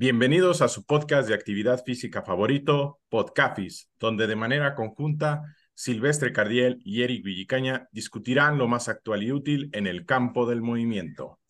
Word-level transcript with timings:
Bienvenidos 0.00 0.62
a 0.62 0.68
su 0.68 0.86
podcast 0.86 1.28
de 1.28 1.34
actividad 1.34 1.82
física 1.84 2.22
favorito, 2.22 3.00
Podcafis, 3.08 3.90
donde 3.98 4.28
de 4.28 4.36
manera 4.36 4.76
conjunta 4.76 5.42
Silvestre 5.74 6.32
Cardiel 6.32 6.80
y 6.84 7.02
Eric 7.02 7.24
Villicaña 7.24 7.88
discutirán 7.90 8.58
lo 8.58 8.68
más 8.68 8.88
actual 8.88 9.24
y 9.24 9.32
útil 9.32 9.70
en 9.72 9.88
el 9.88 10.06
campo 10.06 10.46
del 10.46 10.62
movimiento. 10.62 11.40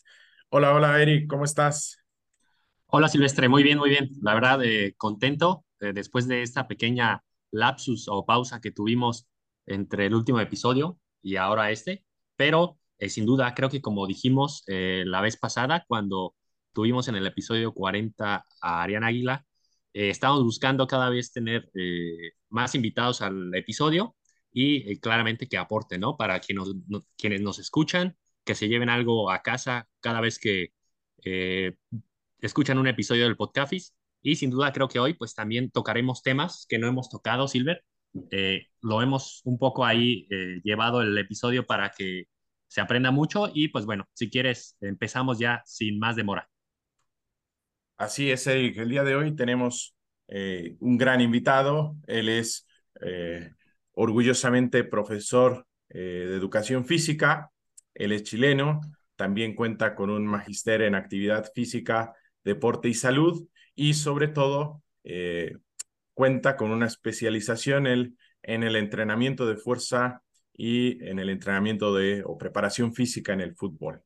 Hola, 0.49 0.75
hola 0.75 1.03
Eric, 1.03 1.29
¿cómo 1.29 1.45
estás? 1.45 2.03
Hola 2.87 3.09
Silvestre, 3.09 3.51
muy 3.51 3.63
bien, 3.63 3.77
muy 3.77 3.91
bien. 3.91 4.09
La 4.23 4.33
verdad, 4.33 4.65
eh, 4.65 4.95
contento 4.97 5.67
eh, 5.81 5.93
después 5.93 6.27
de 6.27 6.41
esta 6.41 6.67
pequeña 6.67 7.23
lapsus 7.51 8.09
o 8.09 8.25
pausa 8.25 8.63
que 8.63 8.71
tuvimos 8.71 9.29
entre 9.67 10.07
el 10.07 10.15
último 10.15 10.41
episodio 10.41 10.99
y 11.21 11.37
ahora 11.37 11.71
este, 11.71 12.03
pero 12.35 12.79
eh, 12.99 13.11
sin 13.11 13.27
duda 13.27 13.53
creo 13.55 13.69
que 13.69 13.83
como 13.83 14.07
dijimos 14.07 14.65
la 14.67 15.21
vez 15.21 15.37
pasada, 15.37 15.85
cuando 15.87 16.35
tuvimos 16.73 17.09
en 17.09 17.17
el 17.17 17.27
episodio 17.27 17.73
40 17.73 18.45
a 18.61 18.83
Ariana 18.83 19.09
Águila. 19.09 19.47
Eh, 19.93 20.11
estamos 20.11 20.43
buscando 20.43 20.87
cada 20.87 21.11
vez 21.11 21.33
tener 21.33 21.71
eh, 21.75 22.33
más 22.51 22.75
invitados 22.75 23.23
al 23.23 23.55
episodio 23.55 24.17
y 24.53 24.91
eh, 24.91 25.01
claramente 25.01 25.49
que 25.49 25.59
aporten, 25.59 26.01
¿no? 26.01 26.17
Para 26.17 26.41
nos, 26.55 26.75
quienes 27.17 27.41
nos 27.41 27.59
escuchan, 27.59 28.17
que 28.45 28.55
se 28.55 28.69
lleven 28.69 28.91
algo 28.91 29.31
a 29.31 29.43
casa 29.43 29.89
cada 30.01 30.21
vez 30.21 30.39
que 30.39 30.73
escuchan 32.41 32.79
un 32.79 32.87
episodio 32.87 33.25
del 33.25 33.37
podcast. 33.37 33.95
Y 34.23 34.37
sin 34.37 34.51
duda 34.51 34.73
creo 34.73 34.89
que 34.89 34.99
hoy 34.99 35.15
pues 35.15 35.35
también 35.35 35.71
tocaremos 35.71 36.23
temas 36.23 36.67
que 36.69 36.79
no 36.79 36.87
hemos 36.89 37.09
tocado, 37.09 37.49
Silver. 37.49 37.85
lo 38.83 39.03
hemos 39.03 39.43
un 39.45 39.59
poco 39.59 39.85
ahí 39.85 40.27
llevado 40.65 41.03
el 41.03 41.17
episodio 41.19 41.67
para 41.67 41.91
que 41.91 42.27
se 42.69 42.81
aprenda 42.81 43.11
mucho 43.11 43.51
y 43.53 43.69
pues 43.69 43.87
bueno, 43.87 44.07
si 44.15 44.31
quieres 44.31 44.77
empezamos 44.81 45.39
ya 45.39 45.63
sin 45.67 45.99
más 45.99 46.17
demora. 46.17 46.49
Así 47.99 48.31
es, 48.31 48.47
Eric. 48.47 48.79
El 48.79 48.91
día 48.91 49.03
de 49.03 49.17
hoy 49.17 49.35
tenemos 49.35 49.97
eh, 50.29 50.77
un 50.79 50.97
gran 50.97 51.21
invitado. 51.21 51.97
Él 52.07 52.29
es 52.29 52.65
eh, 53.01 53.55
orgullosamente 53.91 54.85
profesor 54.85 55.67
eh, 55.89 56.27
de 56.29 56.37
educación 56.37 56.85
física. 56.87 57.51
Él 57.95 58.13
es 58.13 58.23
chileno. 58.23 58.81
También 59.17 59.57
cuenta 59.57 59.97
con 59.97 60.11
un 60.11 60.25
magister 60.25 60.83
en 60.83 60.95
actividad 60.95 61.51
física, 61.53 62.15
deporte 62.45 62.89
y 62.89 62.95
salud. 62.95 63.49
Y 63.75 63.95
sobre 63.95 64.29
todo, 64.29 64.83
cuenta 66.15 66.57
con 66.57 66.71
una 66.71 66.87
especialización 66.87 67.87
en, 67.89 68.17
en 68.43 68.63
el 68.63 68.77
entrenamiento 68.77 69.45
de 69.47 69.57
fuerza 69.57 70.23
y 70.53 71.03
en 71.05 71.19
el 71.19 71.31
entrenamiento 71.31 71.95
de 71.95 72.23
o 72.25 72.39
preparación 72.39 72.95
física 72.95 73.33
en 73.33 73.41
el 73.41 73.57
fútbol. 73.57 74.03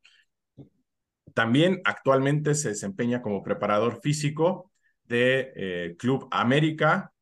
También 1.34 1.80
actualmente 1.84 2.54
se 2.54 2.70
desempeña 2.70 3.22
como 3.22 3.42
preparador 3.42 4.00
físico 4.00 4.70
de 5.04 5.52
eh, 5.56 5.96
Club 5.98 6.28
América 6.30 7.12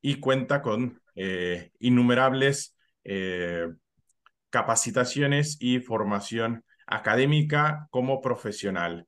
y 0.00 0.20
cuenta 0.20 0.62
con 0.62 1.00
eh, 1.14 1.72
innumerables 1.78 2.76
eh, 3.04 3.66
capacitaciones 4.50 5.56
y 5.60 5.80
formación 5.80 6.64
académica 6.86 7.86
como 7.90 8.20
profesional. 8.20 9.06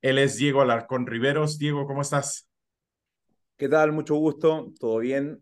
Él 0.00 0.18
es 0.18 0.36
Diego 0.36 0.60
Alarcón 0.60 1.06
Riveros. 1.06 1.58
Diego, 1.58 1.86
¿cómo 1.86 2.02
estás? 2.02 2.48
¿Qué 3.56 3.68
tal? 3.68 3.92
Mucho 3.92 4.14
gusto, 4.16 4.72
todo 4.78 4.98
bien. 4.98 5.40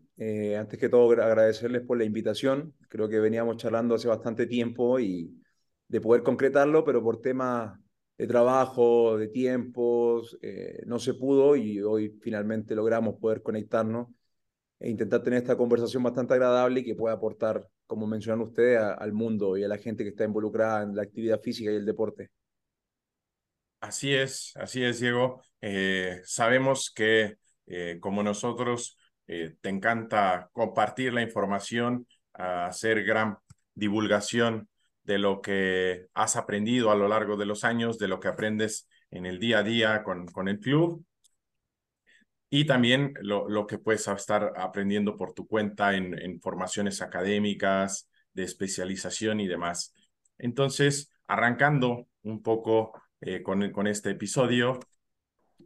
antes 0.57 0.79
que 0.79 0.89
todo, 0.89 1.11
agradecerles 1.11 1.81
por 1.81 1.97
la 1.97 2.05
invitación. 2.05 2.73
Creo 2.87 3.09
que 3.09 3.19
veníamos 3.19 3.57
charlando 3.57 3.95
hace 3.95 4.07
bastante 4.07 4.47
tiempo 4.47 4.99
y 4.99 5.35
de 5.87 6.01
poder 6.01 6.23
concretarlo, 6.23 6.83
pero 6.83 7.03
por 7.03 7.21
temas 7.21 7.77
de 8.17 8.27
trabajo, 8.27 9.17
de 9.17 9.27
tiempos, 9.27 10.37
eh, 10.41 10.81
no 10.85 10.99
se 10.99 11.13
pudo 11.13 11.55
y 11.55 11.81
hoy 11.81 12.17
finalmente 12.21 12.75
logramos 12.75 13.15
poder 13.19 13.41
conectarnos 13.41 14.07
e 14.79 14.89
intentar 14.89 15.21
tener 15.23 15.39
esta 15.39 15.57
conversación 15.57 16.03
bastante 16.03 16.33
agradable 16.33 16.81
y 16.81 16.83
que 16.83 16.95
pueda 16.95 17.15
aportar, 17.15 17.67
como 17.85 18.07
mencionan 18.07 18.41
ustedes, 18.41 18.79
al 18.79 19.11
mundo 19.13 19.57
y 19.57 19.63
a 19.63 19.67
la 19.67 19.77
gente 19.77 20.03
que 20.03 20.09
está 20.09 20.23
involucrada 20.23 20.83
en 20.83 20.95
la 20.95 21.03
actividad 21.03 21.41
física 21.41 21.71
y 21.71 21.75
el 21.75 21.85
deporte. 21.85 22.29
Así 23.81 24.13
es, 24.13 24.53
así 24.55 24.83
es, 24.83 24.99
Diego. 24.99 25.41
Eh, 25.61 26.21
sabemos 26.23 26.91
que 26.93 27.35
eh, 27.67 27.97
como 27.99 28.23
nosotros 28.23 28.97
te 29.27 29.69
encanta 29.69 30.51
compartir 30.53 31.11
la 31.11 31.23
información, 31.23 32.05
hacer 32.31 33.03
gran 33.03 33.39
divulgación 33.73 34.69
de 35.05 35.19
lo 35.19 35.41
que 35.41 36.07
has 36.13 36.35
aprendido 36.35 36.91
a 36.91 36.95
lo 36.95 37.07
largo 37.07 37.37
de 37.37 37.45
los 37.45 37.63
años, 37.63 37.97
de 37.97 38.07
lo 38.07 38.19
que 38.19 38.27
aprendes 38.27 38.87
en 39.11 39.25
el 39.25 39.39
día 39.39 39.59
a 39.59 39.63
día 39.63 40.03
con, 40.03 40.27
con 40.27 40.47
el 40.47 40.59
club 40.59 41.05
y 42.49 42.65
también 42.65 43.13
lo, 43.21 43.49
lo, 43.49 43.67
que 43.67 43.79
puedes 43.79 44.07
estar 44.07 44.53
aprendiendo 44.55 45.17
por 45.17 45.33
tu 45.33 45.47
cuenta 45.47 45.95
en, 45.95 46.17
en 46.17 46.39
formaciones 46.39 47.01
académicas, 47.01 48.09
de 48.33 48.43
especialización 48.43 49.39
y 49.39 49.47
demás. 49.47 49.93
Entonces, 50.37 51.11
arrancando 51.27 52.07
un 52.23 52.41
poco 52.41 52.93
eh, 53.21 53.41
con, 53.41 53.71
con 53.71 53.87
este 53.87 54.11
episodio, 54.11 54.79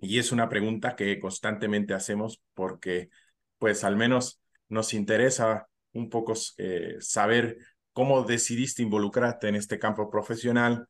y 0.01 0.19
es 0.19 0.31
una 0.31 0.47
pregunta 0.47 0.95
que 0.95 1.19
constantemente 1.19 1.93
hacemos 1.93 2.41
porque, 2.53 3.09
pues, 3.57 3.83
al 3.83 3.97
menos 3.97 4.41
nos 4.69 4.93
interesa 4.93 5.67
un 5.91 6.09
poco 6.09 6.33
eh, 6.57 6.95
saber 6.99 7.57
¿Cómo 7.93 8.23
decidiste 8.23 8.81
involucrarte 8.81 9.47
en 9.47 9.55
este 9.55 9.79
campo 9.79 10.09
profesional? 10.09 10.87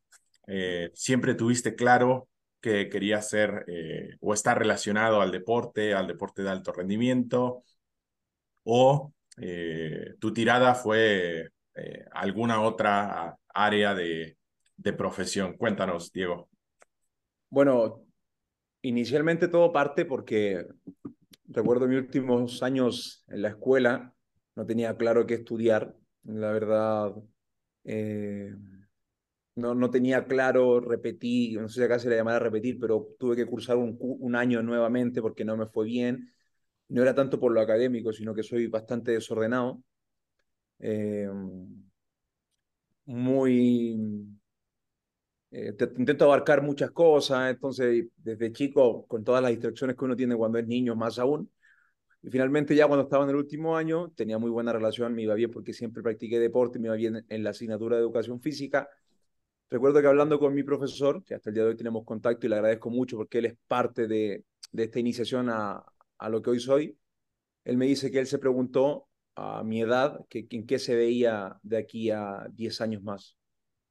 Eh, 0.48 0.92
¿Siempre 0.94 1.36
tuviste 1.36 1.76
claro 1.76 2.28
que 2.62 2.90
querías 2.90 3.30
ser 3.30 3.66
eh, 3.68 4.18
o 4.20 4.34
estar 4.34 4.58
relacionado 4.58 5.22
al 5.22 5.32
deporte, 5.32 5.94
al 5.94 6.08
deporte 6.08 6.44
de 6.44 6.50
alto 6.50 6.72
rendimiento? 6.72 7.64
¿O 8.64 9.14
eh, 9.38 10.16
tu 10.20 10.34
tirada 10.34 10.76
fue 10.76 11.50
alguna 12.12 12.62
otra 12.62 13.38
área 13.54 13.96
de, 13.96 14.38
de 14.76 14.94
profesión? 14.94 15.56
Cuéntanos, 15.56 16.12
Diego. 16.12 16.50
Bueno, 17.50 18.04
inicialmente 18.82 19.48
todo 19.48 19.72
parte 19.72 20.04
porque 20.04 20.66
recuerdo 21.46 21.88
mis 21.88 22.00
últimos 22.00 22.62
años 22.64 23.24
en 23.30 23.42
la 23.42 23.50
escuela, 23.50 24.14
no 24.56 24.66
tenía 24.66 24.98
claro 24.98 25.26
qué 25.26 25.36
estudiar 25.36 25.96
la 26.34 26.52
verdad, 26.52 27.14
eh, 27.86 28.54
no, 29.56 29.76
no 29.76 29.90
tenía 29.90 30.26
claro, 30.26 30.80
repetí, 30.80 31.54
no 31.56 31.68
sé 31.68 31.76
si 31.82 31.84
acá 31.84 32.00
se 32.00 32.10
le 32.10 32.16
llamará 32.16 32.40
repetir, 32.40 32.80
pero 32.80 33.10
tuve 33.20 33.36
que 33.36 33.46
cursar 33.46 33.78
un, 33.78 33.98
un 34.00 34.36
año 34.36 34.62
nuevamente 34.64 35.22
porque 35.22 35.44
no 35.46 35.58
me 35.58 35.68
fue 35.68 35.86
bien. 35.86 36.32
No 36.90 37.02
era 37.04 37.16
tanto 37.16 37.40
por 37.40 37.52
lo 37.54 37.62
académico, 37.62 38.14
sino 38.14 38.36
que 38.36 38.44
soy 38.44 38.68
bastante 38.68 39.12
desordenado. 39.14 39.84
Eh, 40.80 41.30
muy... 43.06 43.98
Eh, 45.52 45.74
intento 45.98 46.26
abarcar 46.26 46.62
muchas 46.62 46.92
cosas, 46.92 47.50
entonces 47.52 48.06
desde 48.18 48.52
chico, 48.54 49.06
con 49.08 49.24
todas 49.24 49.42
las 49.42 49.50
distracciones 49.52 49.96
que 49.96 50.06
uno 50.06 50.16
tiene 50.16 50.36
cuando 50.36 50.60
es 50.60 50.68
niño, 50.68 50.96
más 50.96 51.18
aún, 51.18 51.50
y 52.22 52.30
finalmente 52.30 52.76
ya 52.76 52.88
cuando 52.88 53.04
estaba 53.04 53.24
en 53.24 53.30
el 53.32 53.36
último 53.38 53.78
año 53.78 54.12
tenía 54.16 54.38
muy 54.38 54.50
buena 54.52 54.74
relación, 54.74 55.14
me 55.14 55.24
iba 55.24 55.36
bien 55.36 55.52
porque 55.52 55.74
siempre 55.74 56.04
practiqué 56.04 56.40
deporte, 56.40 56.80
me 56.80 56.88
iba 56.88 56.96
bien 56.96 57.26
en 57.30 57.44
la 57.44 57.52
asignatura 57.52 57.96
de 57.96 58.02
educación 58.02 58.42
física. 58.42 58.90
Recuerdo 59.70 60.02
que 60.02 60.08
hablando 60.08 60.40
con 60.40 60.54
mi 60.54 60.64
profesor, 60.64 61.24
que 61.24 61.36
hasta 61.36 61.50
el 61.50 61.54
día 61.56 61.64
de 61.64 61.70
hoy 61.72 61.78
tenemos 61.78 62.04
contacto 62.06 62.46
y 62.46 62.50
le 62.50 62.56
agradezco 62.56 62.90
mucho 62.90 63.18
porque 63.18 63.40
él 63.40 63.46
es 63.46 63.56
parte 63.68 64.08
de, 64.08 64.44
de 64.72 64.84
esta 64.84 65.00
iniciación 65.00 65.50
a, 65.50 65.84
a 66.18 66.30
lo 66.30 66.42
que 66.42 66.50
hoy 66.52 66.60
soy, 66.60 66.98
él 67.66 67.78
me 67.78 67.86
dice 67.86 68.12
que 68.12 68.20
él 68.20 68.28
se 68.28 68.40
preguntó 68.40 69.08
a 69.36 69.64
mi 69.64 69.82
edad 69.82 70.26
que, 70.30 70.48
en 70.50 70.66
qué 70.66 70.80
se 70.80 70.96
veía 70.96 71.58
de 71.64 71.78
aquí 71.78 72.12
a 72.12 72.48
10 72.54 72.82
años 72.82 73.04
más 73.04 73.38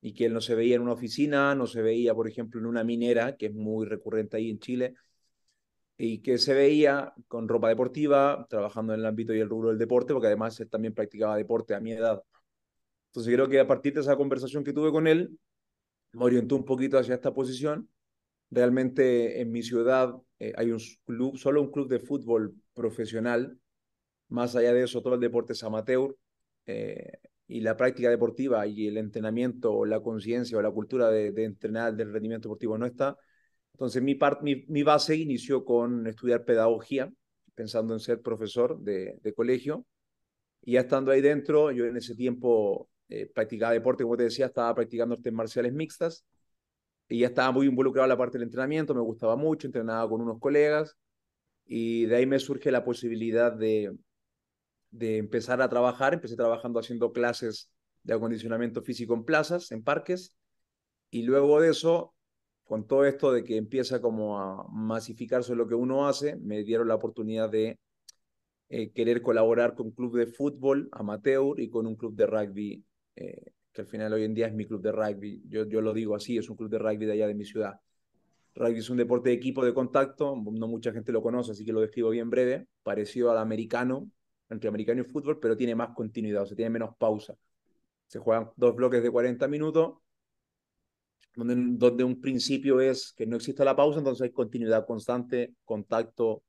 y 0.01 0.15
que 0.15 0.27
él 0.27 0.35
no 0.35 0.41
se 0.41 0.55
veía 0.55 0.77
en 0.77 0.83
una 0.83 0.93
oficina, 0.93 1.55
no 1.55 1.67
se 1.67 1.83
veía, 1.83 2.15
por 2.15 2.29
ejemplo, 2.29 2.61
en 2.61 2.67
una 2.67 2.85
minera, 2.85 3.37
que 3.37 3.47
es 3.47 3.55
muy 3.55 3.87
recurrente 3.87 4.37
ahí 4.37 4.51
en 4.51 4.59
Chile, 4.61 4.95
y 5.99 6.21
que 6.21 6.39
se 6.39 6.55
veía 6.55 7.13
con 7.27 7.49
ropa 7.49 7.69
deportiva, 7.69 8.47
trabajando 8.49 8.95
en 8.95 9.01
el 9.01 9.07
ámbito 9.07 9.35
y 9.35 9.41
el 9.41 9.49
rubro 9.49 9.71
del 9.71 9.79
deporte, 9.79 10.13
porque 10.15 10.29
además 10.29 10.59
él 10.61 10.71
también 10.71 10.95
practicaba 10.95 11.37
deporte 11.37 11.75
a 11.75 11.81
mi 11.81 11.93
edad. 11.93 12.23
Entonces 13.09 13.35
creo 13.35 13.49
que 13.49 13.59
a 13.59 13.67
partir 13.67 13.95
de 13.95 14.01
esa 14.01 14.17
conversación 14.17 14.63
que 14.63 14.73
tuve 14.73 14.93
con 14.93 15.09
él, 15.09 15.37
me 16.13 16.25
orientó 16.25 16.55
un 16.57 16.65
poquito 16.65 16.99
hacia 16.99 17.17
esta 17.17 17.35
posición. 17.35 17.89
Realmente 18.51 19.41
en 19.41 19.51
mi 19.51 19.63
ciudad 19.63 20.15
eh, 20.39 20.53
hay 20.57 20.71
un 20.71 20.79
club, 21.05 21.37
solo 21.37 21.61
un 21.63 21.73
club 21.73 21.89
de 21.89 21.99
fútbol 21.99 22.55
profesional. 22.75 23.59
Más 24.29 24.55
allá 24.55 24.73
de 24.73 24.85
eso, 24.85 25.03
todo 25.03 25.15
el 25.15 25.21
deporte 25.21 25.53
es 25.55 25.65
amateur. 25.65 26.17
Eh, 26.67 27.13
y 27.49 27.61
la 27.61 27.77
práctica 27.77 28.11
deportiva 28.11 28.67
y 28.67 28.87
el 28.87 28.99
entrenamiento 28.99 29.73
o 29.73 29.85
la 29.87 30.01
conciencia 30.01 30.59
o 30.59 30.63
la 30.63 30.71
cultura 30.71 31.11
de, 31.11 31.33
de 31.33 31.45
entrenar 31.45 31.97
del 31.97 32.13
rendimiento 32.13 32.49
deportivo 32.49 32.79
no 32.79 32.87
está. 32.87 33.17
Entonces, 33.79 34.03
mi, 34.03 34.19
mi, 34.67 34.83
base 34.83 35.15
inició 35.15 35.65
con 35.65 36.09
estudiar 36.09 36.45
pedagogía, 36.45 37.13
pensando 37.55 37.95
en 37.95 38.01
ser 38.01 38.21
profesor 38.21 38.77
de, 38.81 39.33
colegio. 39.37 39.87
Y 40.63 40.73
ya 40.73 40.81
estando 40.81 41.13
ahí 41.13 41.21
dentro, 41.21 41.71
yo 41.71 41.87
en 41.87 41.97
ese 41.97 42.17
tiempo 42.17 42.91
eh, 43.09 43.31
practicaba 43.33 43.73
deporte, 43.73 44.03
como 44.03 44.17
te 44.17 44.25
decía, 44.25 44.47
estaba 44.47 44.75
practicando 44.75 45.15
artes 45.15 45.33
marciales 45.33 45.73
mixtas. 45.73 46.27
y 47.09 47.21
ya 47.21 47.29
estaba 47.29 47.53
muy 47.53 47.69
involucrado 47.69 48.07
en 48.07 48.09
la 48.09 48.19
parte 48.19 48.37
del 48.37 48.49
entrenamiento, 48.49 48.97
me 48.97 49.01
gustaba 49.01 49.37
mucho, 49.37 49.69
entrenaba 49.69 50.09
con 50.11 50.23
unos 50.23 50.41
colegas 50.41 50.97
y 51.65 52.07
de 52.07 52.17
ahí 52.17 52.27
me 52.27 52.41
surge 52.41 52.73
la 52.73 52.85
posibilidad 52.85 53.53
de, 53.53 53.97
de 54.91 55.19
empezar 55.19 55.63
a 55.63 55.69
trabajar. 55.69 56.15
Empecé 56.15 56.35
trabajando 56.35 56.81
haciendo 56.81 57.13
clases 57.13 57.71
de 58.03 58.15
acondicionamiento 58.15 58.83
físico 58.83 59.15
en 59.15 59.25
plazas, 59.25 59.71
en 59.71 59.85
parques, 59.85 60.35
y 61.11 61.23
luego 61.23 61.61
de 61.61 61.71
eso, 61.71 62.15
con 62.69 62.87
todo 62.87 63.07
esto 63.07 63.33
de 63.33 63.45
que 63.45 63.57
empieza 63.57 64.03
como 64.03 64.39
a 64.39 64.69
masificarse 64.69 65.55
lo 65.57 65.67
que 65.67 65.75
uno 65.75 66.07
hace, 66.07 66.37
me 66.37 66.63
dieron 66.65 66.87
la 66.89 66.97
oportunidad 66.97 67.49
de 67.49 67.79
eh, 68.69 68.93
querer 68.93 69.23
colaborar 69.23 69.75
con 69.75 69.87
un 69.87 69.93
club 69.93 70.19
de 70.19 70.27
fútbol 70.27 70.87
amateur 70.93 71.59
y 71.59 71.71
con 71.71 71.87
un 71.87 71.97
club 71.97 72.15
de 72.15 72.27
rugby, 72.27 72.85
eh, 73.17 73.53
que 73.73 73.81
al 73.81 73.87
final 73.87 74.13
hoy 74.13 74.25
en 74.25 74.35
día 74.35 74.49
es 74.49 74.53
mi 74.53 74.67
club 74.67 74.83
de 74.83 74.93
rugby. 74.93 75.43
Yo, 75.49 75.67
yo 75.67 75.81
lo 75.81 75.95
digo 75.95 76.15
así, 76.15 76.37
es 76.37 76.51
un 76.51 76.57
club 76.57 76.69
de 76.69 76.79
rugby 76.79 77.07
de 77.07 77.13
allá 77.13 77.27
de 77.27 77.35
mi 77.35 77.47
ciudad. 77.47 77.81
Rugby 78.55 78.81
es 78.81 78.91
un 78.91 78.99
deporte 78.99 79.31
de 79.31 79.37
equipo 79.37 79.65
de 79.65 79.73
contacto, 79.73 80.37
no 80.37 80.69
mucha 80.69 80.93
gente 80.93 81.11
lo 81.11 81.23
conoce, 81.23 81.53
así 81.53 81.65
que 81.65 81.73
lo 81.73 81.81
describo 81.81 82.11
bien 82.11 82.29
breve, 82.29 82.67
parecido 82.83 83.31
al 83.31 83.39
americano, 83.39 84.11
entre 84.51 84.69
americano 84.69 85.01
y 85.01 85.05
fútbol, 85.05 85.41
pero 85.41 85.57
tiene 85.57 85.75
más 85.75 85.95
continuidad, 85.95 86.43
o 86.43 86.47
sea, 86.47 86.55
tiene 86.55 86.69
menos 86.69 86.91
pausa. 86.99 87.35
Se 88.09 88.19
juegan 88.19 88.51
dos 88.57 88.77
bloques 88.77 89.03
de 89.03 89.11
40 89.11 89.49
minutos, 89.49 89.95
donde, 91.45 92.05
un 92.05 92.21
principio 92.21 92.81
es 92.81 93.13
que 93.17 93.27
no 93.27 93.37
existe 93.37 93.65
la 93.65 93.77
pausa, 93.77 93.99
entonces 93.99 94.23
hay 94.25 94.31
continuidad 94.31 94.87
constante, 94.87 95.55
contacto, 95.65 96.43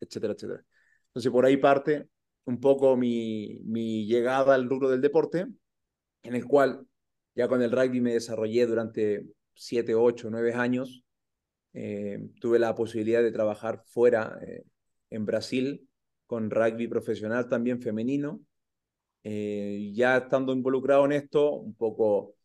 etcétera, 0.00 0.34
etcétera. 0.34 0.64
Entonces, 1.08 1.32
por 1.32 1.46
ahí 1.46 1.56
parte 1.56 2.08
un 2.44 2.60
poco 2.60 2.96
mi, 2.96 3.60
mi 3.64 4.06
llegada 4.06 4.54
al 4.54 4.68
rubro 4.68 4.88
del 4.88 5.00
deporte, 5.00 5.46
en 6.22 6.34
el 6.34 6.46
cual 6.46 6.86
ya 7.34 7.48
con 7.48 7.62
el 7.62 7.70
rugby 7.70 8.00
me 8.00 8.14
desarrollé 8.14 8.66
durante 8.66 9.26
7, 9.54 9.94
8, 9.94 10.28
9 10.30 10.54
años. 10.54 11.04
Eh, 11.72 12.18
tuve 12.40 12.58
la 12.58 12.74
posibilidad 12.74 13.22
de 13.22 13.32
trabajar 13.32 13.82
fuera 13.86 14.38
eh, 14.46 14.64
en 15.10 15.26
Brasil 15.26 15.86
con 16.26 16.50
rugby 16.50 16.88
profesional 16.88 17.48
también 17.48 17.80
femenino. 17.80 18.40
Eh, 19.22 19.92
ya 19.94 20.18
estando 20.18 20.52
involucrado 20.52 21.04
en 21.04 21.12
esto, 21.12 21.52
un 21.52 21.74
poco 21.74 22.36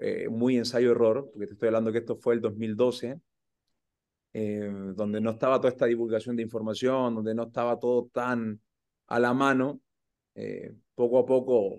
eh, 0.00 0.28
muy 0.28 0.56
ensayo-error, 0.56 1.30
porque 1.32 1.46
te 1.46 1.52
estoy 1.54 1.68
hablando 1.68 1.92
que 1.92 1.98
esto 1.98 2.16
fue 2.16 2.34
el 2.34 2.40
2012, 2.40 3.20
eh, 4.32 4.70
donde 4.94 5.20
no 5.20 5.30
estaba 5.30 5.58
toda 5.58 5.70
esta 5.70 5.86
divulgación 5.86 6.36
de 6.36 6.42
información, 6.42 7.14
donde 7.14 7.34
no 7.34 7.44
estaba 7.44 7.78
todo 7.78 8.08
tan 8.12 8.60
a 9.06 9.18
la 9.20 9.32
mano. 9.34 9.80
poco 10.94 11.18
a 11.18 11.26
poco, 11.26 11.78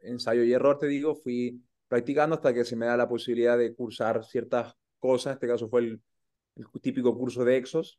ensayo 0.00 0.44
y 0.44 0.52
error, 0.52 0.78
te 0.78 0.86
digo, 0.86 1.14
fui 1.14 1.62
practicando 1.88 2.36
hasta 2.36 2.52
que 2.52 2.64
se 2.64 2.76
me 2.76 2.86
da 2.86 2.96
la 2.96 3.08
posibilidad 3.08 3.56
de 3.58 3.74
cursar 3.74 4.24
ciertas 4.24 4.74
cosas. 4.98 5.34
Este 5.34 5.48
caso 5.48 5.68
fue 5.68 5.80
el, 5.82 6.02
el 6.56 6.66
típico 6.80 7.16
curso 7.16 7.44
de 7.44 7.56
Exos. 7.56 7.96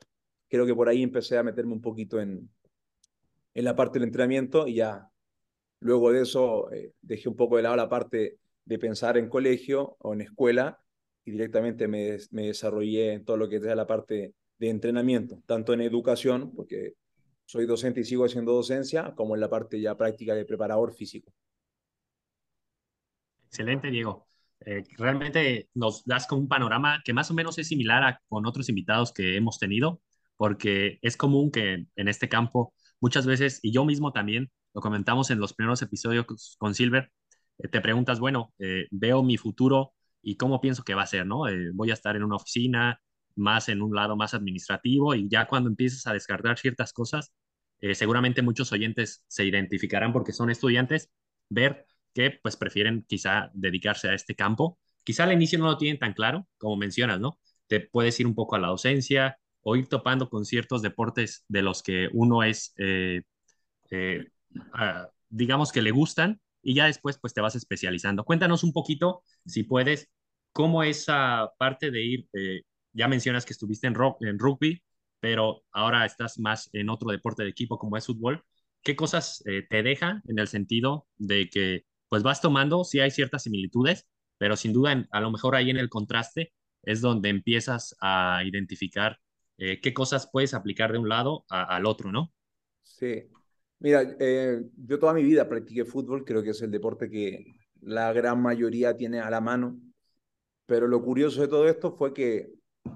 Creo 0.50 0.65
que 0.65 0.75
por 0.75 0.89
ahí 0.89 1.03
empecé 1.03 1.38
a 1.38 1.44
meterme 1.44 1.74
un 1.74 1.81
poquito 1.81 2.19
en, 2.19 2.50
en 3.53 3.65
la 3.65 3.75
parte 3.75 4.00
del 4.00 4.07
entrenamiento 4.07 4.68
y 4.68 4.75
ya 4.75 5.10
luego 5.80 6.12
de 6.12 6.21
eso 6.21 6.71
eh, 6.71 6.94
dejé 7.01 7.27
un 7.27 7.36
poco 7.36 7.57
de 7.57 7.63
lado 7.63 7.75
la 7.75 7.89
parte 7.89 8.38
de 8.67 8.77
pensar 8.77 9.17
en 9.17 9.29
colegio 9.29 9.95
o 9.99 10.13
en 10.13 10.21
escuela 10.21 10.79
y 11.23 11.31
directamente 11.31 11.87
me, 11.87 12.17
desarrollé 12.31 13.13
en 13.13 13.25
todo 13.25 13.37
lo 13.37 13.47
que 13.47 13.57
es 13.57 13.63
la 13.63 13.87
parte 13.87 14.33
de 14.59 14.69
entrenamiento, 14.69 15.41
tanto 15.45 15.73
en 15.73 15.81
educación, 15.81 16.53
porque 16.53 16.93
soy 17.45 17.65
docente 17.65 18.01
y 18.01 18.03
sigo 18.03 18.25
haciendo 18.25 18.51
docencia, 18.53 19.13
como 19.15 19.35
en 19.35 19.41
la 19.41 19.49
parte 19.49 19.79
ya 19.79 19.95
práctica 19.95 20.35
de 20.35 20.45
preparador 20.45 20.93
físico. 20.93 21.31
Excelente, 23.45 23.89
Diego. 23.89 24.27
Eh, 24.65 24.83
realmente 24.97 25.69
nos 25.73 26.03
das 26.03 26.27
como 26.27 26.41
un 26.41 26.47
panorama 26.49 27.01
que 27.05 27.13
más 27.13 27.31
o 27.31 27.33
menos 27.33 27.57
es 27.57 27.67
similar 27.67 28.03
a 28.03 28.21
con 28.27 28.45
otros 28.45 28.67
invitados 28.67 29.13
que 29.13 29.37
hemos 29.37 29.59
tenido, 29.59 30.01
porque 30.35 30.99
es 31.01 31.15
común 31.15 31.51
que 31.51 31.85
en 31.95 32.07
este 32.07 32.27
campo 32.27 32.73
muchas 32.99 33.25
veces, 33.25 33.59
y 33.61 33.71
yo 33.71 33.85
mismo 33.85 34.11
también, 34.11 34.51
lo 34.73 34.81
comentamos 34.81 35.29
en 35.29 35.39
los 35.39 35.53
primeros 35.53 35.81
episodios 35.81 36.25
con 36.57 36.73
Silver, 36.73 37.11
te 37.57 37.81
preguntas, 37.81 38.19
bueno, 38.19 38.54
eh, 38.59 38.88
veo 38.92 39.24
mi 39.24 39.38
futuro 39.38 39.94
y 40.21 40.38
cómo 40.38 40.62
pienso 40.62 40.83
que 40.83 40.95
va 40.95 41.04
a 41.04 41.07
ser, 41.07 41.25
¿no? 41.25 41.48
Eh, 41.48 41.71
voy 41.74 41.92
a 41.92 41.94
estar 41.94 42.15
en 42.15 42.24
una 42.24 42.36
oficina, 42.36 43.01
más 43.36 43.69
en 43.69 43.81
un 43.81 43.95
lado 43.95 44.15
más 44.15 44.33
administrativo, 44.33 45.15
y 45.15 45.27
ya 45.30 45.48
cuando 45.48 45.69
empiezas 45.69 46.07
a 46.07 46.13
descartar 46.13 46.57
ciertas 46.57 46.94
cosas, 46.94 47.33
seguramente 47.94 48.42
muchos 48.42 48.71
oyentes 48.71 49.24
se 49.27 49.45
identificarán 49.45 50.12
porque 50.12 50.33
son 50.33 50.50
estudiantes, 50.50 51.12
ver 51.50 51.86
que 52.13 52.39
pues 52.42 52.57
prefieren 52.57 53.06
quizá 53.07 53.51
dedicarse 53.54 54.10
a 54.10 54.15
este 54.15 54.33
campo. 54.36 54.80
Quizá 55.03 55.25
al 55.25 55.33
inicio 55.33 55.60
no 55.60 55.65
lo 55.65 55.77
tienen 55.77 56.00
tan 56.00 56.13
claro, 56.13 56.48
como 56.57 56.77
mencionas, 56.77 57.19
¿no? 57.19 57.39
Te 57.68 57.80
puedes 57.80 58.19
ir 58.19 58.25
un 58.25 58.33
poco 58.33 58.56
a 58.56 58.60
la 58.60 58.69
docencia, 58.69 59.38
o 59.69 59.75
ir 59.75 59.89
topando 59.89 60.30
con 60.30 60.45
ciertos 60.45 60.81
deportes 60.81 61.44
de 61.50 61.62
los 61.62 61.83
que 61.83 62.07
uno 62.13 62.42
es, 62.42 62.74
eh, 62.77 63.24
eh, 63.92 64.25
ah, 64.74 65.10
digamos 65.27 65.74
que 65.74 65.81
le 65.81 65.92
gustan 65.92 66.39
y 66.67 66.73
ya 66.75 66.85
después 66.85 67.17
pues 67.19 67.33
te 67.33 67.39
vas 67.41 67.55
especializando. 67.55 68.25
Cuéntanos 68.25 68.63
un 68.63 68.73
poquito, 68.73 69.23
si 69.45 69.63
puedes, 69.63 70.09
cómo 70.51 70.83
esa 70.83 71.51
parte 71.57 71.91
de 71.91 72.03
ir, 72.03 72.27
eh, 72.33 72.63
ya 72.91 73.07
mencionas 73.07 73.45
que 73.45 73.53
estuviste 73.53 73.87
en, 73.87 73.95
rock, 73.95 74.21
en 74.23 74.37
rugby, 74.37 74.83
pero 75.21 75.63
ahora 75.71 76.05
estás 76.05 76.39
más 76.39 76.69
en 76.73 76.89
otro 76.89 77.09
deporte 77.11 77.43
de 77.43 77.49
equipo 77.49 77.77
como 77.77 77.95
es 77.95 78.05
fútbol. 78.05 78.43
¿Qué 78.83 78.97
cosas 78.97 79.43
te 79.43 79.83
deja 79.83 80.21
en 80.27 80.39
el 80.39 80.47
sentido 80.47 81.07
de 81.17 81.49
que 81.49 81.85
pues 82.09 82.23
vas 82.23 82.41
tomando, 82.41 82.83
sí 82.83 82.99
hay 82.99 83.11
ciertas 83.11 83.43
similitudes, 83.43 84.07
pero 84.37 84.55
sin 84.55 84.73
duda 84.73 85.07
a 85.11 85.21
lo 85.21 85.31
mejor 85.31 85.55
ahí 85.55 85.69
en 85.69 85.77
el 85.77 85.89
contraste 85.89 86.53
es 86.83 87.01
donde 87.01 87.29
empiezas 87.29 87.95
a 88.01 88.41
identificar 88.45 89.19
eh, 89.57 89.79
qué 89.81 89.93
cosas 89.93 90.29
puedes 90.31 90.53
aplicar 90.53 90.91
de 90.91 90.99
un 90.99 91.09
lado 91.09 91.45
al 91.49 91.85
otro, 91.85 92.11
¿no? 92.11 92.33
Sí. 92.83 93.23
Mira, 93.79 94.15
eh, 94.19 94.63
yo 94.75 94.97
toda 95.00 95.13
mi 95.13 95.24
vida 95.24 95.47
practiqué 95.47 95.85
fútbol, 95.85 96.25
creo 96.25 96.41
que 96.41 96.50
es 96.50 96.62
el 96.62 96.71
deporte 96.71 97.09
que 97.09 97.45
la 97.81 98.12
gran 98.12 98.41
mayoría 98.41 98.95
tiene 98.97 99.19
a 99.19 99.29
la 99.29 99.39
mano, 99.39 99.79
pero 100.65 100.88
lo 100.88 101.03
curioso 101.03 101.41
de 101.41 101.47
todo 101.47 101.68
esto 101.68 101.91
fue 101.91 102.13
que 102.13 102.50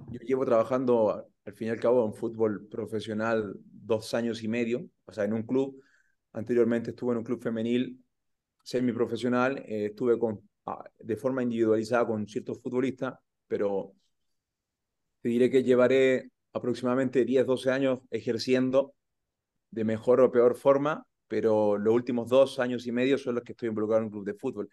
yo 0.10 0.20
llevo 0.22 0.46
trabajando 0.46 1.28
al 1.46 1.54
fin 1.54 1.68
y 1.68 1.72
al 1.72 1.80
cabo 1.80 2.06
en 2.06 2.14
fútbol 2.14 2.68
profesional 2.68 3.56
dos 3.64 4.14
años 4.14 4.44
y 4.44 4.48
medio, 4.48 4.88
o 5.06 5.12
sea, 5.14 5.26
en 5.26 5.34
un 5.34 5.44
club. 5.44 5.82
Anteriormente 6.34 6.92
estuve 6.92 7.12
en 7.14 7.20
un 7.20 7.24
club 7.24 7.42
femenil 7.42 8.04
semiprofesional, 8.64 9.60
eh, 9.60 9.88
estuve 9.88 10.18
con, 10.18 10.42
ah, 10.66 10.84
de 11.00 11.16
forma 11.16 11.44
individualizada 11.44 12.08
con 12.08 12.28
ciertos 12.28 12.60
futbolistas, 12.62 13.16
pero 13.48 13.94
te 15.22 15.30
diré 15.30 15.50
que 15.50 15.64
llevaré 15.64 16.32
aproximadamente 16.54 17.26
10, 17.26 17.46
12 17.46 17.72
años 17.72 18.00
ejerciendo 18.10 18.94
de 19.72 19.84
mejor 19.86 20.22
o 20.22 20.32
peor 20.32 20.56
forma, 20.56 21.06
pero 21.28 21.78
los 21.78 21.94
últimos 21.94 22.30
dos 22.30 22.60
años 22.60 22.86
y 22.86 22.92
medio 22.92 23.18
son 23.18 23.36
los 23.36 23.44
que 23.44 23.54
estoy 23.54 23.70
involucrado 23.70 24.02
en 24.02 24.06
un 24.06 24.12
club 24.12 24.26
de 24.26 24.34
fútbol. 24.34 24.70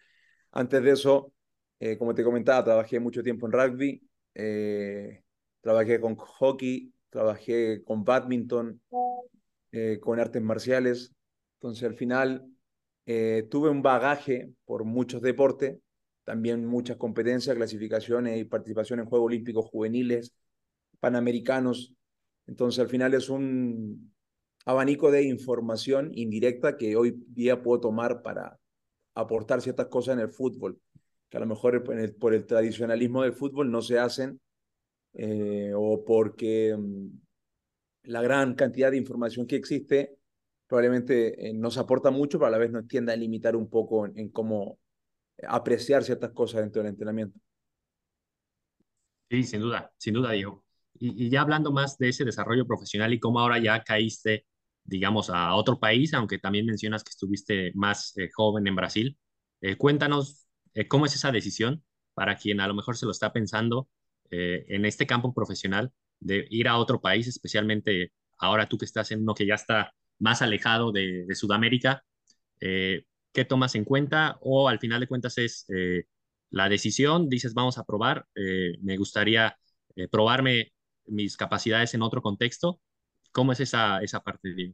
Antes 0.51 0.83
de 0.83 0.91
eso, 0.91 1.33
eh, 1.79 1.97
como 1.97 2.13
te 2.13 2.23
comentaba, 2.23 2.63
trabajé 2.63 2.99
mucho 2.99 3.23
tiempo 3.23 3.45
en 3.47 3.53
rugby, 3.53 4.01
eh, 4.35 5.23
trabajé 5.61 6.01
con 6.01 6.15
hockey, 6.15 6.93
trabajé 7.09 7.81
con 7.83 8.03
badminton, 8.03 8.81
eh, 9.71 9.99
con 10.01 10.19
artes 10.19 10.41
marciales. 10.41 11.13
Entonces, 11.55 11.83
al 11.83 11.95
final, 11.95 12.45
tuve 13.49 13.69
un 13.69 13.81
bagaje 13.81 14.51
por 14.65 14.83
muchos 14.83 15.21
deportes, 15.21 15.79
también 16.25 16.65
muchas 16.65 16.97
competencias, 16.97 17.55
clasificaciones 17.55 18.39
y 18.39 18.43
participación 18.43 18.99
en 18.99 19.05
Juegos 19.07 19.27
Olímpicos 19.27 19.65
Juveniles, 19.65 20.33
panamericanos. 20.99 21.95
Entonces, 22.45 22.79
al 22.79 22.87
final 22.87 23.13
es 23.15 23.29
un 23.29 24.13
abanico 24.65 25.11
de 25.11 25.23
información 25.23 26.11
indirecta 26.13 26.77
que 26.77 26.95
hoy 26.95 27.23
día 27.27 27.61
puedo 27.61 27.81
tomar 27.81 28.21
para 28.21 28.59
aportar 29.15 29.61
ciertas 29.61 29.87
cosas 29.87 30.15
en 30.15 30.21
el 30.21 30.29
fútbol, 30.29 30.79
que 31.29 31.37
a 31.37 31.39
lo 31.39 31.45
mejor 31.45 31.83
por 32.19 32.33
el 32.33 32.45
tradicionalismo 32.45 33.23
del 33.23 33.33
fútbol 33.33 33.71
no 33.71 33.81
se 33.81 33.99
hacen 33.99 34.39
eh, 35.13 35.71
o 35.75 36.03
porque 36.05 36.75
mm, 36.77 37.07
la 38.03 38.21
gran 38.21 38.55
cantidad 38.55 38.91
de 38.91 38.97
información 38.97 39.47
que 39.47 39.55
existe 39.55 40.17
probablemente 40.67 41.49
eh, 41.49 41.53
nos 41.53 41.77
aporta 41.77 42.11
mucho, 42.11 42.37
pero 42.37 42.47
a 42.47 42.51
la 42.51 42.57
vez 42.57 42.71
nos 42.71 42.87
tiende 42.87 43.11
a 43.11 43.15
limitar 43.15 43.55
un 43.55 43.69
poco 43.69 44.05
en 44.05 44.29
cómo 44.29 44.79
apreciar 45.47 46.03
ciertas 46.03 46.31
cosas 46.31 46.61
dentro 46.61 46.81
del 46.81 46.91
entrenamiento. 46.91 47.39
Sí, 49.29 49.43
sin 49.43 49.61
duda, 49.61 49.91
sin 49.97 50.13
duda, 50.13 50.31
Diego. 50.31 50.63
Y, 50.95 51.29
ya 51.29 51.41
hablando 51.41 51.71
más 51.71 51.97
de 51.97 52.09
ese 52.09 52.25
desarrollo 52.25 52.65
profesional 52.65 53.13
y 53.13 53.19
cómo 53.19 53.39
ahora 53.39 53.59
ya 53.59 53.83
caíste, 53.83 54.45
digamos, 54.83 55.29
a 55.29 55.55
otro 55.55 55.79
país, 55.79 56.13
aunque 56.13 56.39
también 56.39 56.65
mencionas 56.65 57.03
que 57.03 57.11
estuviste 57.11 57.71
más 57.75 58.13
eh, 58.17 58.29
joven 58.33 58.67
en 58.67 58.75
Brasil, 58.75 59.17
eh, 59.61 59.75
cuéntanos 59.75 60.47
eh, 60.73 60.87
cómo 60.87 61.05
es 61.05 61.15
esa 61.15 61.31
decisión 61.31 61.83
para 62.13 62.35
quien 62.37 62.59
a 62.61 62.67
lo 62.67 62.73
mejor 62.73 62.97
se 62.97 63.05
lo 63.05 63.11
está 63.11 63.31
pensando 63.31 63.89
en 64.31 64.85
este 64.85 65.07
campo 65.07 65.33
profesional 65.33 65.91
de 66.19 66.45
ir 66.51 66.67
a 66.67 66.77
otro 66.77 67.01
país, 67.01 67.25
especialmente 67.25 68.13
ahora 68.37 68.69
tú 68.69 68.77
que 68.77 68.85
estás 68.85 69.09
en 69.11 69.23
uno 69.23 69.33
que 69.33 69.47
ya 69.47 69.55
está 69.55 69.91
más 70.19 70.43
alejado 70.43 70.91
de, 70.91 71.25
de 71.25 71.35
Sudamérica, 71.35 72.03
¿qué 72.59 73.45
tomas 73.47 73.73
en 73.73 73.85
cuenta? 73.85 74.37
O 74.41 74.69
al 74.69 74.77
final 74.77 74.99
de 74.99 75.07
cuentas 75.07 75.39
es 75.39 75.65
la 76.51 76.69
decisión, 76.69 77.29
dices, 77.29 77.53
vamos 77.53 77.77
a 77.77 77.85
probar, 77.85 78.27
eh, 78.35 78.77
me 78.81 78.97
gustaría 78.97 79.57
eh, 79.95 80.07
probarme 80.07 80.73
mis 81.09 81.37
capacidades 81.37 81.93
en 81.93 82.01
otro 82.01 82.21
contexto. 82.21 82.79
¿Cómo 83.31 83.51
es 83.51 83.59
esa, 83.59 83.99
esa 83.99 84.21
parte, 84.21 84.53
Diego? 84.53 84.73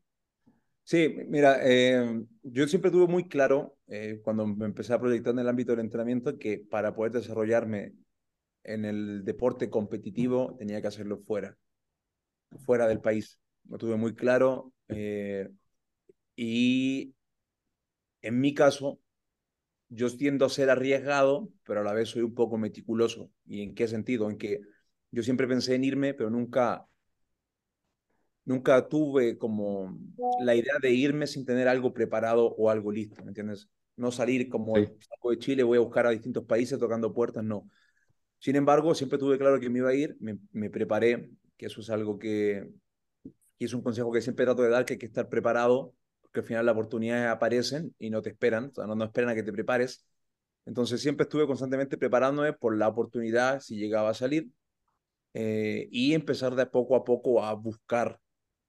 Sí, 0.83 1.15
mira, 1.27 1.59
eh, 1.63 2.23
yo 2.43 2.67
siempre 2.67 2.91
tuve 2.91 3.07
muy 3.07 3.27
claro 3.27 3.77
cuando 4.23 4.45
me 4.45 4.65
empecé 4.65 4.93
a 4.93 4.99
proyectar 4.99 5.33
en 5.33 5.39
el 5.39 5.49
ámbito 5.49 5.71
del 5.71 5.79
entrenamiento 5.79 6.37
que 6.37 6.59
para 6.59 6.93
poder 6.95 7.11
desarrollarme 7.11 7.93
en 8.63 8.85
el 8.85 9.25
deporte 9.25 9.69
competitivo 9.69 10.55
tenía 10.57 10.81
que 10.81 10.87
hacerlo 10.87 11.17
fuera, 11.17 11.57
fuera 12.65 12.87
del 12.87 13.01
país. 13.01 13.39
Lo 13.67 13.77
tuve 13.77 13.95
muy 13.95 14.13
claro 14.13 14.73
y 16.35 17.15
en 18.21 18.39
mi 18.39 18.53
caso 18.53 18.99
yo 19.89 20.15
tiendo 20.15 20.45
a 20.45 20.49
ser 20.49 20.69
arriesgado, 20.69 21.49
pero 21.63 21.81
a 21.81 21.83
la 21.83 21.93
vez 21.93 22.09
soy 22.09 22.23
un 22.23 22.33
poco 22.33 22.57
meticuloso. 22.57 23.31
¿Y 23.45 23.61
en 23.61 23.75
qué 23.75 23.87
sentido? 23.87 24.29
En 24.29 24.37
que 24.37 24.61
yo 25.11 25.23
siempre 25.23 25.47
pensé 25.47 25.75
en 25.75 25.83
irme, 25.83 26.13
pero 26.13 26.29
nunca, 26.29 26.85
nunca 28.43 28.87
tuve 28.87 29.37
como 29.37 29.97
la 30.41 30.55
idea 30.55 30.75
de 30.81 30.91
irme 30.91 31.27
sin 31.27 31.45
tener 31.45 31.67
algo 31.67 31.93
preparado 31.93 32.53
o 32.55 32.69
algo 32.69 32.91
listo, 32.91 33.23
¿me 33.23 33.29
entiendes? 33.29 33.69
No 33.95 34.11
salir 34.11 34.49
como 34.49 34.75
sí. 34.75 34.87
de 35.29 35.39
Chile, 35.39 35.63
voy 35.63 35.77
a 35.77 35.81
buscar 35.81 36.05
a 36.07 36.11
distintos 36.11 36.45
países 36.45 36.77
tocando 36.79 37.13
puertas, 37.13 37.43
no. 37.43 37.69
Sin 38.39 38.55
embargo, 38.55 38.93
siempre 38.93 39.17
tuve 39.17 39.37
claro 39.37 39.59
que 39.59 39.69
me 39.69 39.79
iba 39.79 39.89
a 39.89 39.95
ir, 39.95 40.17
me, 40.19 40.37
me 40.51 40.69
preparé, 40.69 41.31
que 41.57 41.67
eso 41.67 41.81
es 41.81 41.89
algo 41.89 42.19
que, 42.19 42.69
es 43.59 43.73
un 43.73 43.81
consejo 43.81 44.11
que 44.11 44.21
siempre 44.21 44.45
trato 44.45 44.63
de 44.63 44.69
dar, 44.69 44.85
que 44.85 44.93
hay 44.93 44.99
que 44.99 45.05
estar 45.05 45.29
preparado 45.29 45.93
que 46.35 46.41
al 46.41 46.45
final 46.45 46.65
las 46.65 46.73
oportunidades 46.73 47.27
aparecen 47.27 47.95
y 47.97 48.11
no 48.11 48.21
te 48.21 48.29
esperan, 48.29 48.65
o 48.65 48.73
sea, 48.75 48.85
no, 48.85 48.93
no 48.93 49.05
esperan 49.05 49.29
a 49.29 49.35
que 49.35 49.41
te 49.41 49.51
prepares. 49.51 50.05
Entonces 50.65 51.01
siempre 51.01 51.23
estuve 51.23 51.47
constantemente 51.47 51.97
preparándome 51.97 52.53
por 52.53 52.77
la 52.77 52.87
oportunidad 52.87 53.61
si 53.61 53.77
llegaba 53.77 54.09
a 54.09 54.13
salir 54.13 54.49
eh, 55.37 55.89
y 55.91 56.13
empezar 56.13 56.55
de 56.55 56.65
poco 56.65 56.95
a 56.95 57.03
poco 57.03 57.43
a 57.43 57.53
buscar 57.53 58.21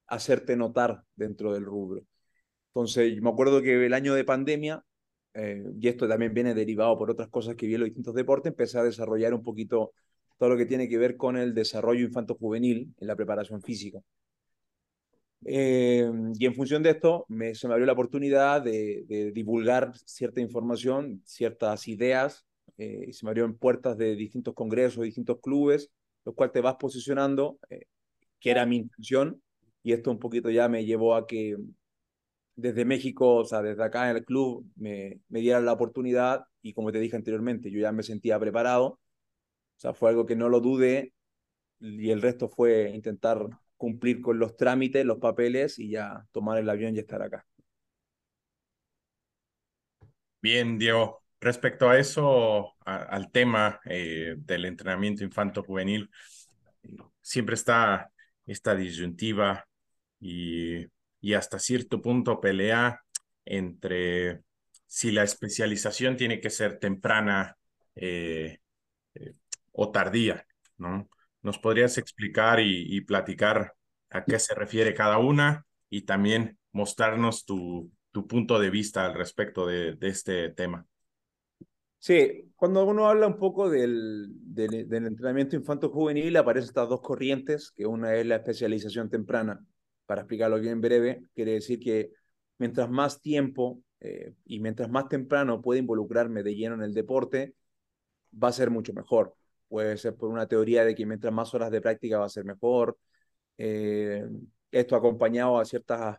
hacerte 0.09 0.57
notar 0.57 1.05
dentro 1.15 1.55
del 1.55 1.65
rubro. 1.65 2.03
Entonces, 2.71 3.23
me 3.23 3.31
acuerdo 3.31 3.63
que 3.63 3.87
el 3.87 3.95
año 3.95 4.15
de 4.15 4.25
pandemia, 4.25 4.83
eh, 5.35 5.63
y 5.81 5.87
esto 5.87 6.09
también 6.09 6.35
viene 6.35 6.55
derivado 6.55 6.99
por 6.99 7.09
otras 7.09 7.29
cosas 7.29 7.55
que 7.55 7.69
vi 7.69 7.75
en 7.75 7.81
los 7.81 7.87
distintos 7.87 8.17
deportes, 8.17 8.51
empecé 8.51 8.81
a 8.81 8.83
desarrollar 8.83 9.33
un 9.33 9.45
poquito 9.45 9.93
todo 10.39 10.49
lo 10.49 10.57
que 10.57 10.67
tiene 10.67 10.89
que 10.89 10.99
ver 10.99 11.17
con 11.17 11.37
el 11.37 11.55
desarrollo 11.55 12.05
infanto-juvenil 12.05 12.93
en 12.99 13.07
la 13.07 13.15
preparación 13.15 13.63
física. 13.63 14.01
Eh, 15.45 16.11
y 16.37 16.47
en 16.47 16.55
función 16.55 16.83
de 16.83 16.91
esto, 16.91 17.27
me, 17.29 17.55
se 17.55 17.69
me 17.69 17.75
abrió 17.75 17.87
la 17.87 17.93
oportunidad 17.93 18.61
de, 18.61 19.05
de 19.07 19.31
divulgar 19.31 19.93
cierta 20.05 20.41
información, 20.41 21.23
ciertas 21.25 21.87
ideas, 21.87 22.45
eh, 22.77 23.13
se 23.13 23.25
me 23.25 23.31
abrieron 23.31 23.57
puertas 23.57 23.97
de 23.97 24.17
distintos 24.17 24.53
congresos, 24.53 25.05
distintos 25.05 25.39
clubes, 25.41 25.93
los 26.27 26.37
cuales 26.37 26.53
te 26.55 26.63
vas 26.63 26.77
posicionando, 26.77 27.61
eh, 27.71 27.87
que 28.41 28.51
era 28.53 28.67
mi 28.67 28.79
intención, 28.79 29.43
y 29.83 29.93
esto 29.95 30.11
un 30.13 30.21
poquito 30.21 30.51
ya 30.51 30.69
me 30.69 30.85
llevó 30.87 31.17
a 31.17 31.27
que 31.27 31.57
desde 32.57 32.85
México, 32.85 33.37
o 33.37 33.45
sea, 33.45 33.63
desde 33.63 33.83
acá 33.85 34.11
en 34.11 34.17
el 34.17 34.25
club, 34.25 34.67
me, 34.77 35.21
me 35.29 35.41
dieran 35.41 35.65
la 35.67 35.73
oportunidad, 35.73 36.45
y 36.63 36.73
como 36.75 36.93
te 36.93 36.99
dije 37.01 37.17
anteriormente, 37.17 37.71
yo 37.71 37.81
ya 37.81 37.93
me 37.93 38.03
sentía 38.03 38.39
preparado, 38.41 38.87
o 38.87 39.01
sea, 39.79 39.95
fue 39.95 40.11
algo 40.11 40.27
que 40.27 40.37
no 40.37 40.49
lo 40.49 40.61
dudé, 40.61 41.15
y 41.81 42.11
el 42.11 42.23
resto 42.23 42.49
fue 42.49 42.91
intentar 42.95 43.47
cumplir 43.77 44.23
con 44.23 44.39
los 44.39 44.57
trámites, 44.57 45.05
los 45.07 45.19
papeles 45.19 45.79
y 45.79 45.91
ya 45.91 46.27
tomar 46.33 46.59
el 46.59 46.71
avión 46.71 46.97
y 46.97 47.01
estar 47.01 47.23
acá. 47.23 47.47
Bien, 50.41 50.79
Diego. 50.79 51.23
Respecto 51.41 51.89
a 51.89 51.99
eso, 51.99 52.75
al 52.85 53.31
tema 53.31 53.81
eh, 53.85 54.35
del 54.39 54.65
entrenamiento 54.65 55.23
infanto-juvenil, 55.23 56.11
siempre 57.21 57.55
está 57.55 58.11
esta 58.47 58.75
disyuntiva 58.75 59.67
y, 60.21 60.87
y 61.21 61.35
hasta 61.35 61.59
cierto 61.59 62.01
punto 62.01 62.41
pelea 62.41 63.01
entre 63.45 64.43
si 64.87 65.11
la 65.11 65.25
especialización 65.25 66.17
tiene 66.17 66.41
que 66.41 66.51
ser 66.51 66.79
temprana 66.79 67.57
eh, 67.95 68.59
eh, 69.15 69.35
o 69.73 69.91
tardía, 69.91 70.47
¿no? 70.79 71.09
¿Nos 71.43 71.59
podrías 71.59 71.99
explicar 71.99 72.61
y, 72.61 73.01
platicar 73.03 73.75
a 74.11 74.25
qué 74.25 74.39
se 74.39 74.55
refiere 74.55 74.95
cada 74.95 75.19
una 75.19 75.65
y 75.89 76.03
también 76.03 76.59
mostrarnos 76.73 77.45
tu, 77.45 77.93
tu 78.11 78.27
punto 78.27 78.59
de 78.59 78.71
vista 78.71 79.05
al 79.05 79.15
respecto 79.15 79.67
de, 79.67 79.97
este 80.01 80.51
tema? 80.51 80.87
Sí, 81.99 82.53
cuando 82.55 82.85
uno 82.85 83.09
habla 83.09 83.27
un 83.27 83.39
poco 83.39 83.69
del, 83.69 84.29
del, 84.31 84.75
entrenamiento 85.07 85.57
infanto-juvenil, 85.57 86.37
aparecen 86.37 86.69
estas 86.69 86.89
dos 86.89 87.01
corrientes, 87.01 87.73
que 87.73 87.87
una 87.87 88.15
es 88.15 88.27
la 88.27 88.37
especialización 88.37 89.11
temprana. 89.11 89.65
Para 90.07 90.23
explicarlo 90.23 90.61
bien 90.61 90.81
breve, 90.81 91.25
quiere 91.35 91.53
decir 91.53 91.81
que 91.81 92.13
mientras 92.59 92.89
más 92.89 93.21
tiempo 93.21 93.83
eh, 94.01 94.35
y 94.45 94.61
mientras 94.61 94.89
más 94.89 95.09
temprano 95.09 95.61
pueda 95.61 95.81
involucrarme 95.81 96.43
de 96.43 96.55
lleno 96.55 96.77
en 96.77 96.83
el 96.83 96.95
deporte, 96.95 97.55
va 98.33 98.49
a 98.49 98.53
ser 98.53 98.71
mucho 98.71 98.93
mejor 98.93 99.35
puede 99.69 99.97
ser 99.97 100.17
por 100.17 100.31
una 100.31 100.47
teoría 100.47 100.85
de 100.85 100.95
que 100.95 101.07
mientras 101.07 101.33
más 101.33 101.53
horas 101.55 101.71
de 101.71 101.81
práctica 101.81 102.19
va 102.19 102.27
a 102.27 102.29
ser 102.31 102.45
mejor. 102.45 102.99
Eh, 103.59 104.27
esto 104.71 104.97
acompañado 104.97 105.59
a 105.59 105.65
ciertas 105.65 106.19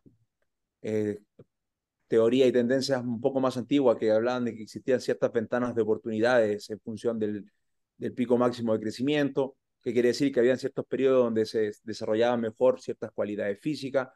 eh, 0.81 1.19
teorías 2.08 2.50
y 2.50 2.52
tendencias 2.52 3.04
un 3.04 3.22
poco 3.22 3.40
más 3.40 3.58
antiguas 3.58 3.98
que 3.98 4.12
hablaban 4.12 4.46
de 4.46 4.56
que 4.56 4.64
existían 4.64 5.02
ciertas 5.02 5.32
ventanas 5.32 5.76
de 5.76 5.82
oportunidades 5.82 6.70
en 6.70 6.80
función 6.80 7.20
del, 7.20 7.46
del 7.98 8.14
pico 8.14 8.38
máximo 8.38 8.74
de 8.74 8.80
crecimiento, 8.80 9.58
que 9.82 9.94
quiere 9.94 10.10
decir 10.10 10.32
que 10.32 10.40
había 10.40 10.58
ciertos 10.58 10.86
periodos 10.86 11.26
donde 11.26 11.46
se 11.46 11.72
desarrollaban 11.84 12.42
mejor 12.42 12.82
ciertas 12.82 13.12
cualidades 13.12 13.60
físicas. 13.60 14.10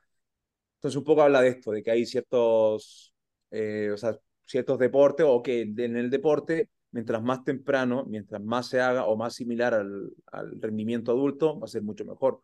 Entonces 0.75 0.98
un 0.98 1.03
poco 1.03 1.21
habla 1.21 1.41
de 1.41 1.50
esto, 1.50 1.71
de 1.71 1.83
que 1.83 1.91
hay 1.91 2.05
ciertos, 2.05 3.13
eh, 3.51 3.91
o 3.93 3.98
sea, 3.98 4.17
ciertos 4.45 4.79
deportes 4.79 5.25
o 5.29 5.41
que 5.41 5.62
en 5.62 5.95
el 5.95 6.10
deporte 6.10 6.69
mientras 6.91 7.21
más 7.24 7.43
temprano, 7.43 8.05
mientras 8.07 8.41
más 8.41 8.67
se 8.67 8.81
haga 8.81 9.05
o 9.05 9.15
más 9.15 9.36
similar 9.36 9.74
al, 9.74 10.12
al, 10.31 10.62
rendimiento 10.62 11.12
adulto, 11.12 11.60
va 11.60 11.65
a 11.65 11.67
ser 11.67 11.81
mucho 11.83 12.05
mejor. 12.05 12.41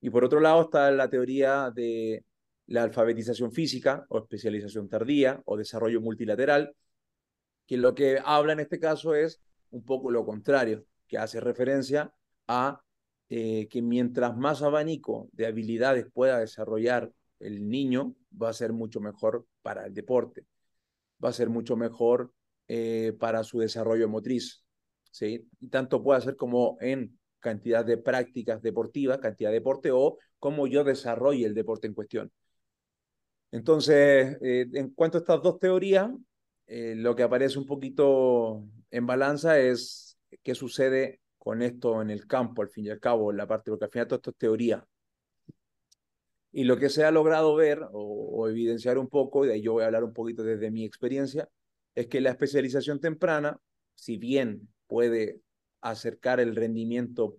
Y 0.00 0.10
por 0.10 0.24
otro 0.24 0.40
lado 0.40 0.62
está 0.62 0.90
la 0.90 1.08
teoría 1.08 1.70
de 1.70 2.24
la 2.66 2.82
alfabetización 2.82 3.52
física 3.52 4.06
o 4.08 4.18
especialización 4.18 4.88
tardía 4.88 5.42
o 5.44 5.56
desarrollo 5.56 6.00
multilateral, 6.00 6.74
que 7.66 7.76
lo 7.76 7.94
que 7.94 8.20
habla 8.24 8.52
en 8.52 8.60
este 8.60 8.78
caso 8.78 9.14
es 9.14 9.40
un 9.70 9.84
poco 9.84 10.10
lo 10.10 10.24
contrario, 10.24 10.84
que 11.06 11.18
hace 11.18 11.40
referencia 11.40 12.12
a 12.46 12.80
eh, 13.28 13.68
que 13.68 13.82
mientras 13.82 14.36
más 14.36 14.62
abanico 14.62 15.28
de 15.32 15.46
habilidades 15.46 16.06
pueda 16.12 16.38
desarrollar 16.38 17.10
el 17.40 17.68
niño, 17.68 18.14
va 18.40 18.50
a 18.50 18.52
ser 18.52 18.72
mucho 18.72 19.00
mejor 19.00 19.46
para 19.62 19.86
el 19.86 19.94
deporte, 19.94 20.46
va 21.22 21.30
a 21.30 21.32
ser 21.32 21.48
mucho 21.50 21.76
mejor 21.76 22.32
eh, 22.68 23.14
para 23.18 23.42
su 23.44 23.58
desarrollo 23.58 24.08
motriz. 24.08 24.64
¿sí? 25.10 25.48
Y 25.60 25.68
tanto 25.68 26.02
puede 26.02 26.20
ser 26.20 26.36
como 26.36 26.76
en 26.80 27.18
cantidad 27.40 27.84
de 27.84 27.98
prácticas 27.98 28.62
deportivas, 28.62 29.18
cantidad 29.18 29.50
de 29.50 29.56
deporte 29.56 29.90
o 29.92 30.18
cómo 30.38 30.66
yo 30.66 30.84
desarrolle 30.84 31.46
el 31.46 31.54
deporte 31.54 31.86
en 31.86 31.94
cuestión. 31.94 32.32
Entonces, 33.54 34.36
eh, 34.42 34.66
en 34.72 34.90
cuanto 34.90 35.16
a 35.16 35.20
estas 35.20 35.40
dos 35.40 35.60
teorías, 35.60 36.10
eh, 36.66 36.94
lo 36.96 37.14
que 37.14 37.22
aparece 37.22 37.56
un 37.56 37.66
poquito 37.66 38.64
en 38.90 39.06
balanza 39.06 39.60
es 39.60 40.18
qué 40.42 40.56
sucede 40.56 41.20
con 41.38 41.62
esto 41.62 42.02
en 42.02 42.10
el 42.10 42.26
campo, 42.26 42.62
al 42.62 42.68
fin 42.68 42.86
y 42.86 42.90
al 42.90 42.98
cabo, 42.98 43.30
en 43.30 43.36
la 43.36 43.46
parte, 43.46 43.70
porque 43.70 43.84
al 43.84 43.92
final 43.92 44.08
todo 44.08 44.16
esto 44.16 44.30
es 44.30 44.36
teoría. 44.38 44.84
Y 46.50 46.64
lo 46.64 46.76
que 46.78 46.88
se 46.88 47.04
ha 47.04 47.12
logrado 47.12 47.54
ver 47.54 47.80
o, 47.92 47.92
o 47.92 48.48
evidenciar 48.48 48.98
un 48.98 49.08
poco, 49.08 49.44
y 49.44 49.48
de 49.48 49.54
ahí 49.54 49.62
yo 49.62 49.74
voy 49.74 49.84
a 49.84 49.86
hablar 49.86 50.02
un 50.02 50.12
poquito 50.12 50.42
desde 50.42 50.72
mi 50.72 50.84
experiencia, 50.84 51.48
es 51.94 52.08
que 52.08 52.20
la 52.20 52.30
especialización 52.30 52.98
temprana, 52.98 53.56
si 53.94 54.16
bien 54.16 54.68
puede 54.88 55.42
acercar 55.80 56.40
el 56.40 56.56
rendimiento 56.56 57.36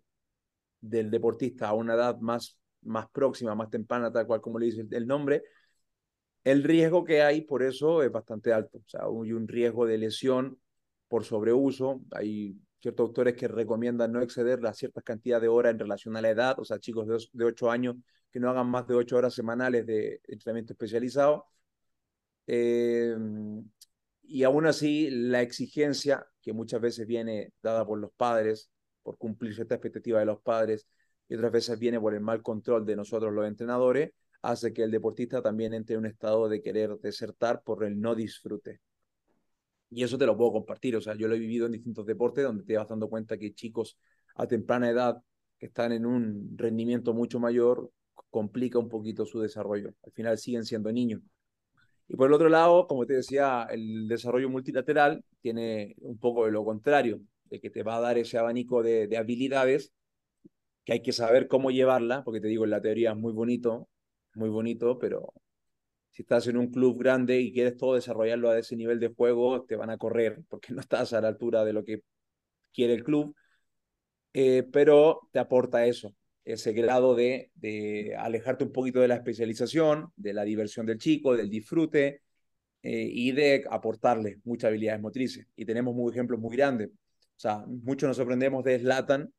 del 0.79 1.12
deportista 1.12 1.67
a 1.67 1.74
una 1.74 1.95
edad 1.95 2.19
más, 2.19 2.57
más 2.84 3.10
próxima, 3.10 3.53
más 3.53 3.69
temprana, 3.69 4.13
tal 4.13 4.25
cual 4.25 4.39
como 4.39 4.60
le 4.60 4.67
dice 4.67 4.86
el 4.91 5.07
nombre, 5.07 5.43
el 6.45 6.63
riesgo 6.63 7.03
que 7.03 7.21
hay 7.23 7.41
por 7.41 7.63
eso 7.63 8.03
es 8.03 8.11
bastante 8.11 8.53
alto. 8.53 8.77
O 8.77 8.87
sea, 8.87 9.01
hay 9.01 9.33
un 9.33 9.47
riesgo 9.47 9.85
de 9.85 9.97
lesión 9.97 10.59
por 11.07 11.25
sobreuso. 11.25 12.01
Hay 12.11 12.57
ciertos 12.79 13.07
autores 13.07 13.35
que 13.35 13.47
recomiendan 13.47 14.11
no 14.11 14.21
exceder 14.21 14.61
la 14.61 14.73
cierta 14.73 15.01
cantidad 15.01 15.41
de 15.41 15.47
horas 15.49 15.73
en 15.73 15.79
relación 15.79 16.15
a 16.17 16.21
la 16.21 16.29
edad, 16.29 16.59
o 16.59 16.63
sea, 16.65 16.79
chicos 16.79 17.07
de, 17.07 17.17
de 17.33 17.45
8 17.45 17.71
años 17.71 17.95
que 18.31 18.39
no 18.39 18.49
hagan 18.49 18.67
más 18.69 18.87
de 18.87 18.95
8 18.95 19.17
horas 19.17 19.33
semanales 19.33 19.85
de 19.87 20.21
entrenamiento 20.27 20.73
especializado. 20.73 21.47
Eh, 22.47 23.15
y 24.23 24.43
aún 24.43 24.65
así 24.67 25.09
la 25.09 25.41
exigencia 25.41 26.27
que 26.41 26.53
muchas 26.53 26.81
veces 26.81 27.07
viene 27.07 27.53
dada 27.61 27.85
por 27.85 27.99
los 27.99 28.11
padres, 28.11 28.69
por 29.03 29.17
cumplir 29.17 29.55
cierta 29.55 29.75
expectativa 29.75 30.19
de 30.19 30.25
los 30.25 30.41
padres, 30.41 30.87
y 31.27 31.35
otras 31.35 31.51
veces 31.51 31.79
viene 31.79 31.99
por 31.99 32.13
el 32.13 32.21
mal 32.21 32.43
control 32.43 32.85
de 32.85 32.95
nosotros 32.95 33.33
los 33.33 33.47
entrenadores, 33.47 34.11
hace 34.49 34.73
que 34.73 34.83
el 34.83 34.91
deportista 34.91 35.41
también 35.41 35.73
entre 35.73 35.95
en 35.95 35.99
un 35.99 36.05
estado 36.05 36.47
de 36.47 36.61
querer 36.61 36.97
desertar 36.99 37.61
por 37.63 37.83
el 37.83 37.99
no 37.99 38.15
disfrute. 38.15 38.79
Y 39.89 40.03
eso 40.03 40.17
te 40.17 40.25
lo 40.25 40.37
puedo 40.37 40.51
compartir. 40.51 40.95
O 40.95 41.01
sea, 41.01 41.15
yo 41.15 41.27
lo 41.27 41.35
he 41.35 41.39
vivido 41.39 41.65
en 41.65 41.73
distintos 41.73 42.05
deportes 42.05 42.43
donde 42.43 42.63
te 42.63 42.77
vas 42.77 42.87
dando 42.87 43.09
cuenta 43.09 43.37
que 43.37 43.53
chicos 43.53 43.97
a 44.35 44.47
temprana 44.47 44.89
edad 44.89 45.21
que 45.57 45.67
están 45.67 45.91
en 45.91 46.05
un 46.05 46.57
rendimiento 46.57 47.13
mucho 47.13 47.39
mayor 47.39 47.91
complica 48.29 48.77
un 48.79 48.89
poquito 48.89 49.25
su 49.25 49.39
desarrollo. 49.39 49.93
Al 50.03 50.11
final 50.11 50.37
siguen 50.37 50.65
siendo 50.65 50.91
niños. 50.91 51.21
Y 52.07 52.15
por 52.15 52.27
el 52.27 52.33
otro 52.33 52.49
lado, 52.49 52.87
como 52.87 53.05
te 53.05 53.13
decía, 53.13 53.67
el 53.71 54.07
desarrollo 54.07 54.49
multilateral 54.49 55.23
tiene 55.41 55.95
un 56.01 56.17
poco 56.19 56.45
de 56.45 56.51
lo 56.51 56.63
contrario, 56.63 57.21
de 57.45 57.59
que 57.59 57.69
te 57.69 57.83
va 57.83 57.97
a 57.97 58.01
dar 58.01 58.17
ese 58.17 58.37
abanico 58.37 58.83
de, 58.83 59.07
de 59.07 59.17
habilidades 59.17 59.93
que 60.83 60.93
hay 60.93 61.01
que 61.01 61.13
saber 61.13 61.47
cómo 61.47 61.71
llevarla, 61.71 62.23
porque 62.23 62.41
te 62.41 62.47
digo, 62.47 62.63
en 62.63 62.69
la 62.69 62.81
teoría 62.81 63.11
es 63.11 63.17
muy 63.17 63.33
bonito, 63.33 63.89
muy 64.36 64.50
bonito, 64.50 64.98
pero 65.00 65.34
si 66.12 66.22
estás 66.24 66.48
en 66.48 66.58
un 66.58 66.72
club 66.72 67.00
grande 67.00 67.39
y 67.42 67.51
quieres 67.51 67.77
todo 67.77 67.96
desarrollarlo 67.96 68.50
a 68.50 68.60
ese 68.60 68.75
nivel 68.75 69.00
de 69.00 69.10
juego, 69.10 69.65
te 69.65 69.75
van 69.75 69.89
a 69.89 69.98
correr, 69.98 70.42
porque 70.50 70.74
no 70.74 70.82
estás 70.82 71.13
a 71.13 71.22
la 71.22 71.27
altura 71.30 71.65
de 71.65 71.74
lo 71.74 71.84
que 71.84 72.04
quiere 72.74 72.94
el 72.94 73.04
club, 73.04 73.36
eh, 74.34 74.63
pero 74.72 75.30
te 75.32 75.39
aporta 75.39 75.86
eso, 75.86 76.15
ese 76.44 76.74
grado 76.74 77.15
de, 77.15 77.51
de, 77.56 78.15
alejarte 78.18 78.63
un 78.65 78.72
poquito 78.72 79.00
de 79.01 79.08
la 79.08 79.15
especialización, 79.15 80.12
de 80.15 80.34
la 80.34 80.44
diversión 80.44 80.86
del 80.86 81.00
chico, 81.00 81.36
del 81.36 81.50
disfrute 81.50 82.22
eh, 82.84 83.10
y 83.12 83.32
de 83.32 83.65
aportarle 83.70 84.39
muchas 84.44 84.70
habilidades 84.70 85.01
motrices. 85.01 85.48
Y 85.56 85.65
tenemos 85.65 85.96
muy 85.96 86.12
ejemplos 86.12 86.39
muy 86.39 86.56
grandes. 86.56 86.89
O 86.89 87.39
sea, 87.39 87.65
muchos 87.68 88.08
nos 88.08 88.18
sorprendemos 88.18 88.63
de 88.63 88.80
Zlatan, 88.80 89.34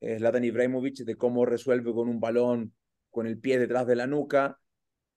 eh, 0.00 0.18
Zlatan 0.18 0.44
Ibrahimovic, 0.44 0.96
de 1.04 1.16
cómo 1.16 1.44
resuelve 1.44 1.92
con 1.92 2.08
un 2.08 2.20
balón 2.20 2.72
con 3.14 3.28
el 3.28 3.38
pie 3.38 3.60
detrás 3.60 3.86
de 3.86 3.94
la 3.94 4.08
nuca, 4.08 4.58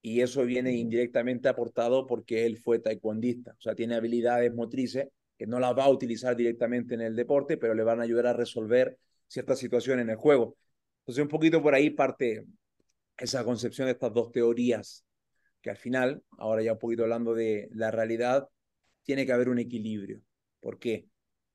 y 0.04 0.22
eso 0.22 0.46
viene 0.46 0.72
indirectamente 0.74 1.50
aportado 1.50 2.06
porque 2.06 2.46
él 2.46 2.58
fue 2.58 2.78
taekwondista, 2.78 3.54
o 3.54 3.62
sea, 3.62 3.74
tiene 3.74 3.96
habilidades 3.96 4.54
motrices 4.54 5.08
que 5.36 5.48
no 5.48 5.60
las 5.60 5.76
va 5.76 5.86
a 5.86 5.90
utilizar 5.90 6.36
directamente 6.36 6.94
en 6.94 7.02
el 7.02 7.16
deporte, 7.16 7.58
pero 7.58 7.74
le 7.74 7.84
van 7.84 8.00
a 8.00 8.04
ayudar 8.04 8.28
a 8.28 8.34
resolver 8.34 9.00
ciertas 9.26 9.58
situaciones 9.58 10.04
en 10.04 10.12
el 10.12 10.16
juego. 10.16 10.58
Entonces, 11.00 11.24
un 11.24 11.28
poquito 11.28 11.62
por 11.62 11.74
ahí 11.74 11.90
parte 11.90 12.46
esa 13.18 13.44
concepción 13.44 13.88
de 13.88 13.94
estas 13.94 14.14
dos 14.14 14.32
teorías, 14.32 15.04
que 15.62 15.72
al 15.72 15.78
final, 15.78 16.22
ahora 16.38 16.62
ya 16.62 16.74
un 16.74 16.80
poquito 16.80 17.02
hablando 17.02 17.34
de 17.34 17.68
la 17.72 17.90
realidad, 17.90 18.48
tiene 19.02 19.26
que 19.26 19.34
haber 19.34 19.50
un 19.50 19.58
equilibrio. 19.58 20.22
¿Por 20.60 20.78
qué? 20.78 21.08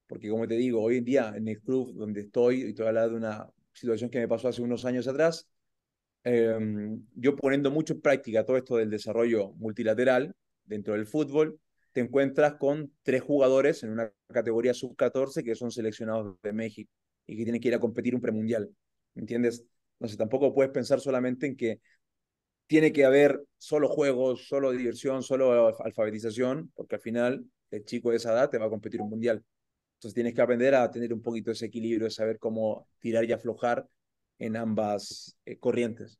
Porque 0.08 0.28
como 0.28 0.48
te 0.48 0.56
digo, 0.56 0.82
hoy 0.82 0.96
en 0.96 1.04
día 1.04 1.34
en 1.36 1.46
el 1.46 1.60
club 1.60 1.94
donde 1.94 2.22
estoy, 2.22 2.62
y 2.62 2.74
te 2.74 2.82
voy 2.82 2.86
a 2.86 2.88
hablar 2.88 3.10
de 3.10 3.16
una 3.16 3.48
situación 3.72 4.10
que 4.10 4.18
me 4.18 4.26
pasó 4.26 4.48
hace 4.48 4.60
unos 4.60 4.84
años 4.84 5.06
atrás, 5.06 5.48
eh, 6.24 6.58
yo 7.14 7.36
poniendo 7.36 7.70
mucho 7.70 7.94
en 7.94 8.00
práctica 8.00 8.44
todo 8.44 8.56
esto 8.56 8.76
del 8.76 8.90
desarrollo 8.90 9.52
multilateral 9.52 10.34
dentro 10.64 10.94
del 10.94 11.06
fútbol, 11.06 11.58
te 11.92 12.00
encuentras 12.00 12.54
con 12.54 12.92
tres 13.02 13.22
jugadores 13.22 13.82
en 13.82 13.90
una 13.90 14.12
categoría 14.32 14.72
sub-14 14.74 15.44
que 15.44 15.54
son 15.54 15.70
seleccionados 15.70 16.36
de 16.42 16.52
México 16.52 16.90
y 17.26 17.36
que 17.36 17.44
tienen 17.44 17.60
que 17.60 17.68
ir 17.68 17.74
a 17.74 17.80
competir 17.80 18.14
un 18.14 18.20
premundial. 18.20 18.70
¿Entiendes? 19.14 19.64
Entonces 19.98 20.16
tampoco 20.16 20.54
puedes 20.54 20.72
pensar 20.72 21.00
solamente 21.00 21.46
en 21.46 21.56
que 21.56 21.80
tiene 22.66 22.92
que 22.92 23.04
haber 23.04 23.44
solo 23.58 23.88
juegos, 23.88 24.48
solo 24.48 24.72
diversión, 24.72 25.22
solo 25.22 25.78
alfabetización, 25.84 26.72
porque 26.74 26.94
al 26.94 27.00
final 27.02 27.44
el 27.70 27.84
chico 27.84 28.10
de 28.10 28.16
esa 28.16 28.32
edad 28.32 28.48
te 28.48 28.58
va 28.58 28.66
a 28.66 28.70
competir 28.70 29.02
un 29.02 29.10
mundial. 29.10 29.44
Entonces 29.96 30.14
tienes 30.14 30.34
que 30.34 30.40
aprender 30.42 30.74
a 30.74 30.90
tener 30.90 31.12
un 31.12 31.22
poquito 31.22 31.50
ese 31.50 31.66
equilibrio, 31.66 32.08
saber 32.10 32.38
cómo 32.38 32.88
tirar 32.98 33.24
y 33.24 33.32
aflojar 33.32 33.86
en 34.44 34.56
ambas 34.56 35.38
eh, 35.46 35.58
corrientes. 35.58 36.18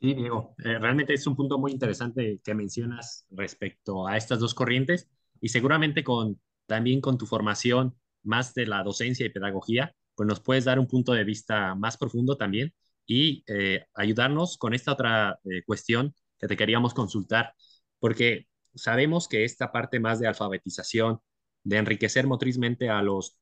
Sí, 0.00 0.14
Diego, 0.14 0.54
eh, 0.58 0.78
realmente 0.78 1.14
es 1.14 1.26
un 1.26 1.36
punto 1.36 1.58
muy 1.58 1.72
interesante 1.72 2.40
que 2.44 2.54
mencionas 2.54 3.26
respecto 3.30 4.06
a 4.06 4.16
estas 4.16 4.38
dos 4.38 4.54
corrientes 4.54 5.08
y 5.40 5.48
seguramente 5.48 6.04
con 6.04 6.38
también 6.66 7.00
con 7.00 7.16
tu 7.16 7.26
formación 7.26 7.96
más 8.22 8.54
de 8.54 8.66
la 8.66 8.82
docencia 8.82 9.24
y 9.24 9.30
pedagogía, 9.30 9.94
pues 10.14 10.26
nos 10.26 10.40
puedes 10.40 10.64
dar 10.64 10.78
un 10.78 10.86
punto 10.86 11.12
de 11.12 11.24
vista 11.24 11.74
más 11.74 11.96
profundo 11.96 12.36
también 12.36 12.74
y 13.06 13.44
eh, 13.46 13.86
ayudarnos 13.94 14.58
con 14.58 14.74
esta 14.74 14.92
otra 14.92 15.38
eh, 15.44 15.62
cuestión 15.64 16.14
que 16.38 16.48
te 16.48 16.56
queríamos 16.56 16.92
consultar, 16.92 17.54
porque 17.98 18.46
sabemos 18.74 19.28
que 19.28 19.44
esta 19.44 19.72
parte 19.72 20.00
más 20.00 20.18
de 20.18 20.26
alfabetización, 20.26 21.20
de 21.62 21.78
enriquecer 21.78 22.26
motrizmente 22.26 22.90
a 22.90 23.02
los 23.02 23.38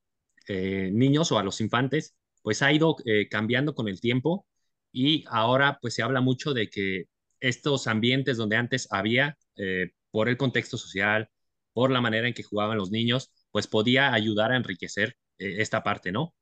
eh, 0.49 0.91
niños 0.93 1.33
o 1.33 1.39
a 1.39 1.43
los 1.43 1.61
infantes, 1.61 2.15
pues 2.45 2.63
ha 2.63 2.73
ido 2.73 2.97
eh, 3.07 3.29
cambiando 3.31 3.75
con 3.75 3.89
el 3.89 4.01
tiempo 4.03 4.47
y 4.93 5.25
ahora 5.29 5.79
pues 5.81 5.95
se 5.95 6.03
habla 6.03 6.21
mucho 6.21 6.53
de 6.55 6.69
que 6.69 7.07
estos 7.41 7.87
ambientes 7.87 8.37
donde 8.37 8.57
antes 8.57 8.87
había, 8.93 9.39
eh, 9.57 9.93
por 10.11 10.29
el 10.29 10.37
contexto 10.37 10.77
social, 10.77 11.31
por 11.73 11.91
la 11.91 12.03
manera 12.03 12.29
en 12.29 12.35
que 12.35 12.43
jugaban 12.43 12.77
los 12.79 12.91
niños, 12.91 13.33
pues 13.51 13.67
podía 13.67 14.13
ayudar 14.13 14.53
a 14.53 14.57
enriquecer 14.57 15.17
eh, 15.39 15.57
esta 15.61 15.83
parte, 15.83 16.13
¿no? 16.13 16.35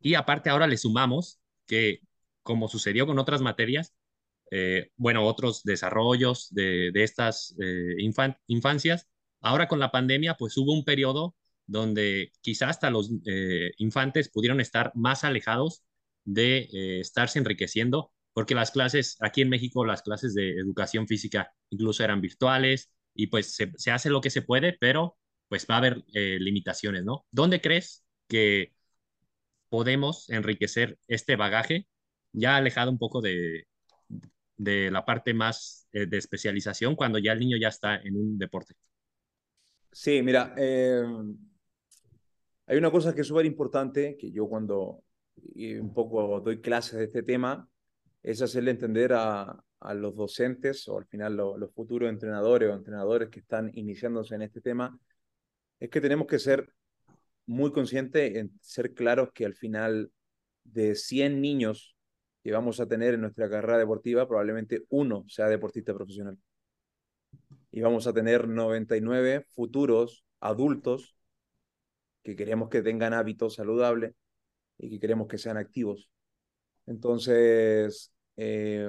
Y 0.00 0.14
aparte 0.14 0.50
ahora 0.50 0.66
le 0.66 0.78
sumamos 0.78 1.38
que, 1.66 2.00
como 2.42 2.68
sucedió 2.68 3.06
con 3.06 3.18
otras 3.18 3.42
materias, 3.42 3.94
bueno, 4.96 5.26
otros 5.26 5.64
desarrollos 5.64 6.48
de, 6.52 6.92
estas 6.94 7.54
infan 7.98 8.38
infancias, 8.46 9.08
ahora 9.40 9.68
con 9.68 9.80
la 9.80 9.90
pandemia, 9.90 10.36
pues 10.36 10.56
hubo 10.56 10.72
un 10.72 10.84
periodo 10.84 11.34
donde 11.66 12.32
quizás 12.40 12.70
hasta 12.70 12.90
los 12.90 13.10
eh, 13.26 13.72
infantes 13.78 14.28
pudieron 14.30 14.60
estar 14.60 14.92
más 14.94 15.24
alejados 15.24 15.82
de 16.24 16.68
eh, 16.72 17.00
estarse 17.00 17.38
enriqueciendo, 17.38 18.12
porque 18.32 18.54
las 18.54 18.70
clases, 18.70 19.16
aquí 19.20 19.42
en 19.42 19.48
México, 19.48 19.84
las 19.84 20.02
clases 20.02 20.34
de 20.34 20.52
educación 20.52 21.06
física 21.08 21.52
incluso 21.70 22.04
eran 22.04 22.20
virtuales 22.20 22.90
y 23.14 23.28
pues 23.28 23.54
se, 23.54 23.72
se 23.76 23.90
hace 23.90 24.10
lo 24.10 24.20
que 24.20 24.30
se 24.30 24.42
puede, 24.42 24.76
pero 24.78 25.16
pues 25.48 25.66
va 25.70 25.76
a 25.76 25.78
haber 25.78 26.04
eh, 26.14 26.38
limitaciones, 26.40 27.04
¿no? 27.04 27.24
¿Dónde 27.30 27.60
crees 27.60 28.04
que 28.28 28.72
podemos 29.68 30.28
enriquecer 30.30 30.98
este 31.08 31.36
bagaje 31.36 31.86
ya 32.32 32.56
alejado 32.56 32.90
un 32.90 32.98
poco 32.98 33.20
de, 33.22 33.66
de 34.56 34.90
la 34.90 35.04
parte 35.04 35.34
más 35.34 35.88
de 35.92 36.18
especialización 36.18 36.94
cuando 36.96 37.18
ya 37.18 37.32
el 37.32 37.40
niño 37.40 37.56
ya 37.58 37.68
está 37.68 37.96
en 37.96 38.16
un 38.16 38.38
deporte? 38.38 38.74
Sí, 39.92 40.22
mira, 40.22 40.54
eh, 40.58 41.02
hay 42.66 42.78
una 42.78 42.90
cosa 42.90 43.14
que 43.14 43.20
es 43.22 43.26
súper 43.26 43.46
importante, 43.46 44.16
que 44.16 44.30
yo 44.30 44.48
cuando 44.48 45.02
un 45.54 45.94
poco 45.94 46.40
doy 46.40 46.60
clases 46.60 46.98
de 46.98 47.04
este 47.04 47.22
tema, 47.22 47.68
es 48.22 48.42
hacerle 48.42 48.72
entender 48.72 49.12
a, 49.12 49.62
a 49.80 49.94
los 49.94 50.16
docentes 50.16 50.88
o 50.88 50.98
al 50.98 51.06
final 51.06 51.36
lo, 51.36 51.56
los 51.56 51.72
futuros 51.72 52.08
entrenadores 52.08 52.70
o 52.70 52.74
entrenadores 52.74 53.28
que 53.28 53.40
están 53.40 53.70
iniciándose 53.74 54.34
en 54.34 54.42
este 54.42 54.60
tema, 54.60 54.98
es 55.78 55.90
que 55.90 56.00
tenemos 56.00 56.26
que 56.26 56.38
ser 56.38 56.72
muy 57.46 57.70
conscientes 57.72 58.34
en 58.36 58.52
ser 58.60 58.94
claros 58.94 59.30
que 59.32 59.44
al 59.44 59.54
final 59.54 60.10
de 60.64 60.94
100 60.94 61.40
niños 61.40 61.96
que 62.42 62.52
vamos 62.52 62.80
a 62.80 62.86
tener 62.86 63.14
en 63.14 63.20
nuestra 63.20 63.48
carrera 63.48 63.78
deportiva, 63.78 64.26
probablemente 64.26 64.84
uno 64.88 65.24
sea 65.28 65.48
deportista 65.48 65.94
profesional. 65.94 66.38
Y 67.70 67.80
vamos 67.80 68.06
a 68.06 68.12
tener 68.12 68.48
99 68.48 69.46
futuros 69.50 70.24
adultos 70.40 71.15
que 72.26 72.34
queremos 72.34 72.68
que 72.68 72.82
tengan 72.82 73.14
hábitos 73.14 73.54
saludables 73.54 74.12
y 74.78 74.90
que 74.90 74.98
queremos 74.98 75.28
que 75.28 75.38
sean 75.38 75.56
activos. 75.56 76.10
Entonces, 76.84 78.12
eh, 78.36 78.88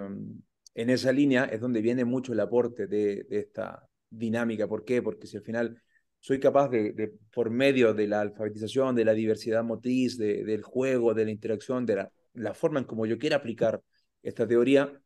en 0.73 0.89
esa 0.89 1.11
línea 1.11 1.45
es 1.45 1.61
donde 1.61 1.81
viene 1.81 2.03
mucho 2.03 2.33
el 2.33 2.39
aporte 2.39 2.87
de, 2.87 3.25
de, 3.29 3.39
esta 3.39 3.87
dinámica. 4.09 4.67
¿Por 4.67 4.83
qué? 4.83 5.03
Porque 5.03 5.27
si 5.27 5.37
al 5.37 5.43
final 5.43 5.79
soy 6.19 6.39
capaz 6.39 6.69
de, 6.69 6.93
de 6.93 7.13
por 7.31 7.51
medio 7.51 7.93
de 7.93 8.07
la 8.07 8.21
alfabetización, 8.21 8.95
de 8.95 9.05
la 9.05 9.13
diversidad 9.13 9.63
motriz, 9.63 10.17
de, 10.17 10.43
del 10.43 10.63
juego, 10.63 11.13
de 11.13 11.25
la 11.25 11.31
interacción, 11.31 11.85
de 11.85 11.95
la, 11.97 12.11
la 12.33 12.55
forma 12.55 12.79
en 12.79 12.85
como 12.85 13.05
yo 13.05 13.19
quiera 13.19 13.35
aplicar 13.35 13.79
esta 14.23 14.47
teoría, 14.47 14.99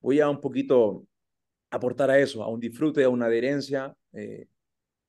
voy 0.00 0.20
a 0.20 0.28
un 0.28 0.42
poquito 0.42 1.06
aportar 1.70 2.10
a 2.10 2.18
eso, 2.18 2.42
a 2.42 2.50
un 2.50 2.60
disfrute, 2.60 3.02
a 3.02 3.08
una 3.08 3.26
adherencia, 3.26 3.94
eh, 4.12 4.46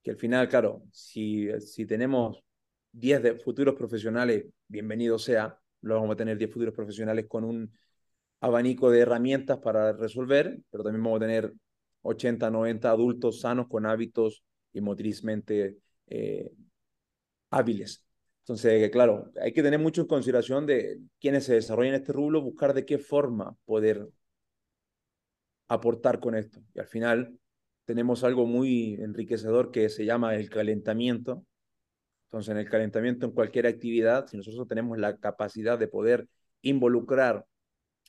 que 0.02 0.12
al 0.12 0.18
final, 0.18 0.48
claro, 0.50 0.84
si, 0.92 1.48
si 1.62 1.86
tenemos 1.86 2.43
10 2.94 3.22
de 3.24 3.36
futuros 3.36 3.76
profesionales, 3.76 4.46
bienvenido 4.68 5.20
sea, 5.20 5.60
lo 5.82 5.96
vamos 5.96 6.14
a 6.14 6.18
tener 6.18 6.38
10 6.38 6.52
futuros 6.52 6.74
profesionales 6.74 7.26
con 7.28 7.44
un 7.44 7.74
abanico 8.40 8.92
de 8.92 9.00
herramientas 9.00 9.58
para 9.58 9.94
resolver, 9.94 10.60
pero 10.70 10.84
también 10.84 11.04
vamos 11.04 11.18
a 11.18 11.26
tener 11.26 11.54
80, 12.04 12.50
90 12.50 12.90
adultos 12.90 13.42
sanos 13.42 13.68
con 13.68 13.86
hábitos 13.86 14.44
y 14.72 14.82
motrizmente 14.82 15.78
eh, 16.08 16.52
hábiles. 17.50 18.06
Entonces, 18.40 18.92
claro, 18.92 19.32
hay 19.42 19.54
que 19.54 19.64
tener 19.64 19.80
mucho 19.80 20.02
en 20.02 20.08
consideración 20.08 20.66
de 20.66 21.00
quienes 21.20 21.46
se 21.46 21.56
desarrollan 21.56 21.96
este 21.96 22.12
rublo, 22.12 22.42
buscar 22.42 22.74
de 22.74 22.86
qué 22.86 22.98
forma 23.00 23.56
poder 23.66 24.08
aportar 25.68 26.20
con 26.20 26.36
esto. 26.36 26.62
Y 26.76 26.80
al 26.80 26.88
final 26.88 27.40
tenemos 27.86 28.24
algo 28.24 28.46
muy 28.46 28.96
enriquecedor 28.96 29.72
que 29.72 29.90
se 29.90 30.06
llama 30.06 30.36
el 30.36 30.50
calentamiento. 30.50 31.46
Entonces, 32.34 32.50
en 32.50 32.58
el 32.58 32.68
calentamiento, 32.68 33.28
en 33.28 33.32
cualquier 33.32 33.68
actividad, 33.68 34.26
si 34.26 34.38
nosotros 34.38 34.68
tenemos 34.68 34.98
la 34.98 35.18
capacidad 35.18 35.78
de 35.78 35.88
poder 35.88 36.28
involucrar 36.64 37.46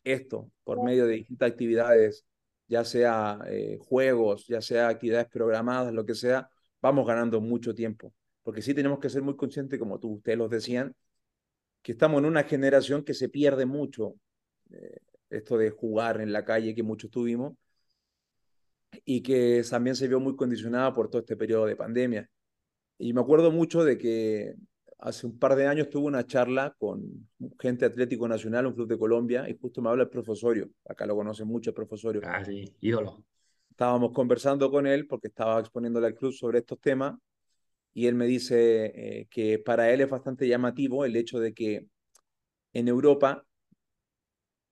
esto 0.03 0.51
por 0.65 0.83
medio 0.83 1.07
de 1.07 1.17
distintas 1.17 1.51
actividades 1.51 2.25
ya 2.67 2.85
sea 2.87 3.39
eh, 3.47 3.77
juegos, 3.79 4.47
ya 4.47 4.63
sea 4.63 4.89
actividades 4.89 5.29
programadas, 5.29 5.93
lo 5.93 6.07
que 6.07 6.15
sea, 6.15 6.49
vamos 6.81 7.07
ganando 7.07 7.43
mucho 7.43 7.75
tiempo. 7.75 8.15
Porque 8.43 8.63
sí 8.63 8.73
tenemos 8.73 8.99
que 8.99 9.11
ser 9.11 9.21
muy 9.21 9.37
conscientes, 9.37 9.79
como 9.79 9.99
tú, 10.01 10.15
ustedes 10.15 10.39
los 10.39 10.49
decían, 10.49 10.95
que 11.83 11.93
estamos 11.93 12.19
en 12.21 12.25
una 12.25 12.45
generación 12.45 13.05
que 13.05 13.13
se 13.13 13.29
pierde 13.29 13.67
mucho 13.67 14.15
eh, 14.71 15.01
esto 15.29 15.59
de 15.59 15.69
jugar 15.69 16.23
en 16.23 16.33
la 16.33 16.47
calle 16.47 16.75
que 16.75 16.83
muchos 16.83 17.11
tuvimos 17.11 17.59
y 19.05 19.23
que 19.23 19.63
también 19.69 19.97
se 19.97 20.09
vio 20.09 20.19
muy 20.19 20.35
condicionada 20.35 20.95
por 20.95 21.11
todo 21.11 21.21
este 21.21 21.37
periodo 21.37 21.67
de 21.67 21.77
pandemia. 21.77 22.31
Y 22.98 23.12
me 23.12 23.20
acuerdo 23.20 23.50
mucho 23.50 23.85
de 23.85 23.98
que 23.98 24.54
hace 24.98 25.26
un 25.26 25.38
par 25.38 25.57
de 25.57 25.66
años 25.66 25.90
tuve 25.90 26.07
una 26.07 26.26
charla 26.26 26.74
con 26.78 27.28
gente 27.61 27.85
Atlético 27.85 28.26
Nacional, 28.28 28.66
un 28.66 28.74
club 28.74 28.88
de 28.88 28.98
Colombia, 28.98 29.48
y 29.48 29.57
justo 29.57 29.83
me 29.83 29.90
habla 29.90 30.04
el 30.04 30.09
profesorio. 30.09 30.70
Acá 30.88 31.07
lo 31.07 31.14
conocen 31.14 31.46
mucho 31.46 31.70
el 31.70 31.74
profesorio. 31.74 32.22
Ah, 32.24 32.44
sí, 32.44 32.74
ídolo. 32.80 33.24
Estábamos 33.70 34.12
conversando 34.12 34.70
con 34.70 34.87
él 34.87 35.07
porque 35.07 35.28
estaba 35.28 35.61
exponiéndole 35.61 36.07
al 36.07 36.14
club 36.14 36.33
sobre 36.33 36.61
estos 36.61 36.80
temas 36.80 37.18
y 37.92 38.07
él 38.07 38.14
me 38.14 38.26
dice 38.26 38.87
eh, 38.94 39.26
que 39.28 39.59
para 39.59 39.90
él 39.90 40.00
es 40.00 40.09
bastante 40.09 40.46
llamativo 40.46 41.04
el 41.04 41.16
hecho 41.16 41.40
de 41.40 41.52
que 41.52 41.87
en 42.72 42.88
Europa 42.88 43.44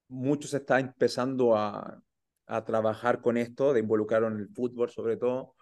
muchos 0.09 0.55
está 0.55 0.79
empezando 0.79 1.57
a, 1.57 2.01
a 2.47 2.65
trabajar 2.65 3.21
con 3.21 3.37
esto, 3.37 3.73
de 3.73 3.81
involucrarlo 3.81 4.29
en 4.29 4.39
el 4.39 4.49
fútbol 4.49 4.91
sobre 4.91 5.17
todo. 5.17 5.55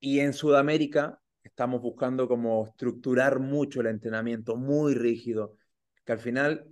Y 0.00 0.20
en 0.20 0.32
Sudamérica 0.32 1.20
estamos 1.42 1.82
buscando 1.82 2.26
como 2.26 2.66
estructurar 2.66 3.38
mucho 3.38 3.80
el 3.80 3.86
entrenamiento, 3.88 4.56
muy 4.56 4.94
rígido, 4.94 5.56
que 6.04 6.12
al 6.12 6.18
final 6.18 6.66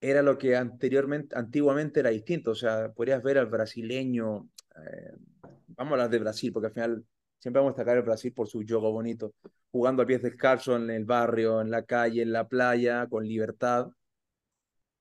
era 0.00 0.22
lo 0.22 0.38
que 0.38 0.56
anteriormente, 0.56 1.36
antiguamente 1.36 2.00
era 2.00 2.10
distinto. 2.10 2.52
O 2.52 2.54
sea, 2.54 2.92
podrías 2.92 3.22
ver 3.22 3.38
al 3.38 3.46
brasileño, 3.46 4.50
eh, 4.76 5.12
vamos 5.68 5.92
a 5.92 5.94
hablar 5.94 6.10
de 6.10 6.18
Brasil, 6.18 6.52
porque 6.52 6.66
al 6.68 6.72
final 6.74 7.06
siempre 7.38 7.60
vamos 7.60 7.72
a 7.72 7.76
destacar 7.76 7.96
el 7.98 8.04
Brasil 8.04 8.32
por 8.32 8.48
su 8.48 8.62
juego 8.66 8.92
bonito, 8.92 9.34
jugando 9.70 10.02
a 10.02 10.06
pies 10.06 10.22
descalzos 10.22 10.80
en 10.80 10.90
el 10.90 11.04
barrio, 11.04 11.60
en 11.60 11.70
la 11.70 11.84
calle, 11.84 12.22
en 12.22 12.32
la 12.32 12.48
playa, 12.48 13.06
con 13.08 13.26
libertad. 13.26 13.88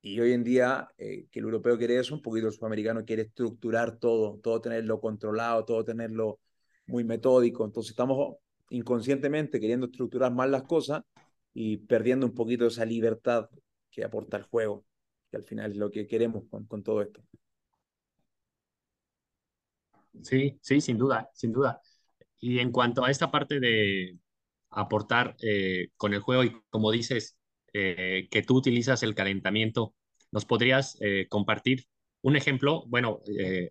Y 0.02 0.20
hoy 0.20 0.32
en 0.32 0.44
día, 0.44 0.88
eh, 0.98 1.28
que 1.32 1.40
el 1.40 1.46
europeo 1.46 1.78
quiere 1.78 2.00
eso, 2.00 2.16
un 2.16 2.22
poquito 2.22 2.48
el 2.48 2.54
sudamericano 2.54 3.04
quiere 3.04 3.24
estructurar 3.24 3.98
todo, 3.98 4.40
todo 4.40 4.62
tenerlo 4.62 5.02
controlado, 5.02 5.66
todo 5.66 5.84
tenerlo 5.84 6.40
muy 6.88 7.04
metódico. 7.04 7.66
Entonces 7.66 7.92
estamos 7.92 8.36
inconscientemente 8.70 9.60
queriendo 9.60 9.86
estructurar 9.88 10.34
más 10.34 10.50
las 10.50 10.64
cosas 10.64 11.04
y 11.54 11.78
perdiendo 11.78 12.26
un 12.26 12.34
poquito 12.34 12.68
esa 12.68 12.86
libertad 12.86 13.50
que 13.92 14.04
aporta 14.04 14.38
el 14.38 14.44
juego, 14.44 14.86
que 15.32 15.38
al 15.38 15.44
final 15.44 15.72
es 15.72 15.78
lo 15.78 15.92
que 15.92 16.08
queremos 16.08 16.44
con, 16.50 16.66
con 16.66 16.84
todo 16.84 17.02
esto. 17.02 17.22
Sí, 20.24 20.58
sí, 20.62 20.82
sin 20.82 20.98
duda, 20.98 21.30
sin 21.34 21.54
duda. 21.54 21.80
Y 22.40 22.60
en 22.60 22.72
cuanto 22.72 23.04
a 23.04 23.12
esta 23.12 23.32
parte 23.32 23.60
de 23.60 24.18
aportar 24.70 25.36
eh, 25.42 25.90
con 25.98 26.14
el 26.14 26.20
juego 26.20 26.44
y 26.44 26.56
como 26.70 26.92
dices, 26.92 27.38
eh, 27.74 28.28
que 28.30 28.42
tú 28.42 28.58
utilizas 28.58 29.04
el 29.04 29.16
calentamiento, 29.16 29.96
¿nos 30.32 30.46
podrías 30.46 30.98
eh, 31.02 31.28
compartir 31.30 31.86
un 32.22 32.36
ejemplo? 32.36 32.84
Bueno, 32.88 33.22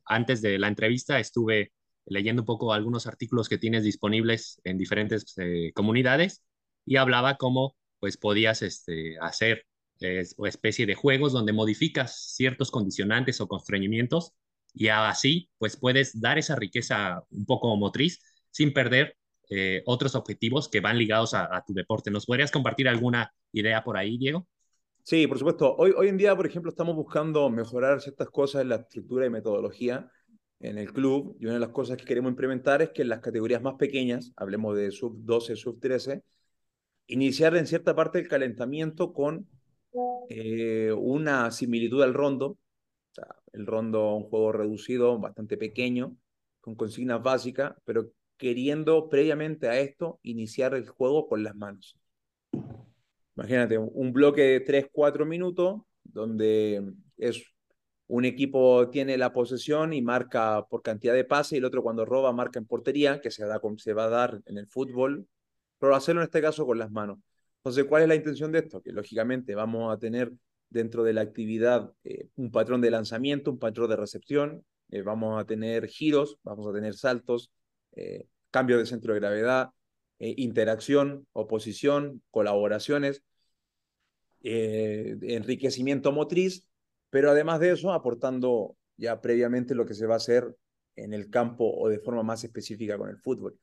antes 0.05 0.41
de 0.41 0.59
la 0.59 0.69
entrevista 0.69 1.19
estuve 1.19 1.73
leyendo 2.07 2.43
un 2.43 2.47
poco 2.47 2.73
algunos 2.73 3.07
artículos 3.07 3.49
que 3.49 3.59
tienes 3.59 3.85
disponibles 3.85 4.61
en 4.65 4.79
diferentes 4.79 5.35
comunidades 5.75 6.43
y 6.85 6.97
hablaba 6.97 7.37
cómo 7.37 7.77
pues 7.99 8.17
podías 8.17 8.63
este, 8.63 9.19
hacer 9.21 9.67
una 10.37 10.49
especie 10.49 10.87
de 10.87 10.95
juegos 10.95 11.33
donde 11.33 11.53
modificas 11.53 12.35
ciertos 12.35 12.71
condicionantes 12.71 13.41
o 13.41 13.49
constreñimientos 13.49 14.33
y 14.75 14.89
así 14.89 15.49
pues 15.59 15.77
puedes 15.77 16.21
dar 16.21 16.39
esa 16.39 16.55
riqueza 16.55 17.25
un 17.31 17.47
poco 17.47 17.75
motriz 17.77 18.21
sin 18.51 18.73
perder 18.73 19.17
eh, 19.49 19.83
otros 19.87 20.15
objetivos 20.15 20.69
que 20.69 20.81
van 20.81 20.99
ligados 20.99 21.33
a, 21.33 21.63
tu 21.67 21.73
deporte. 21.73 22.11
¿Nos 22.11 22.27
podrías 22.27 22.51
compartir 22.51 22.89
alguna 22.89 23.33
idea 23.53 23.85
por 23.85 23.97
ahí, 23.97 24.19
Diego? 24.19 24.47
Sí, 25.03 25.27
por 25.27 25.39
supuesto. 25.39 25.77
Hoy, 25.77 25.93
hoy 25.97 26.09
en 26.09 26.17
día, 26.17 26.35
por 26.35 26.47
ejemplo, 26.47 26.69
estamos 26.69 26.97
buscando 26.97 27.49
mejorar 27.49 28.01
ciertas 28.01 28.29
cosas 28.29 28.63
en 28.63 28.71
la 28.71 28.77
estructura 28.77 29.25
y 29.25 29.31
metodología 29.31 30.11
en 30.61 30.79
el 30.79 30.93
club 30.93 31.37
y 31.39 31.45
una 31.45 31.55
de 31.55 31.61
las 31.61 31.71
cosas 31.71 31.97
que 31.97 32.05
queremos 32.05 32.31
implementar 32.31 32.83
es 32.83 32.91
que 32.91 33.03
en 33.03 33.09
las 33.09 33.21
categorías 33.21 33.63
más 33.63 33.75
pequeñas, 33.75 34.33
hablemos 34.37 34.77
de 34.77 34.91
sub 34.91 35.17
12, 35.25 35.57
sub 35.57 35.81
13, 35.81 36.23
iniciar 37.09 37.57
en 37.57 37.67
cierta 37.67 37.95
parte 37.95 38.19
el 38.19 38.29
calentamiento 38.29 39.13
con 39.13 39.49
eh, 40.29 40.93
una 40.93 41.51
similitud 41.51 42.03
al 42.03 42.15
rondo. 42.15 42.59
el 43.53 43.67
rondo, 43.67 44.15
un 44.15 44.25
juego 44.25 44.53
reducido, 44.53 45.19
bastante 45.19 45.57
pequeño, 45.57 46.17
con 46.61 46.75
consignas 46.75 47.23
básicas, 47.23 47.75
pero 47.85 48.11
queriendo 48.37 49.09
previamente 49.09 49.69
a 49.69 49.79
esto 49.81 50.21
iniciar 50.23 50.75
el 50.75 50.89
juego 50.89 51.27
con 51.29 51.43
las 51.43 51.55
manos. 51.57 51.97
Imagínate, 53.37 53.79
un 53.79 54.13
bloque 54.13 54.43
de 54.43 54.61
3, 54.61 54.89
4 54.93 55.27
minutos, 55.27 55.83
donde 56.03 56.83
es 57.17 57.45
un 58.09 58.25
equipo 58.25 58.89
tiene 58.91 59.17
la 59.19 59.33
posesión 59.33 59.93
y 59.93 60.03
marca 60.03 60.67
por 60.69 60.83
cantidad 60.83 61.15
de 61.15 61.25
pase 61.25 61.57
y 61.57 61.59
el 61.59 61.65
otro 61.65 61.83
cuando 61.83 62.05
roba 62.05 62.33
marca 62.33 62.59
en 62.59 62.67
portería, 62.67 63.21
que 63.21 63.31
se, 63.31 63.45
da, 63.45 63.61
se 63.79 63.93
va 63.93 64.05
a 64.05 64.09
dar 64.09 64.41
en 64.47 64.59
el 64.59 64.67
fútbol, 64.69 65.27
pero 65.79 65.95
hacerlo 65.95 66.23
en 66.23 66.27
este 66.27 66.41
caso 66.41 66.67
con 66.67 66.79
las 66.79 66.91
manos. 66.91 67.19
Entonces, 67.59 67.85
¿cuál 67.85 68.03
es 68.03 68.09
la 68.09 68.15
intención 68.15 68.53
de 68.53 68.61
esto? 68.61 68.81
Que 68.81 68.93
lógicamente 68.93 69.55
vamos 69.55 69.93
a 69.93 69.99
tener 69.99 70.33
dentro 70.71 71.03
de 71.03 71.13
la 71.13 71.23
actividad 71.23 71.93
eh, 72.05 72.29
un 72.37 72.51
patrón 72.51 72.81
de 72.81 72.91
lanzamiento, 72.91 73.51
un 73.51 73.59
patrón 73.59 73.91
de 73.91 73.97
recepción, 73.97 74.65
eh, 74.91 75.03
vamos 75.03 75.41
a 75.41 75.47
tener 75.47 75.89
giros, 75.89 76.39
vamos 76.45 76.69
a 76.69 76.73
tener 76.73 76.95
saltos, 76.95 77.51
eh, 77.93 78.27
cambio 78.51 78.79
de 78.79 78.87
centro 78.87 79.15
de 79.15 79.21
gravedad, 79.21 79.71
interacción, 80.19 81.27
oposición, 81.33 82.23
colaboraciones, 82.31 83.23
enriquecimiento 84.41 86.11
motriz, 86.11 86.67
pero 87.11 87.31
además 87.31 87.61
de 87.61 87.73
eso, 87.73 87.93
aportando 87.93 88.77
ya 88.97 89.21
previamente 89.21 89.75
lo 89.75 89.87
que 89.87 89.95
se 89.95 90.07
va 90.07 90.15
a 90.15 90.19
hacer 90.19 90.57
en 90.97 91.13
el 91.13 91.31
campo 91.31 91.71
o 91.77 91.89
de 91.89 91.99
forma 91.99 92.23
más 92.23 92.45
específica 92.45 92.99
con 92.99 93.09
el 93.11 93.19
fútbol. 93.19 93.59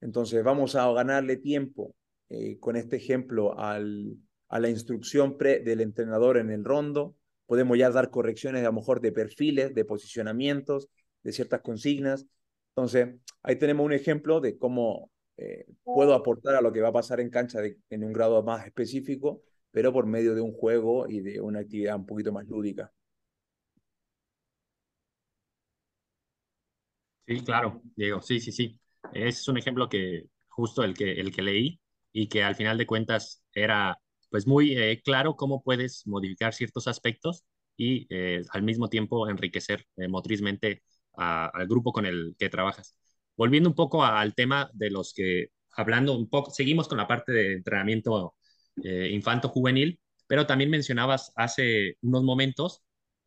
Entonces 0.00 0.42
vamos 0.44 0.74
a 0.74 0.90
ganarle 0.92 1.36
tiempo 1.36 1.94
eh, 2.28 2.58
con 2.58 2.76
este 2.76 2.96
ejemplo 2.96 3.58
al, 3.58 4.16
a 4.48 4.60
la 4.60 4.68
instrucción 4.68 5.36
pre 5.38 5.60
del 5.60 5.80
entrenador 5.80 6.36
en 6.36 6.50
el 6.50 6.64
rondo. 6.64 7.16
Podemos 7.46 7.78
ya 7.78 7.90
dar 7.90 8.10
correcciones 8.10 8.62
a 8.62 8.66
lo 8.66 8.72
mejor 8.74 9.00
de 9.00 9.12
perfiles, 9.12 9.74
de 9.74 9.84
posicionamientos, 9.84 10.88
de 11.22 11.32
ciertas 11.32 11.60
consignas. 11.62 12.26
Entonces, 12.74 13.08
ahí 13.42 13.56
tenemos 13.56 13.86
un 13.86 13.92
ejemplo 13.92 14.40
de 14.40 14.58
cómo 14.58 15.10
eh, 15.36 15.66
puedo 15.84 16.14
aportar 16.14 16.54
a 16.56 16.60
lo 16.60 16.72
que 16.72 16.80
va 16.80 16.88
a 16.88 16.92
pasar 16.92 17.20
en 17.20 17.30
cancha 17.30 17.60
en 17.90 18.04
un 18.04 18.12
grado 18.12 18.42
más 18.42 18.66
específico, 18.66 19.42
pero 19.76 19.92
por 19.92 20.06
medio 20.06 20.34
de 20.34 20.40
un 20.40 20.52
juego 20.54 21.06
y 21.06 21.20
de 21.20 21.38
una 21.38 21.58
actividad 21.58 21.96
un 21.96 22.06
poquito 22.06 22.32
más 22.32 22.48
lúdica. 22.48 22.90
Sí, 27.26 27.40
claro, 27.44 27.82
Diego, 27.94 28.22
sí, 28.22 28.40
sí, 28.40 28.52
sí. 28.52 28.80
Ese 29.12 29.28
es 29.28 29.48
un 29.48 29.58
ejemplo 29.58 29.90
que 29.90 30.30
justo 30.48 30.82
el 30.82 30.94
que, 30.94 31.20
el 31.20 31.30
que 31.30 31.42
leí 31.42 31.78
y 32.10 32.26
que 32.30 32.42
al 32.42 32.54
final 32.56 32.78
de 32.78 32.86
cuentas 32.86 33.44
era 33.52 33.98
pues 34.30 34.46
muy 34.46 34.74
eh, 34.78 35.02
claro 35.04 35.36
cómo 35.36 35.62
puedes 35.62 36.06
modificar 36.06 36.54
ciertos 36.54 36.88
aspectos 36.88 37.44
y 37.76 38.06
eh, 38.08 38.40
al 38.52 38.62
mismo 38.62 38.88
tiempo 38.88 39.28
enriquecer 39.28 39.84
eh, 39.98 40.08
motrizmente 40.08 40.84
al 41.12 41.66
grupo 41.68 41.92
con 41.92 42.06
el 42.06 42.34
que 42.38 42.48
trabajas. 42.48 42.96
Volviendo 43.36 43.68
un 43.68 43.74
poco 43.74 44.02
al 44.06 44.34
tema 44.34 44.70
de 44.72 44.90
los 44.90 45.12
que, 45.12 45.48
hablando 45.72 46.16
un 46.16 46.30
poco, 46.30 46.50
seguimos 46.50 46.88
con 46.88 46.96
la 46.96 47.06
parte 47.06 47.32
de 47.32 47.52
entrenamiento 47.56 48.36
infanto-juvenil, 48.82 49.98
pero 50.26 50.46
también 50.46 50.70
mencionabas 50.70 51.32
hace 51.36 51.96
unos 52.02 52.22
momentos 52.24 52.82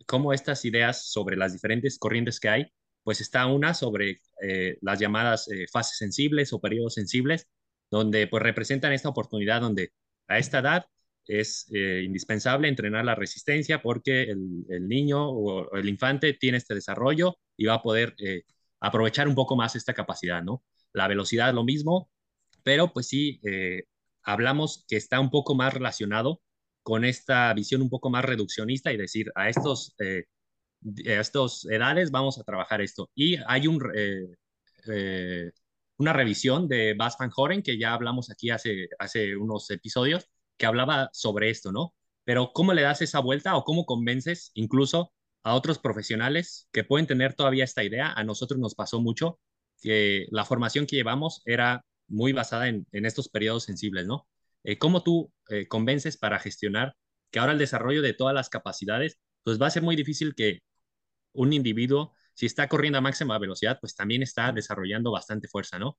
cómo 0.06 0.34
estas 0.34 0.64
ideas 0.66 1.12
sobre 1.12 1.38
las 1.38 1.54
diferentes 1.54 1.98
corrientes 1.98 2.40
que 2.40 2.50
hay, 2.50 2.68
pues 3.04 3.22
está 3.22 3.46
una 3.48 3.74
sobre 3.74 4.22
las 4.82 5.00
llamadas 5.00 5.50
fases 5.72 5.98
sensibles 5.98 6.54
o 6.54 6.62
periodos 6.62 6.94
sensibles, 6.94 7.48
donde 7.90 8.28
pues 8.28 8.44
representan 8.44 8.94
esta 8.94 9.10
oportunidad 9.10 9.62
donde 9.62 9.92
a 10.28 10.38
esta 10.38 10.60
edad 10.60 10.86
es 11.30 11.68
eh, 11.74 12.02
indispensable 12.04 12.68
entrenar 12.68 13.06
la 13.06 13.16
resistencia 13.16 13.82
porque 13.82 14.24
el, 14.24 14.88
niño 14.88 15.30
o 15.30 15.76
el 15.76 15.88
infante 15.88 16.34
tiene 16.34 16.58
este 16.58 16.76
desarrollo 16.76 17.38
y 17.56 17.66
va 17.66 17.76
a 17.76 17.82
poder 17.84 18.16
eh, 18.18 18.44
aprovechar 18.80 19.28
un 19.28 19.36
poco 19.36 19.56
más 19.56 19.76
esta 19.76 19.94
capacidad, 19.94 20.44
¿no? 20.44 20.64
La 20.94 21.08
velocidad 21.08 21.54
lo 21.54 21.64
mismo, 21.64 22.10
pero 22.64 22.92
pues 22.94 23.08
sí, 23.08 23.40
eh, 23.44 23.84
hablamos 24.24 24.86
que 24.88 24.98
está 24.98 25.20
un 25.20 25.30
poco 25.30 25.56
más 25.56 25.74
relacionado 25.74 26.42
con 26.84 27.06
esta 27.06 27.54
visión 27.54 27.82
un 27.82 27.90
poco 27.90 28.10
más 28.10 28.26
reduccionista 28.26 28.92
y 28.92 28.98
decir, 28.98 29.32
a 29.36 29.50
estos, 29.50 29.96
a 30.00 31.20
estos 31.20 31.66
edades 31.70 32.12
vamos 32.12 32.40
a 32.40 32.44
trabajar 32.44 32.82
esto. 32.82 33.10
Y 33.16 33.38
hay 33.48 33.68
un, 33.68 33.82
una 35.98 36.14
revisión 36.14 36.68
de 36.68 36.94
Bas 36.96 37.18
Van 37.20 37.32
Horen, 37.36 37.62
que 37.62 37.78
ya 37.78 37.94
hablamos 37.94 38.32
aquí 38.32 38.50
hace, 38.50 38.88
hace 39.00 39.36
unos 39.36 39.70
episodios, 39.70 40.28
que 40.58 40.66
hablaba 40.66 41.10
sobre 41.14 41.50
esto, 41.50 41.72
¿no? 41.72 41.94
Pero 42.24 42.52
¿cómo 42.54 42.74
le 42.74 42.82
das 42.84 43.02
esa 43.02 43.20
vuelta 43.20 43.56
o 43.56 43.64
cómo 43.64 43.86
convences 43.86 44.52
incluso 44.54 45.14
a 45.44 45.56
otros 45.56 45.80
profesionales 45.80 46.68
que 46.72 46.84
pueden 46.84 47.08
tener 47.08 47.34
todavía 47.34 47.64
esta 47.64 47.84
idea. 47.84 48.14
A 48.14 48.24
nosotros 48.24 48.60
nos 48.60 48.76
pasó 48.76 49.00
mucho 49.02 49.40
que 49.82 50.28
la 50.32 50.46
formación 50.46 50.86
que 50.86 50.98
llevamos 50.98 51.42
era 51.46 51.86
muy 52.10 52.34
basada 52.34 52.68
en, 52.68 52.86
estos 52.92 53.30
periodos 53.30 53.64
sensibles, 53.64 54.06
¿no? 54.06 54.28
Eh, 54.64 54.78
¿Cómo 54.78 55.04
tú 55.04 55.32
eh, 55.50 55.68
convences 55.68 56.18
para 56.18 56.40
gestionar 56.40 56.96
que 57.32 57.40
ahora 57.40 57.54
el 57.54 57.60
desarrollo 57.60 58.02
de 58.02 58.14
todas 58.14 58.34
las 58.34 58.50
capacidades, 58.50 59.20
pues 59.44 59.62
va 59.62 59.68
a 59.68 59.72
ser 59.72 59.84
muy 59.84 59.96
difícil 59.96 60.36
que 60.36 60.60
un 61.34 61.54
individuo, 61.54 62.14
si 62.34 62.46
está 62.46 62.68
corriendo 62.68 62.98
a 62.98 63.02
máxima 63.02 63.38
velocidad, 63.38 63.78
pues 63.80 63.96
también 63.96 64.24
está 64.24 64.52
desarrollando 64.52 65.12
bastante 65.12 65.48
fuerza, 65.48 65.80
¿no? 65.80 65.98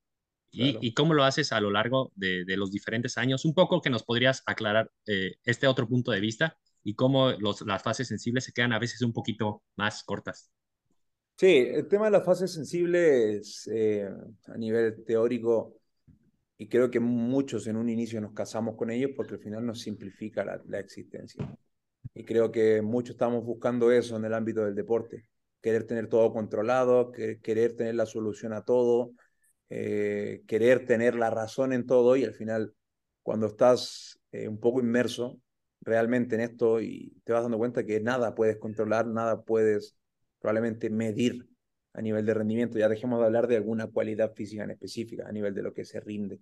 Y, 0.52 0.94
cómo 0.94 1.14
lo 1.14 1.22
haces 1.22 1.52
a 1.52 1.60
lo 1.60 1.70
largo 1.70 2.10
de, 2.16 2.44
los 2.56 2.72
diferentes 2.72 3.16
años. 3.18 3.44
Un 3.44 3.54
poco 3.54 3.80
que 3.80 3.88
nos 3.88 4.02
podrías 4.02 4.42
aclarar 4.46 4.90
eh, 5.06 5.36
este 5.44 5.68
otro 5.68 5.86
punto 5.86 6.10
de 6.10 6.18
vista 6.18 6.56
y 6.82 6.94
cómo 6.94 7.30
los, 7.30 7.60
las 7.62 7.82
fases 7.82 8.08
sensibles 8.08 8.44
se 8.44 8.52
quedan 8.52 8.72
a 8.72 8.80
veces 8.80 9.00
un 9.02 9.12
poquito 9.12 9.62
más 9.76 10.02
cortas. 10.02 10.50
Sí, 11.36 11.56
el 11.72 11.88
tema 11.88 12.06
de 12.06 12.10
las 12.10 12.24
fases 12.24 12.52
sensibles 12.52 13.66
eh, 13.72 14.10
a 14.46 14.58
nivel 14.58 15.04
teórico, 15.04 15.79
y 16.60 16.68
creo 16.68 16.90
que 16.90 17.00
muchos 17.00 17.66
en 17.68 17.76
un 17.76 17.88
inicio 17.88 18.20
nos 18.20 18.34
casamos 18.34 18.76
con 18.76 18.90
ellos 18.90 19.12
porque 19.16 19.32
al 19.36 19.40
final 19.40 19.64
nos 19.64 19.80
simplifica 19.80 20.44
la, 20.44 20.60
la 20.68 20.78
existencia. 20.78 21.42
Y 22.12 22.26
creo 22.26 22.52
que 22.52 22.82
muchos 22.82 23.14
estamos 23.14 23.42
buscando 23.46 23.90
eso 23.90 24.18
en 24.18 24.26
el 24.26 24.34
ámbito 24.34 24.66
del 24.66 24.74
deporte, 24.74 25.24
querer 25.62 25.84
tener 25.84 26.08
todo 26.08 26.34
controlado, 26.34 27.12
querer 27.12 27.76
tener 27.76 27.94
la 27.94 28.04
solución 28.04 28.52
a 28.52 28.62
todo, 28.62 29.12
eh, 29.70 30.42
querer 30.46 30.84
tener 30.84 31.14
la 31.14 31.30
razón 31.30 31.72
en 31.72 31.86
todo 31.86 32.14
y 32.14 32.24
al 32.24 32.34
final 32.34 32.74
cuando 33.22 33.46
estás 33.46 34.20
eh, 34.30 34.46
un 34.46 34.60
poco 34.60 34.80
inmerso 34.80 35.40
realmente 35.80 36.34
en 36.34 36.42
esto 36.42 36.82
y 36.82 37.22
te 37.24 37.32
vas 37.32 37.40
dando 37.42 37.56
cuenta 37.56 37.86
que 37.86 38.00
nada 38.00 38.34
puedes 38.34 38.58
controlar, 38.58 39.06
nada 39.06 39.44
puedes 39.44 39.96
probablemente 40.40 40.90
medir 40.90 41.48
a 41.92 42.02
nivel 42.02 42.24
de 42.26 42.34
rendimiento. 42.34 42.78
Ya 42.78 42.88
dejemos 42.88 43.20
de 43.20 43.26
hablar 43.26 43.46
de 43.46 43.56
alguna 43.56 43.86
cualidad 43.88 44.32
física 44.34 44.64
en 44.64 44.70
específica, 44.70 45.26
a 45.26 45.32
nivel 45.32 45.54
de 45.54 45.62
lo 45.62 45.72
que 45.72 45.84
se 45.84 46.00
rinde. 46.00 46.40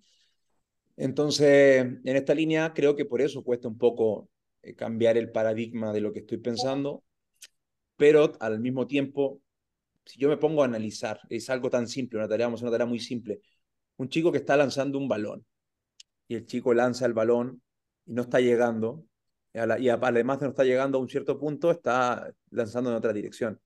Entonces, 0.96 1.80
en 1.80 2.16
esta 2.16 2.34
línea 2.34 2.72
creo 2.74 2.96
que 2.96 3.04
por 3.04 3.20
eso 3.20 3.44
cuesta 3.44 3.68
un 3.68 3.78
poco 3.78 4.28
eh, 4.62 4.74
cambiar 4.74 5.16
el 5.16 5.30
paradigma 5.30 5.92
de 5.92 6.00
lo 6.00 6.12
que 6.12 6.20
estoy 6.20 6.38
pensando, 6.38 7.04
pero 7.96 8.32
al 8.40 8.60
mismo 8.60 8.86
tiempo, 8.86 9.40
si 10.04 10.18
yo 10.18 10.28
me 10.28 10.36
pongo 10.36 10.62
a 10.62 10.66
analizar, 10.66 11.20
es 11.28 11.50
algo 11.50 11.70
tan 11.70 11.86
simple, 11.86 12.18
una 12.18 12.28
tarea, 12.28 12.46
vamos 12.46 12.62
una 12.62 12.70
tarea 12.70 12.86
muy 12.86 13.00
simple. 13.00 13.40
Un 13.96 14.08
chico 14.08 14.32
que 14.32 14.38
está 14.38 14.56
lanzando 14.56 14.98
un 14.98 15.08
balón 15.08 15.44
y 16.28 16.34
el 16.36 16.46
chico 16.46 16.74
lanza 16.74 17.06
el 17.06 17.14
balón 17.14 17.62
y 18.06 18.14
no 18.14 18.22
está 18.22 18.40
llegando, 18.40 19.04
y 19.52 19.88
además 19.88 20.40
de 20.40 20.46
no 20.46 20.50
está 20.50 20.64
llegando 20.64 20.98
a 20.98 21.00
un 21.00 21.08
cierto 21.08 21.38
punto, 21.38 21.70
está 21.70 22.32
lanzando 22.50 22.90
en 22.90 22.96
otra 22.96 23.12
dirección. 23.12 23.60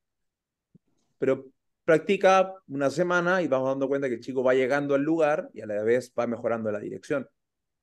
Pero 1.18 1.46
practica 1.84 2.54
una 2.68 2.90
semana 2.90 3.42
y 3.42 3.48
vamos 3.48 3.68
dando 3.68 3.88
cuenta 3.88 4.08
que 4.08 4.14
el 4.14 4.20
chico 4.20 4.42
va 4.42 4.54
llegando 4.54 4.94
al 4.94 5.02
lugar 5.02 5.50
y 5.52 5.60
a 5.60 5.66
la 5.66 5.82
vez 5.82 6.12
va 6.18 6.26
mejorando 6.26 6.70
la 6.70 6.78
dirección. 6.78 7.28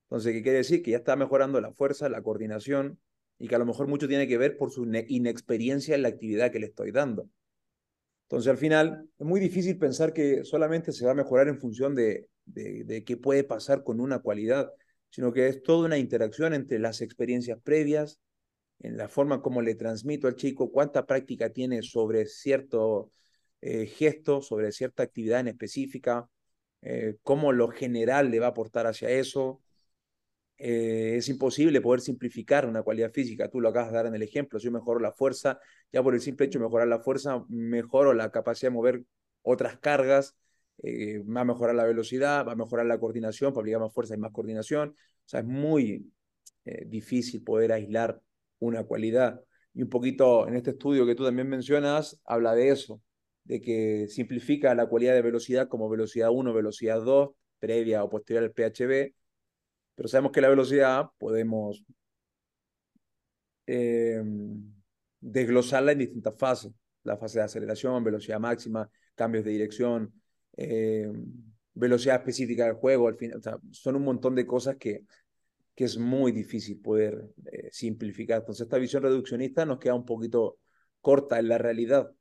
Entonces, 0.04 0.34
¿qué 0.34 0.42
quiere 0.42 0.60
decir? 0.60 0.82
Que 0.82 0.92
ya 0.92 0.98
está 0.98 1.16
mejorando 1.16 1.62
la 1.62 1.72
fuerza, 1.72 2.10
la 2.10 2.22
coordinación 2.22 3.00
y 3.38 3.48
que 3.48 3.56
a 3.56 3.60
lo 3.60 3.66
mejor 3.66 3.88
mucho 3.88 4.08
tiene 4.08 4.28
que 4.28 4.38
ver 4.38 4.58
por 4.58 4.72
su 4.72 4.86
inexperiencia 5.08 5.96
en 5.96 6.02
la 6.02 6.10
actividad 6.10 6.52
que 6.52 6.60
le 6.60 6.68
estoy 6.68 6.92
dando. 6.92 7.30
Entonces, 8.24 8.50
al 8.50 8.58
final, 8.58 9.10
es 9.18 9.26
muy 9.26 9.40
difícil 9.40 9.78
pensar 9.78 10.14
que 10.14 10.44
solamente 10.44 10.92
se 10.92 11.06
va 11.06 11.12
a 11.12 11.16
mejorar 11.16 11.48
en 11.48 11.60
función 11.60 11.96
de, 11.96 12.28
de, 12.46 13.04
qué 13.04 13.18
puede 13.18 13.44
pasar 13.44 13.84
con 13.84 14.00
una 14.00 14.20
cualidad 14.20 14.72
sino 15.10 15.34
que 15.34 15.48
es 15.48 15.64
toda 15.64 15.86
una 15.86 15.98
interacción 15.98 16.54
entre 16.54 16.80
las 16.80 17.02
experiencias 17.02 17.60
previas, 17.62 18.20
en 18.80 18.96
la 18.96 19.08
forma 19.08 19.42
como 19.42 19.62
le 19.62 19.76
transmito 19.76 20.28
al 20.28 20.36
chico, 20.36 20.72
cuánta 20.72 21.06
práctica 21.06 21.50
tiene 21.50 21.82
sobre 21.82 22.26
cierto 22.26 23.12
eh, 23.62 23.86
gesto, 23.86 24.42
sobre 24.42 24.72
cierta 24.72 25.04
actividad 25.04 25.42
en 25.42 25.50
específica, 25.50 26.30
eh, 26.82 27.18
cómo 27.24 27.52
lo 27.52 27.68
general 27.70 28.32
le 28.32 28.40
va 28.40 28.48
a 28.48 28.50
aportar 28.50 28.88
hacia 28.88 29.10
eso. 29.10 29.62
Eh, 30.58 31.16
es 31.18 31.30
imposible 31.30 31.82
poder 31.82 32.02
simplificar 32.02 32.66
una 32.66 32.84
cualidad 32.84 33.12
física, 33.12 33.50
tú 33.50 33.62
lo 33.62 33.70
acabas 33.70 33.92
de 33.92 33.96
dar 33.96 34.06
en 34.08 34.16
el 34.16 34.24
ejemplo, 34.24 34.60
si 34.60 34.66
yo 34.66 34.72
mejoro 34.72 35.00
la 35.00 35.14
fuerza, 35.14 35.60
ya 35.92 36.04
por 36.04 36.14
el 36.14 36.22
simple 36.22 36.48
hecho 36.48 36.60
de 36.60 36.66
mejorar 36.66 36.88
la 36.88 37.00
fuerza, 37.00 37.46
mejoro 37.48 38.14
la 38.14 38.30
capacidad 38.32 38.70
de 38.70 38.76
mover 38.76 39.04
otras 39.42 39.78
cargas, 39.80 40.36
eh, 40.84 41.20
va 41.20 41.42
a 41.42 41.46
mejorar 41.46 41.76
la 41.76 41.86
velocidad, 41.86 42.46
va 42.46 42.54
a 42.54 42.56
mejorar 42.56 42.86
la 42.86 43.00
coordinación, 43.00 43.54
para 43.54 43.62
aplicar 43.62 43.82
más 43.82 43.94
fuerza 43.94 44.16
y 44.16 44.18
más 44.18 44.32
coordinación. 44.32 44.90
O 44.90 45.30
sea, 45.30 45.42
es 45.42 45.46
muy 45.46 46.12
difícil 46.86 47.42
poder 47.44 47.72
aislar 47.72 48.22
una 48.60 48.84
cualidad. 48.84 49.42
Y 49.74 49.82
un 49.82 49.90
poquito 49.90 50.48
en 50.48 50.56
este 50.56 50.72
estudio 50.72 51.06
que 51.06 51.16
tú 51.16 51.24
también 51.24 51.50
mencionas, 51.50 52.22
habla 52.26 52.54
de 52.54 52.70
eso, 52.70 53.02
de 53.50 53.60
que 53.60 54.08
simplifica 54.08 54.76
la 54.76 54.86
cualidad 54.86 55.16
de 55.16 55.24
velocidad 55.24 55.68
como 55.68 55.90
velocidad 55.90 56.30
1, 56.30 56.54
velocidad 56.54 57.02
2, 57.02 57.32
previa 57.58 58.04
o 58.04 58.10
posterior 58.10 58.44
al 58.44 58.52
PHB, 58.52 59.12
pero 59.96 60.08
sabemos 60.08 60.32
que 60.32 60.40
la 60.40 60.50
velocidad 60.50 61.08
podemos 61.18 61.84
eh, 63.66 64.22
desglosarla 65.20 65.94
en 65.94 65.98
distintas 65.98 66.36
fases. 66.38 66.72
La 67.04 67.18
fase 67.18 67.40
de 67.40 67.46
aceleración, 67.46 68.04
velocidad 68.04 68.40
máxima, 68.40 68.88
cambios 69.16 69.44
de 69.44 69.52
dirección, 69.52 70.14
eh, 70.56 71.12
velocidad 71.74 72.18
específica 72.18 72.66
del 72.66 72.76
juego, 72.76 73.08
al 73.08 73.16
final, 73.16 73.42
son 73.72 73.96
un 73.96 74.04
montón 74.04 74.36
de 74.36 74.46
cosas 74.46 74.76
que, 74.76 75.06
que 75.74 75.86
es 75.86 75.98
muy 75.98 76.32
difícil 76.32 76.80
poder 76.80 77.34
eh, 77.52 77.70
simplificar. 77.72 78.42
Entonces 78.42 78.68
esta 78.68 78.78
visión 78.78 79.02
reduccionista 79.02 79.66
nos 79.66 79.80
queda 79.80 79.96
un 79.96 80.06
poquito 80.06 80.60
corta 81.02 81.40
en 81.40 81.48
la 81.48 81.58
realidad, 81.58 82.12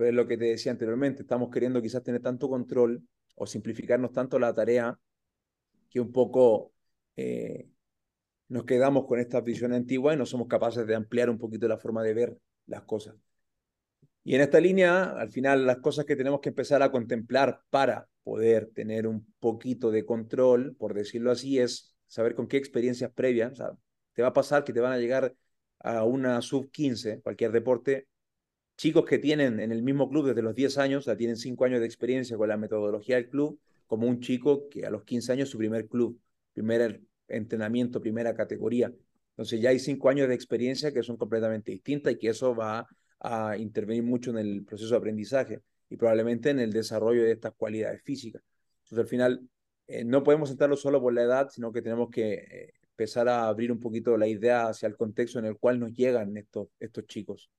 pero 0.00 0.08
es 0.08 0.16
lo 0.16 0.26
que 0.26 0.38
te 0.38 0.46
decía 0.46 0.72
anteriormente, 0.72 1.20
estamos 1.20 1.50
queriendo 1.50 1.82
quizás 1.82 2.02
tener 2.02 2.22
tanto 2.22 2.48
control 2.48 3.06
o 3.34 3.46
simplificarnos 3.46 4.12
tanto 4.12 4.38
la 4.38 4.54
tarea 4.54 4.98
que 5.90 6.00
un 6.00 6.10
poco 6.10 6.72
eh, 7.16 7.68
nos 8.48 8.64
quedamos 8.64 9.04
con 9.04 9.20
esta 9.20 9.42
visión 9.42 9.74
antigua 9.74 10.14
y 10.14 10.16
no 10.16 10.24
somos 10.24 10.48
capaces 10.48 10.86
de 10.86 10.94
ampliar 10.94 11.28
un 11.28 11.36
poquito 11.36 11.68
la 11.68 11.76
forma 11.76 12.02
de 12.02 12.14
ver 12.14 12.38
las 12.64 12.80
cosas. 12.84 13.14
Y 14.24 14.34
en 14.36 14.40
esta 14.40 14.58
línea, 14.58 15.02
al 15.02 15.28
final, 15.28 15.66
las 15.66 15.80
cosas 15.80 16.06
que 16.06 16.16
tenemos 16.16 16.40
que 16.40 16.48
empezar 16.48 16.82
a 16.82 16.90
contemplar 16.90 17.60
para 17.68 18.08
poder 18.22 18.70
tener 18.72 19.06
un 19.06 19.30
poquito 19.38 19.90
de 19.90 20.06
control, 20.06 20.76
por 20.76 20.94
decirlo 20.94 21.30
así, 21.30 21.58
es 21.58 21.94
saber 22.06 22.34
con 22.34 22.48
qué 22.48 22.56
experiencias 22.56 23.12
previas, 23.12 23.52
o 23.52 23.56
sea, 23.56 23.72
te 24.14 24.22
va 24.22 24.28
a 24.28 24.32
pasar 24.32 24.64
que 24.64 24.72
te 24.72 24.80
van 24.80 24.92
a 24.92 24.98
llegar 24.98 25.34
a 25.80 26.04
una 26.04 26.40
sub-15, 26.40 27.20
cualquier 27.20 27.52
deporte, 27.52 28.08
chicos 28.80 29.04
que 29.04 29.18
tienen 29.18 29.60
en 29.60 29.72
el 29.72 29.82
mismo 29.82 30.08
club 30.08 30.28
desde 30.28 30.40
los 30.40 30.54
10 30.54 30.78
años, 30.78 31.04
sea, 31.04 31.14
tienen 31.14 31.36
5 31.36 31.66
años 31.66 31.80
de 31.80 31.86
experiencia 31.86 32.38
con 32.38 32.48
la 32.48 32.56
metodología 32.56 33.16
del 33.16 33.28
club, 33.28 33.60
como 33.86 34.06
un 34.06 34.20
chico 34.20 34.70
que 34.70 34.86
a 34.86 34.90
los 34.90 35.04
15 35.04 35.32
años 35.32 35.50
su 35.50 35.58
primer 35.58 35.86
club, 35.86 36.18
primer 36.54 37.02
entrenamiento, 37.28 38.00
primera 38.00 38.34
categoría. 38.34 38.90
Entonces 39.32 39.60
ya 39.60 39.68
hay 39.68 39.78
5 39.78 40.08
años 40.08 40.28
de 40.28 40.34
experiencia 40.34 40.92
que 40.94 41.02
son 41.02 41.18
completamente 41.18 41.72
distintas 41.72 42.14
y 42.14 42.16
que 42.16 42.28
eso 42.28 42.54
va 42.54 42.88
a 43.18 43.54
intervenir 43.58 44.02
mucho 44.02 44.30
en 44.30 44.38
el 44.38 44.64
proceso 44.64 44.92
de 44.92 44.96
aprendizaje 44.96 45.60
y 45.90 45.98
probablemente 45.98 46.48
en 46.48 46.60
el 46.60 46.72
desarrollo 46.72 47.22
de 47.22 47.32
estas 47.32 47.52
cualidades 47.52 48.00
físicas. 48.02 48.42
Entonces, 48.84 48.98
al 48.98 49.08
final, 49.08 49.46
eh, 49.88 50.04
no 50.04 50.22
podemos 50.22 50.48
sentarlo 50.48 50.76
solo 50.78 51.02
por 51.02 51.12
la 51.12 51.22
edad, 51.24 51.50
sino 51.50 51.70
que 51.70 51.82
tenemos 51.82 52.08
que 52.08 52.32
eh, 52.32 52.72
empezar 52.92 53.28
a 53.28 53.46
abrir 53.46 53.72
un 53.72 53.78
poquito 53.78 54.16
la 54.16 54.26
idea 54.26 54.68
hacia 54.68 54.86
el 54.86 54.96
contexto 54.96 55.38
en 55.38 55.44
el 55.44 55.58
cual 55.58 55.78
nos 55.78 55.92
llegan 55.92 56.34
estos, 56.38 56.68
estos 56.78 57.04
chicos. 57.04 57.50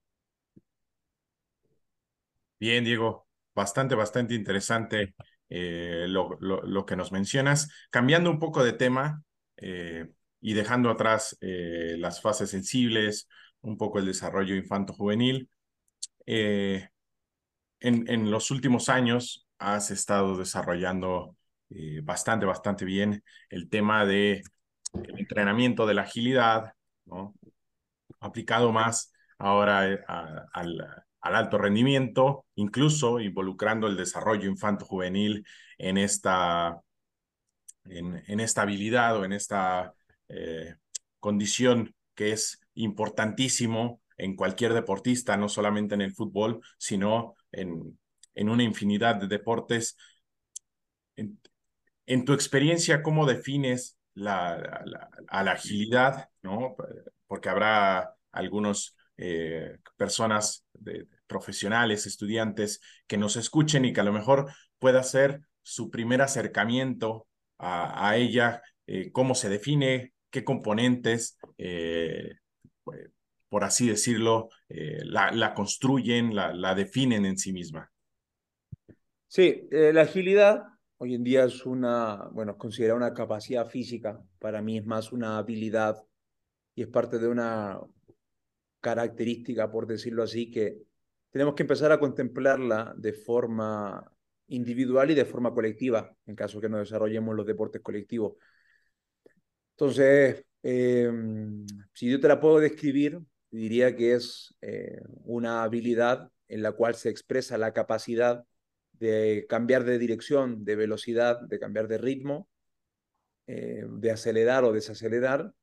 Bien, 2.61 2.85
Diego, 2.85 3.27
bastante, 3.53 3.95
bastante 3.95 4.35
interesante 4.35 5.15
eh, 5.49 6.05
lo, 6.07 6.85
que 6.85 6.95
nos 6.95 7.11
mencionas. 7.11 7.69
Cambiando 7.89 8.29
un 8.29 8.39
poco 8.39 8.63
de 8.63 8.73
tema 8.73 9.23
y 10.39 10.53
dejando 10.53 10.89
atrás 10.89 11.37
las 11.41 12.21
fases 12.21 12.51
sensibles, 12.51 13.27
un 13.61 13.77
poco 13.77 13.99
el 13.99 14.05
desarrollo 14.05 14.55
infanto-juvenil. 14.55 15.49
Eh, 16.25 16.87
en, 17.79 18.29
los 18.29 18.51
últimos 18.51 18.89
años 18.89 19.47
has 19.57 19.91
estado 19.91 20.37
desarrollando 20.37 21.35
eh, 21.71 22.01
bastante, 22.03 22.45
bastante 22.45 22.85
bien 22.85 23.23
el 23.49 23.69
tema 23.69 24.05
de 24.05 24.43
el 24.93 25.19
entrenamiento 25.19 25.87
de 25.87 25.93
la 25.95 26.03
agilidad, 26.03 26.73
¿no? 27.05 27.33
aplicado 28.19 28.71
más 28.71 29.13
ahora 29.37 29.89
eh, 29.89 29.99
al, 30.07 31.05
al, 31.21 31.35
alto 31.35 31.57
rendimiento, 31.57 32.45
incluso 32.55 33.19
involucrando 33.19 33.87
el 33.87 33.97
desarrollo 33.97 34.49
infanto-juvenil 34.49 35.45
en 35.77 35.97
esta, 35.97 36.81
en, 37.85 38.23
en, 38.27 38.39
esta 38.39 38.63
habilidad 38.63 39.17
o 39.17 39.25
en 39.25 39.33
esta 39.33 39.93
condición 41.19 41.93
que 42.15 42.31
es 42.31 42.59
importantísimo 42.73 44.01
en 44.17 44.35
cualquier 44.35 44.73
deportista, 44.73 45.37
no 45.37 45.49
solamente 45.49 45.95
en 45.95 46.01
el 46.01 46.13
fútbol, 46.13 46.61
sino 46.77 47.35
en, 47.51 47.97
en 48.35 48.49
una 48.49 48.63
infinidad 48.63 49.15
de 49.15 49.27
deportes. 49.27 49.97
En, 51.15 52.25
tu 52.25 52.33
experiencia, 52.33 53.01
¿cómo 53.01 53.25
defines 53.25 53.97
la, 54.13 54.83
a 55.27 55.43
la 55.43 55.51
agilidad? 55.51 56.29
¿no? 56.41 56.75
Porque 57.27 57.49
habrá 57.49 58.15
algunos 58.31 58.95
eh, 59.23 59.77
personas 59.97 60.65
de, 60.73 61.07
profesionales, 61.27 62.07
estudiantes 62.07 62.81
que 63.05 63.17
nos 63.17 63.35
escuchen 63.37 63.85
y 63.85 63.93
que 63.93 64.01
a 64.01 64.03
lo 64.03 64.13
mejor 64.13 64.51
pueda 64.79 65.03
ser 65.03 65.41
su 65.61 65.91
primer 65.91 66.21
acercamiento 66.21 67.27
a, 67.59 68.17
ella, 68.17 68.63
eh, 68.87 69.11
cómo 69.11 69.35
se 69.35 69.47
define, 69.47 70.13
qué 70.31 70.43
componentes, 70.43 71.37
eh, 71.59 72.33
pues, 72.83 73.11
por 73.47 73.63
así 73.63 73.87
decirlo, 73.87 74.49
la, 74.67 75.31
la, 75.31 75.53
construyen, 75.53 76.33
la, 76.33 76.53
la 76.53 76.73
definen 76.73 77.25
en 77.25 77.37
sí 77.37 77.53
misma. 77.53 77.91
Sí, 79.27 79.67
la 79.69 80.01
agilidad 80.01 80.63
hoy 80.97 81.15
en 81.15 81.23
día 81.23 81.45
es 81.45 81.65
una, 81.65 82.29
bueno, 82.31 82.57
considera 82.57 82.95
una 82.95 83.13
capacidad 83.13 83.67
física, 83.67 84.19
para 84.39 84.61
mí 84.61 84.77
es 84.77 84.85
más 84.85 85.11
una 85.11 85.37
habilidad 85.37 86.03
y 86.75 86.83
es 86.83 86.87
parte 86.87 87.19
de 87.19 87.27
una 87.27 87.79
característica, 88.81 89.71
por 89.71 89.87
decirlo 89.87 90.23
así, 90.23 90.51
que 90.51 90.79
tenemos 91.29 91.55
que 91.55 91.63
empezar 91.63 91.91
a 91.91 91.99
contemplarla 91.99 92.93
de 92.97 93.13
forma 93.13 94.11
individual 94.47 95.11
y 95.11 95.15
de 95.15 95.25
forma 95.25 95.53
colectiva, 95.53 96.15
en 96.25 96.35
caso 96.35 96.59
que 96.59 96.69
no 96.69 96.79
desarrollemos 96.79 97.35
los 97.35 97.45
deportes 97.45 97.81
colectivos. 97.81 98.33
Entonces, 99.71 100.43
em, 100.63 101.65
si 101.93 102.09
yo 102.11 102.19
te 102.19 102.27
la 102.27 102.39
puedo 102.39 102.59
describir, 102.59 103.19
diría 103.49 103.95
que 103.95 104.13
es 104.15 104.55
eh, 104.61 105.01
una 105.23 105.63
habilidad 105.63 106.29
en 106.47 106.61
la 106.61 106.73
cual 106.73 106.95
se 106.95 107.09
expresa 107.09 107.57
la 107.57 107.73
capacidad 107.73 108.43
de 108.93 109.45
cambiar 109.49 109.83
de 109.85 109.97
dirección, 109.97 110.63
de 110.65 110.75
velocidad, 110.75 111.39
de 111.41 111.59
cambiar 111.59 111.87
de 111.87 111.97
ritmo, 111.97 112.49
eh, 113.47 113.85
de 113.89 114.11
acelerar 114.11 114.63
o 114.63 114.73
desacelerar, 114.73 115.53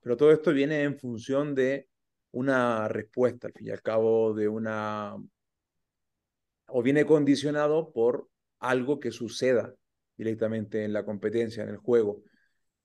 pero 0.00 0.16
todo 0.16 0.32
esto 0.32 0.52
viene 0.52 0.82
en 0.82 0.98
función 0.98 1.54
de 1.54 1.89
una 2.32 2.88
respuesta, 2.88 3.48
al 3.48 3.52
fin 3.52 3.68
y 3.68 3.70
al 3.70 3.82
cabo, 3.82 4.34
de 4.34 4.48
una... 4.48 5.16
o 6.66 6.82
viene 6.82 7.04
condicionado 7.04 7.92
por 7.92 8.28
algo 8.58 9.00
que 9.00 9.10
suceda 9.10 9.74
directamente 10.16 10.84
en 10.84 10.92
la 10.92 11.04
competencia, 11.04 11.62
en 11.62 11.70
el 11.70 11.78
juego. 11.78 12.22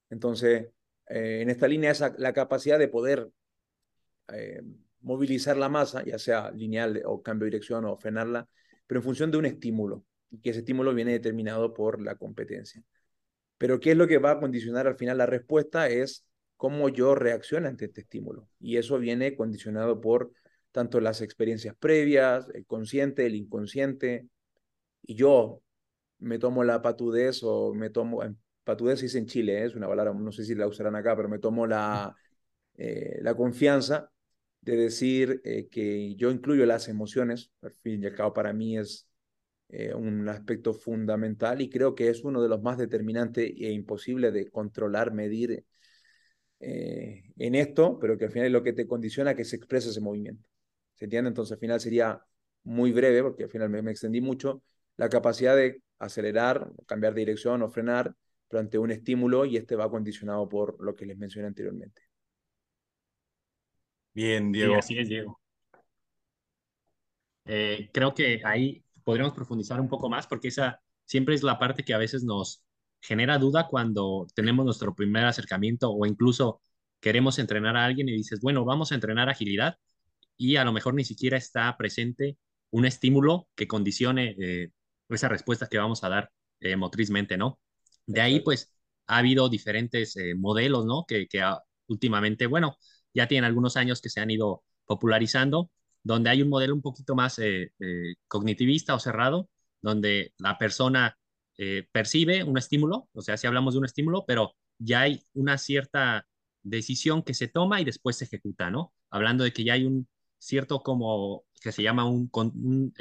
Entonces, 0.10 0.70
eh, 1.08 1.40
en 1.42 1.50
esta 1.50 1.68
línea 1.68 1.92
es 1.92 2.04
la 2.18 2.34
capacidad 2.34 2.80
de 2.80 2.88
poder 2.88 3.30
eh, 4.30 4.62
movilizar 5.02 5.58
la 5.58 5.70
masa, 5.70 6.04
ya 6.04 6.18
sea 6.18 6.52
lineal 6.52 7.02
o 7.06 7.22
cambio 7.22 7.46
de 7.46 7.52
dirección 7.52 7.86
o 7.86 7.98
frenarla, 7.98 8.48
pero 8.88 9.00
en 9.00 9.04
función 9.04 9.32
de 9.32 9.38
un 9.38 9.46
estímulo, 9.46 10.04
y 10.32 10.40
que 10.40 10.50
ese 10.52 10.60
estímulo 10.60 10.94
viene 10.94 11.12
determinado 11.12 11.74
por 11.74 12.02
la 12.02 12.16
competencia. 12.16 12.82
Pero 13.58 13.80
¿qué 13.80 13.92
es 13.92 13.98
lo 13.98 14.08
que 14.08 14.18
va 14.18 14.32
a 14.32 14.40
condicionar 14.40 14.88
al 14.88 14.98
final 14.98 15.18
la 15.18 15.26
respuesta? 15.26 15.90
Es 15.90 16.26
cómo 16.58 16.90
yo 16.90 17.16
reacciono 17.16 17.68
ante 17.68 17.86
este 17.86 18.02
estímulo. 18.02 18.48
Y 18.60 18.78
eso 18.78 19.00
viene 19.00 19.36
condicionado 19.36 20.02
por 20.02 20.32
tanto 20.72 21.00
las 21.00 21.22
experiencias 21.22 21.76
previas, 21.78 22.50
el 22.54 22.66
consciente, 22.66 23.26
el 23.26 23.36
inconsciente. 23.36 24.28
Y 25.04 25.16
yo 25.16 25.62
me 26.20 26.40
tomo 26.40 26.64
la 26.64 26.82
patudez 26.82 27.42
o 27.44 27.74
me 27.74 27.90
tomo, 27.90 28.22
patudez 28.64 29.00
se 29.00 29.06
dice 29.06 29.18
en 29.20 29.28
Chile, 29.28 29.62
¿eh? 29.62 29.66
es 29.66 29.76
una 29.76 29.88
palabra, 29.88 30.14
no 30.14 30.32
sé 30.32 30.44
si 30.44 30.56
la 30.56 30.68
usarán 30.68 30.96
acá, 30.96 31.16
pero 31.16 31.30
me 31.30 31.40
tomo 31.40 31.68
la, 31.68 32.16
eh, 32.78 33.20
la 33.22 33.36
confianza 33.36 34.12
de 34.62 34.76
decir 34.76 35.42
eh, 35.46 35.68
que 35.70 36.16
yo 36.16 36.32
incluyo 36.32 36.66
las 36.66 36.88
emociones, 36.88 37.52
al 37.62 37.72
fin 37.72 38.04
y 38.04 38.08
al 38.08 38.16
cabo 38.16 38.34
para 38.34 38.52
mí 38.52 38.78
es 38.78 39.08
eh, 39.70 39.94
un 39.94 40.28
aspecto 40.30 40.74
fundamental 40.74 41.62
y 41.62 41.70
creo 41.70 41.96
que 41.96 42.10
es 42.10 42.24
uno 42.24 42.42
de 42.42 42.50
los 42.50 42.62
más 42.62 42.78
determinantes 42.78 43.46
e 43.46 43.72
imposible 43.72 44.32
de 44.32 44.50
controlar, 44.50 45.14
medir 45.14 45.66
eh, 46.60 47.24
en 47.38 47.56
esto, 47.56 47.98
pero 48.00 48.18
que 48.18 48.26
al 48.26 48.32
final 48.32 48.48
es 48.48 48.54
lo 48.54 48.64
que 48.64 48.74
te 48.74 48.88
condiciona 48.88 49.36
que 49.36 49.46
se 49.46 49.56
exprese 49.56 49.90
ese 49.90 50.02
movimiento. 50.02 50.48
¿Se 50.96 51.06
entiende? 51.06 51.30
Entonces 51.30 51.54
al 51.54 51.60
final 51.60 51.80
sería 51.80 52.22
muy 52.64 52.92
breve, 52.92 53.24
porque 53.24 53.44
al 53.44 53.50
final 53.50 53.70
me, 53.70 53.82
me 53.82 53.92
extendí 53.92 54.22
mucho, 54.22 54.64
la 54.98 55.10
capacidad 55.10 55.56
de 55.56 55.82
acelerar, 56.00 56.72
cambiar 56.88 57.14
de 57.14 57.22
dirección 57.22 57.62
o 57.62 57.70
frenar, 57.70 58.16
pero 58.48 58.62
ante 58.62 58.78
un 58.78 58.92
estímulo 58.92 59.46
y 59.46 59.58
este 59.58 59.76
va 59.76 59.90
condicionado 59.90 60.48
por 60.48 60.82
lo 60.84 60.96
que 60.96 61.06
les 61.06 61.18
mencioné 61.18 61.48
anteriormente. 61.48 62.02
Bien, 64.14 64.52
Diego. 64.52 64.76
así 64.76 64.98
es, 64.98 65.10
Diego. 65.10 65.40
Eh, 67.46 67.90
creo 67.94 68.14
que 68.14 68.42
ahí 68.44 68.84
podríamos 69.04 69.34
profundizar 69.36 69.80
un 69.80 69.90
poco 69.90 70.10
más 70.10 70.26
porque 70.26 70.48
esa 70.48 70.82
siempre 71.04 71.36
es 71.36 71.44
la 71.44 71.60
parte 71.60 71.84
que 71.84 71.94
a 71.94 72.00
veces 72.00 72.24
nos 72.24 72.65
genera 73.06 73.38
duda 73.38 73.68
cuando 73.68 74.28
tenemos 74.36 74.66
nuestro 74.66 74.96
primer 74.96 75.26
acercamiento 75.26 75.92
o 75.92 76.06
incluso 76.06 76.62
queremos 77.00 77.40
entrenar 77.40 77.78
a 77.78 77.86
alguien 77.86 78.10
y 78.10 78.14
dices, 78.14 78.42
bueno, 78.42 78.66
vamos 78.66 78.92
a 78.92 78.96
entrenar 78.96 79.30
agilidad 79.30 79.78
y 80.38 80.58
a 80.58 80.66
lo 80.66 80.74
mejor 80.74 80.96
ni 80.96 81.06
siquiera 81.06 81.38
está 81.38 81.76
presente 81.78 82.38
un 82.72 82.86
estímulo 82.86 83.48
que 83.56 83.68
condicione 83.68 84.36
eh, 84.40 84.72
esa 85.10 85.30
respuesta 85.30 85.68
que 85.68 85.78
vamos 85.78 86.04
a 86.04 86.10
dar 86.10 86.32
eh, 86.60 86.76
motrizmente, 86.76 87.38
¿no? 87.38 87.60
De 88.06 88.22
ahí, 88.22 88.42
pues, 88.42 88.74
ha 89.08 89.18
habido 89.20 89.50
diferentes 89.50 90.16
modelos, 90.38 90.86
¿no? 90.86 91.06
Que, 91.08 91.28
que 91.28 91.44
últimamente, 91.88 92.48
bueno, 92.48 92.78
ya 93.14 93.28
tienen 93.28 93.46
algunos 93.46 93.78
años 93.78 94.02
que 94.02 94.10
se 94.10 94.20
han 94.20 94.30
ido 94.32 94.64
popularizando, 94.86 95.72
donde 96.04 96.30
hay 96.30 96.42
un 96.42 96.50
modelo 96.50 96.76
un 96.76 96.82
poquito 96.82 97.16
más 97.16 97.40
eh, 97.40 97.72
eh, 97.80 98.16
cognitivista 98.28 98.94
o 98.94 99.00
cerrado, 99.00 99.50
donde 99.82 100.34
la 100.38 100.58
persona 100.58 101.18
eh, 101.58 101.88
percibe 101.92 102.44
un 102.44 102.58
estímulo, 102.58 103.10
o 103.14 103.22
sea, 103.22 103.38
si 103.38 103.48
hablamos 103.48 103.74
de 103.74 103.80
un 103.80 103.86
estímulo, 103.86 104.26
pero 104.28 104.56
ya 104.78 105.02
hay 105.02 105.24
una 105.34 105.58
cierta 105.58 106.28
decisión 106.64 107.24
que 107.24 107.34
se 107.34 107.48
toma 107.48 107.82
y 107.82 107.86
después 107.86 108.18
se 108.18 108.26
ejecuta, 108.26 108.72
¿no? 108.72 108.94
Hablando 109.10 109.44
de 109.44 109.54
que 109.54 109.64
ya 109.64 109.74
hay 109.74 109.86
un 109.86 110.08
cierto 110.40 110.82
como 110.84 111.46
que 111.62 111.72
se 111.72 111.84
llama 111.84 112.06
un, 112.06 112.30
un 112.34 112.94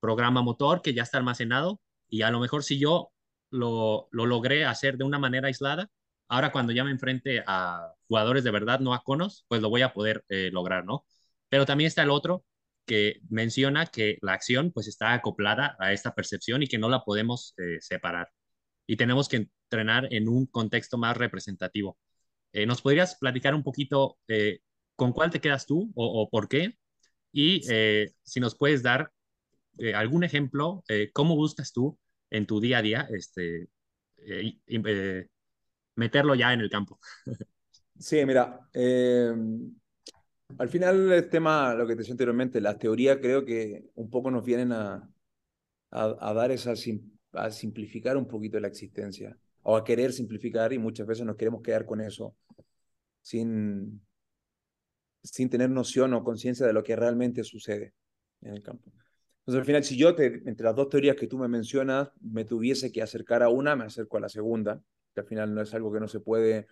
programa 0.00 0.42
motor 0.42 0.82
que 0.82 0.94
ya 0.94 1.02
está 1.02 1.18
almacenado 1.18 1.80
y 2.08 2.22
a 2.22 2.30
lo 2.30 2.40
mejor 2.40 2.62
si 2.64 2.78
yo 2.78 3.12
lo, 3.50 4.08
lo 4.12 4.26
logré 4.26 4.64
hacer 4.64 4.96
de 4.98 5.04
una 5.04 5.18
manera 5.18 5.48
aislada, 5.48 5.90
Ahora 6.28 6.52
cuando 6.52 6.72
ya 6.72 6.84
me 6.84 6.90
enfrente 6.90 7.42
a 7.46 7.92
jugadores 8.08 8.44
de 8.44 8.50
verdad, 8.50 8.80
no 8.80 8.94
a 8.94 9.02
conos, 9.02 9.44
pues 9.48 9.60
lo 9.60 9.70
voy 9.70 9.82
a 9.82 9.92
poder 9.92 10.24
eh, 10.28 10.50
lograr, 10.52 10.84
¿no? 10.84 11.04
Pero 11.48 11.66
también 11.66 11.88
está 11.88 12.02
el 12.02 12.10
otro 12.10 12.44
que 12.86 13.20
menciona 13.28 13.86
que 13.86 14.18
la 14.22 14.32
acción 14.34 14.72
pues 14.72 14.88
está 14.88 15.14
acoplada 15.14 15.76
a 15.78 15.92
esta 15.92 16.14
percepción 16.14 16.62
y 16.62 16.66
que 16.66 16.78
no 16.78 16.88
la 16.88 17.04
podemos 17.04 17.54
eh, 17.58 17.78
separar. 17.80 18.30
Y 18.86 18.96
tenemos 18.96 19.28
que 19.28 19.48
entrenar 19.70 20.08
en 20.12 20.28
un 20.28 20.46
contexto 20.46 20.98
más 20.98 21.16
representativo. 21.16 21.98
Eh, 22.52 22.66
¿Nos 22.66 22.82
podrías 22.82 23.16
platicar 23.16 23.54
un 23.54 23.62
poquito 23.62 24.18
con 24.96 25.12
cuál 25.12 25.30
te 25.30 25.40
quedas 25.40 25.66
tú 25.66 25.90
o, 25.94 26.28
por 26.30 26.48
qué? 26.48 26.78
Y 27.32 27.62
si 28.22 28.40
nos 28.40 28.56
puedes 28.56 28.82
dar 28.82 29.10
algún 29.94 30.22
ejemplo, 30.22 30.84
cómo 31.12 31.34
buscas 31.34 31.72
tú 31.72 31.98
en 32.30 32.46
tu 32.46 32.60
día 32.60 32.78
a 32.78 32.82
día 32.82 33.08
este, 33.10 33.68
meterlo 35.96 36.34
ya 36.34 36.52
en 36.52 36.60
el 36.60 36.70
campo. 36.70 37.00
Sí, 37.98 38.24
mira, 38.26 38.68
eh, 38.72 39.32
al 40.58 40.68
final 40.68 41.12
el 41.12 41.28
tema, 41.28 41.74
lo 41.74 41.86
que 41.86 41.94
te 41.94 41.98
decía 41.98 42.12
anteriormente, 42.12 42.60
las 42.60 42.78
teorías 42.78 43.18
creo 43.20 43.44
que 43.44 43.90
un 43.94 44.10
poco 44.10 44.30
nos 44.30 44.44
vienen 44.44 44.72
a, 44.72 45.08
a, 45.90 46.34
dar 46.34 46.50
esa, 46.50 46.74
a 47.32 47.50
simplificar 47.50 48.16
un 48.16 48.26
poquito 48.26 48.58
la 48.60 48.68
existencia 48.68 49.36
o 49.62 49.76
a 49.76 49.84
querer 49.84 50.12
simplificar 50.12 50.72
y 50.72 50.78
muchas 50.78 51.06
veces 51.06 51.24
nos 51.24 51.36
queremos 51.36 51.62
quedar 51.62 51.86
con 51.86 52.00
eso 52.00 52.36
sin, 53.22 54.02
sin 55.22 55.48
tener 55.48 55.70
noción 55.70 56.12
o 56.14 56.22
conciencia 56.22 56.66
de 56.66 56.72
lo 56.72 56.84
que 56.84 56.96
realmente 56.96 57.42
sucede 57.44 57.94
en 58.42 58.54
el 58.54 58.62
campo. 58.62 58.92
Entonces, 59.40 59.60
al 59.60 59.66
final, 59.66 59.84
si 59.84 59.96
yo, 59.96 60.14
te, 60.14 60.42
entre 60.46 60.64
las 60.64 60.74
dos 60.74 60.88
teorías 60.88 61.16
que 61.16 61.26
tú 61.26 61.38
me 61.38 61.48
mencionas, 61.48 62.10
me 62.20 62.44
tuviese 62.44 62.90
que 62.92 63.02
acercar 63.02 63.42
a 63.42 63.48
una, 63.48 63.76
me 63.76 63.84
acerco 63.84 64.16
a 64.16 64.20
la 64.20 64.28
segunda, 64.28 64.82
que 65.14 65.20
al 65.20 65.26
final 65.26 65.54
no 65.54 65.62
es 65.62 65.72
algo 65.74 65.92
que 65.92 66.00
no 66.00 66.08
se 66.08 66.20
puede 66.20 66.66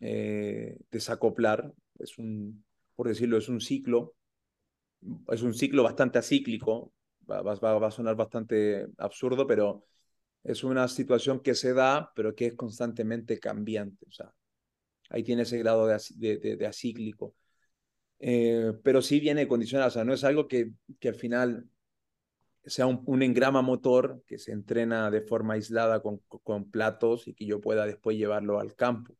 eh, 0.00 0.78
desacoplar, 0.90 1.72
es 1.98 2.18
un, 2.18 2.64
por 3.00 3.08
decirlo, 3.08 3.38
es 3.38 3.48
un 3.48 3.62
ciclo, 3.62 4.14
es 5.28 5.40
un 5.40 5.54
ciclo 5.54 5.82
bastante 5.82 6.18
acíclico, 6.18 6.92
va, 7.30 7.40
va, 7.40 7.86
a 7.86 7.90
sonar 7.90 8.14
bastante 8.14 8.88
absurdo, 8.98 9.46
pero 9.46 9.86
es 10.44 10.64
una 10.64 10.86
situación 10.86 11.40
que 11.40 11.54
se 11.54 11.72
da, 11.72 12.12
pero 12.14 12.34
que 12.34 12.48
es 12.48 12.54
constantemente 12.56 13.40
cambiante, 13.40 14.04
o 14.06 14.10
sea, 14.10 14.34
ahí 15.08 15.22
tiene 15.22 15.44
ese 15.44 15.56
grado 15.56 15.86
de, 15.86 15.98
de, 16.16 16.56
de, 16.56 16.66
acíclico. 16.66 17.34
Eh, 18.18 18.74
pero 18.84 19.00
sí 19.00 19.18
viene 19.18 19.48
condicionado, 19.48 19.88
o 19.88 19.92
sea, 19.92 20.04
no 20.04 20.12
es 20.12 20.22
algo 20.22 20.46
que, 20.46 20.72
que 20.98 21.08
al 21.08 21.14
final 21.14 21.70
sea 22.66 22.84
un, 22.84 23.22
engrama 23.22 23.62
motor 23.62 24.22
que 24.26 24.36
se 24.36 24.52
entrena 24.52 25.10
de 25.10 25.22
forma 25.22 25.54
aislada 25.54 26.02
con, 26.02 26.18
con 26.18 26.70
platos 26.70 27.28
y 27.28 27.32
que 27.32 27.46
yo 27.46 27.62
pueda 27.62 27.86
después 27.86 28.18
llevarlo 28.18 28.60
al 28.60 28.74
campo. 28.74 29.16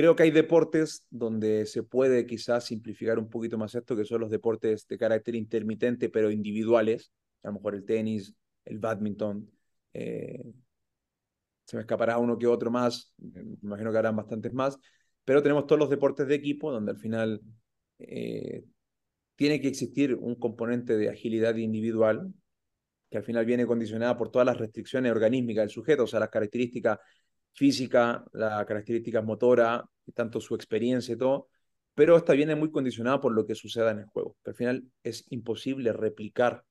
Creo 0.00 0.16
que 0.16 0.22
hay 0.22 0.30
deportes 0.30 1.04
donde 1.10 1.66
se 1.66 1.82
puede 1.82 2.24
quizás 2.24 2.64
simplificar 2.64 3.18
un 3.18 3.28
poquito 3.28 3.58
más 3.58 3.74
esto, 3.74 3.94
que 3.94 4.06
son 4.06 4.22
los 4.22 4.30
deportes 4.30 4.86
de 4.88 4.96
carácter 4.96 5.34
intermitente, 5.34 6.08
pero 6.08 6.30
individuales, 6.30 7.12
a 7.42 7.48
lo 7.48 7.52
mejor 7.56 7.74
el 7.74 7.84
tenis, 7.84 8.34
el 8.64 8.78
badminton. 8.78 9.50
Eh, 9.92 10.42
se 11.66 11.76
me 11.76 11.82
escapará 11.82 12.16
uno 12.16 12.38
que 12.38 12.46
otro 12.46 12.70
más, 12.70 13.12
me 13.18 13.42
imagino 13.60 13.92
que 13.92 13.98
harán 13.98 14.16
bastantes 14.16 14.54
más, 14.54 14.78
pero 15.22 15.42
tenemos 15.42 15.66
todos 15.66 15.78
los 15.78 15.90
deportes 15.90 16.26
de 16.26 16.34
equipo, 16.34 16.72
donde 16.72 16.92
al 16.92 16.98
final 16.98 17.42
eh, 17.98 18.64
tiene 19.36 19.60
que 19.60 19.68
existir 19.68 20.14
un 20.14 20.34
componente 20.36 20.96
de 20.96 21.10
agilidad 21.10 21.56
individual 21.56 22.32
que 23.10 23.18
al 23.18 23.24
final 23.24 23.44
viene 23.44 23.66
condicionada 23.66 24.16
por 24.16 24.30
todas 24.30 24.46
las 24.46 24.56
restricciones 24.56 25.12
organísticas 25.12 25.64
del 25.64 25.70
sujeto, 25.70 26.04
o 26.04 26.06
sea, 26.06 26.20
las 26.20 26.30
características 26.30 26.98
físicas, 27.52 28.22
las 28.32 28.64
características 28.66 29.24
motoras, 29.24 29.82
tanto 30.14 30.40
su 30.40 30.54
experiencia 30.54 31.14
y 31.14 31.18
todo, 31.18 31.48
pero 31.94 32.16
esta 32.16 32.32
viene 32.32 32.54
muy 32.54 32.70
condicionada 32.70 33.20
por 33.20 33.32
lo 33.32 33.46
que 33.46 33.54
suceda 33.54 33.90
en 33.90 34.00
el 34.00 34.06
juego, 34.06 34.36
que 34.42 34.50
al 34.50 34.56
final 34.56 34.84
es 35.02 35.24
imposible 35.30 35.92
replicar 35.92 36.64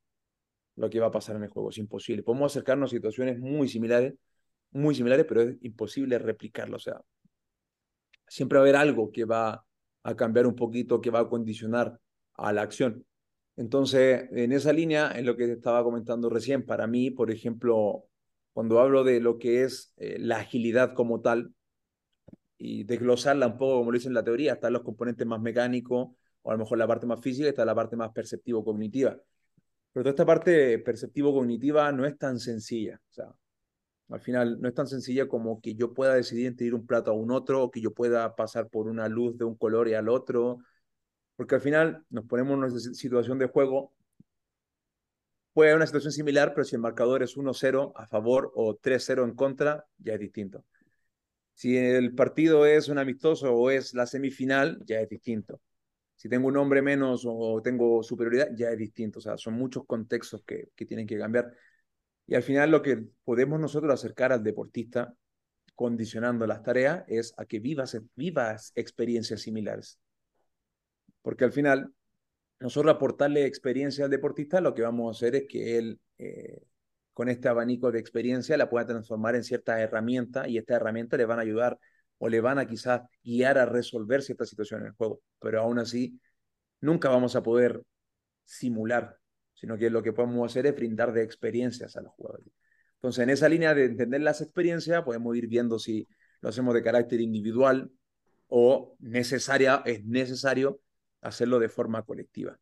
lo 0.76 0.90
que 0.90 1.00
va 1.00 1.08
a 1.08 1.12
pasar 1.12 1.36
en 1.36 1.44
el 1.44 1.50
juego, 1.50 1.70
es 1.70 1.78
imposible. 1.78 2.24
Podemos 2.24 2.52
acercarnos 2.52 2.90
a 2.92 2.96
situaciones 2.96 3.38
muy 3.38 3.68
similares, 3.68 4.14
muy 4.72 4.96
similares, 4.96 5.26
pero 5.28 5.42
es 5.42 5.58
imposible 5.62 6.18
replicarlo, 6.20 6.78
o 6.78 6.80
sea, 6.80 7.02
siempre 8.28 8.58
va 8.58 8.62
a 8.62 8.66
haber 8.66 8.76
algo 8.76 9.12
que 9.12 9.26
va 9.26 9.66
a 10.04 10.16
cambiar 10.16 10.48
un 10.48 10.56
poquito, 10.56 11.02
que 11.02 11.10
va 11.10 11.20
a 11.20 11.30
condicionar 11.30 12.00
a 12.36 12.54
la 12.54 12.62
acción. 12.62 13.06
Entonces, 13.58 14.30
en 14.32 14.54
esa 14.54 14.72
línea, 14.72 15.12
en 15.16 15.26
lo 15.26 15.36
que 15.36 15.52
estaba 15.52 15.84
comentando 15.84 16.30
recién, 16.30 16.66
para 16.66 16.88
mí, 16.88 17.12
por 17.12 17.30
ejemplo, 17.30 18.06
cuando 18.60 18.82
hablo 18.82 19.06
de 19.06 19.22
lo 19.22 19.40
que 19.40 19.64
es 19.64 19.94
eh, 19.96 20.18
la 20.20 20.40
agilidad 20.40 20.94
como 20.94 21.22
tal, 21.22 21.54
y 22.58 22.84
desglosarla 22.84 23.48
un 23.48 23.58
poco, 23.58 23.78
como 23.78 23.92
lo 23.92 23.98
dice 23.98 24.10
en 24.10 24.14
la 24.14 24.24
teoría, 24.26 24.52
están 24.52 24.74
los 24.74 24.82
componentes 24.82 25.26
más 25.26 25.40
mecánicos, 25.40 26.10
o 26.42 26.50
a 26.52 26.56
lo 26.56 26.60
mejor 26.60 26.78
la 26.78 26.86
parte 26.86 27.06
más 27.06 27.22
física, 27.22 27.48
está 27.48 27.64
la 27.64 27.74
parte 27.74 27.96
más 27.96 28.12
perceptivo-cognitiva. 28.12 29.18
Pero 29.94 30.04
toda 30.04 30.10
esta 30.10 30.26
parte 30.26 30.78
perceptivo-cognitiva 30.80 31.90
no 31.94 32.06
es 32.06 32.18
tan 32.18 32.38
sencilla. 32.38 33.00
O 33.10 33.14
sea, 33.14 33.34
al 34.10 34.20
final 34.20 34.60
no 34.60 34.68
es 34.68 34.74
tan 34.74 34.88
sencilla 34.88 35.30
como 35.30 35.62
que 35.62 35.76
yo 35.76 35.94
pueda 35.94 36.16
decidir 36.16 36.48
entre 36.48 36.68
ir 36.68 36.76
un 36.76 36.86
plato 36.86 37.12
a 37.12 37.14
un 37.14 37.32
otro, 37.32 37.64
o 37.64 37.72
que 37.72 37.80
yo 37.80 37.94
pueda 37.94 38.36
pasar 38.36 38.68
por 38.68 38.90
una 38.90 39.08
luz 39.08 39.38
de 39.38 39.46
un 39.46 39.56
color 39.56 39.88
y 39.88 39.94
al 39.94 40.10
otro. 40.10 40.60
Porque 41.38 41.56
al 41.56 41.62
final 41.62 42.04
nos 42.10 42.26
ponemos 42.26 42.56
en 42.56 42.60
una 42.60 42.70
situación 42.78 43.40
de 43.40 43.48
juego. 43.48 43.94
Puede 45.60 45.72
haber 45.72 45.80
una 45.80 45.88
situación 45.88 46.14
similar, 46.14 46.54
pero 46.54 46.64
si 46.64 46.78
el 46.78 46.82
marcador 46.82 47.22
es 47.22 47.36
1-0 47.36 47.92
a 47.94 48.08
favor 48.08 48.50
o 48.56 48.78
3-0 48.78 49.26
en 49.26 49.36
contra, 49.36 49.86
ya 49.98 50.14
es 50.14 50.20
distinto. 50.22 50.64
Si 51.54 51.76
el 51.76 52.16
partido 52.16 52.66
es 52.66 52.88
un 52.88 52.98
amistoso 52.98 53.54
o 53.54 53.70
es 53.70 53.94
la 53.94 54.06
semifinal, 54.06 54.80
ya 54.86 55.02
es 55.02 55.10
distinto. 55.10 55.60
Si 56.16 56.30
tengo 56.30 56.48
un 56.48 56.56
hombre 56.56 56.82
menos 56.82 57.26
o 57.28 57.62
tengo 57.62 58.02
superioridad, 58.04 58.52
ya 58.56 58.70
es 58.70 58.78
distinto. 58.78 59.20
O 59.20 59.22
sea, 59.22 59.38
son 59.38 59.56
muchos 59.56 59.86
contextos 59.86 60.44
que, 60.48 60.70
que 60.74 60.86
tienen 60.86 61.06
que 61.06 61.18
cambiar. 61.18 61.52
Y 62.26 62.36
al 62.36 62.44
final 62.44 62.72
lo 62.72 62.82
que 62.82 63.04
podemos 63.26 63.60
nosotros 63.60 63.94
acercar 63.94 64.32
al 64.32 64.42
deportista 64.42 65.14
condicionando 65.76 66.48
las 66.48 66.64
tareas 66.64 67.04
es 67.08 67.34
a 67.36 67.44
que 67.44 67.60
vivas, 67.60 68.00
vivas 68.16 68.72
experiencias 68.76 69.42
similares. 69.42 70.00
Porque 71.22 71.44
al 71.44 71.52
final, 71.52 71.94
nosotros 72.60 72.94
aportarle 72.94 73.46
experiencia 73.46 74.06
al 74.06 74.12
deportista, 74.12 74.60
lo 74.62 74.74
que 74.74 74.82
vamos 74.82 75.08
a 75.08 75.18
hacer 75.18 75.36
es 75.36 75.48
que 75.48 75.78
él 75.78 76.00
eh, 76.18 76.62
con 77.14 77.30
este 77.30 77.48
abanico 77.48 77.92
de 77.92 78.00
experiencia 78.00 78.58
la 78.58 78.70
pueda 78.70 78.86
transformar 78.86 79.36
en 79.36 79.44
ciertas 79.44 79.80
herramientas 79.80 80.48
y 80.48 80.58
estas 80.58 80.78
herramientas 80.78 81.18
le 81.18 81.26
van 81.26 81.40
a 81.40 81.44
ayudar 81.44 81.80
o 82.18 82.30
le 82.30 82.42
van 82.42 82.60
a 82.60 82.68
quizás 82.68 83.02
guiar 83.24 83.58
a 83.58 83.66
resolver 83.66 84.22
ciertas 84.22 84.50
situaciones 84.50 84.84
en 84.86 84.88
el 84.90 84.96
juego. 84.96 85.22
Pero 85.40 85.62
aún 85.62 85.80
así, 85.80 86.20
nunca 86.82 87.10
vamos 87.10 87.36
a 87.36 87.44
poder 87.44 87.84
simular, 88.44 89.18
sino 89.54 89.78
que 89.78 89.90
lo 89.90 90.04
que 90.04 90.14
podemos 90.14 90.50
hacer 90.52 90.66
es 90.66 90.76
brindar 90.76 91.14
de 91.14 91.24
experiencias 91.24 91.96
a 91.96 92.02
los 92.02 92.12
jugadores. 92.14 92.48
Entonces, 92.96 93.24
en 93.24 93.30
esa 93.30 93.48
línea 93.48 93.74
de 93.74 93.86
entender 93.86 94.22
las 94.22 94.42
experiencias, 94.42 95.04
podemos 95.04 95.36
ir 95.38 95.48
viendo 95.48 95.80
si 95.80 96.08
lo 96.42 96.50
hacemos 96.50 96.74
de 96.74 96.84
carácter 96.84 97.22
individual 97.22 97.90
o 98.48 98.98
necesaria, 99.00 99.82
es 99.86 100.04
necesario 100.04 100.82
hacerlo 101.22 101.60
de 101.60 101.70
forma 101.70 102.04
colectiva. 102.04 102.60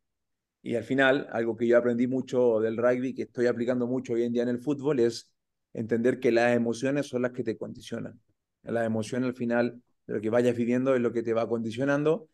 Y 0.61 0.75
al 0.75 0.83
final, 0.83 1.27
algo 1.31 1.55
que 1.55 1.67
yo 1.67 1.77
aprendí 1.77 2.07
mucho 2.07 2.59
del 2.59 2.77
rugby, 2.77 3.13
que 3.13 3.23
estoy 3.23 3.47
aplicando 3.47 3.87
mucho 3.87 4.13
hoy 4.13 4.23
en 4.23 4.33
día 4.33 4.43
en 4.43 4.49
el 4.49 4.59
fútbol, 4.59 4.99
es 4.99 5.31
entender 5.73 6.19
que 6.19 6.31
las 6.31 6.55
emociones 6.55 7.07
son 7.07 7.21
las 7.21 7.31
que 7.31 7.43
te 7.43 7.57
condicionan. 7.57 8.19
Las 8.63 8.85
emociones 8.85 9.29
al 9.29 9.35
final 9.35 9.81
lo 10.07 10.21
que 10.21 10.29
vayas 10.29 10.55
viviendo 10.55 10.95
es 10.95 11.01
lo 11.01 11.11
que 11.11 11.23
te 11.23 11.33
va 11.33 11.47
condicionando 11.47 12.29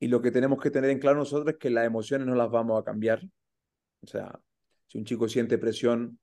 y 0.00 0.08
lo 0.08 0.20
que 0.20 0.30
tenemos 0.30 0.60
que 0.60 0.70
tener 0.70 0.90
en 0.90 0.98
claro 0.98 1.18
nosotros 1.18 1.54
es 1.54 1.58
que 1.58 1.70
las 1.70 1.86
emociones 1.86 2.26
no 2.26 2.34
las 2.34 2.50
vamos 2.50 2.80
a 2.80 2.84
cambiar. 2.84 3.22
O 4.02 4.06
sea, 4.06 4.38
si 4.86 4.98
un 4.98 5.04
chico 5.04 5.28
siente 5.28 5.58
presión 5.58 6.18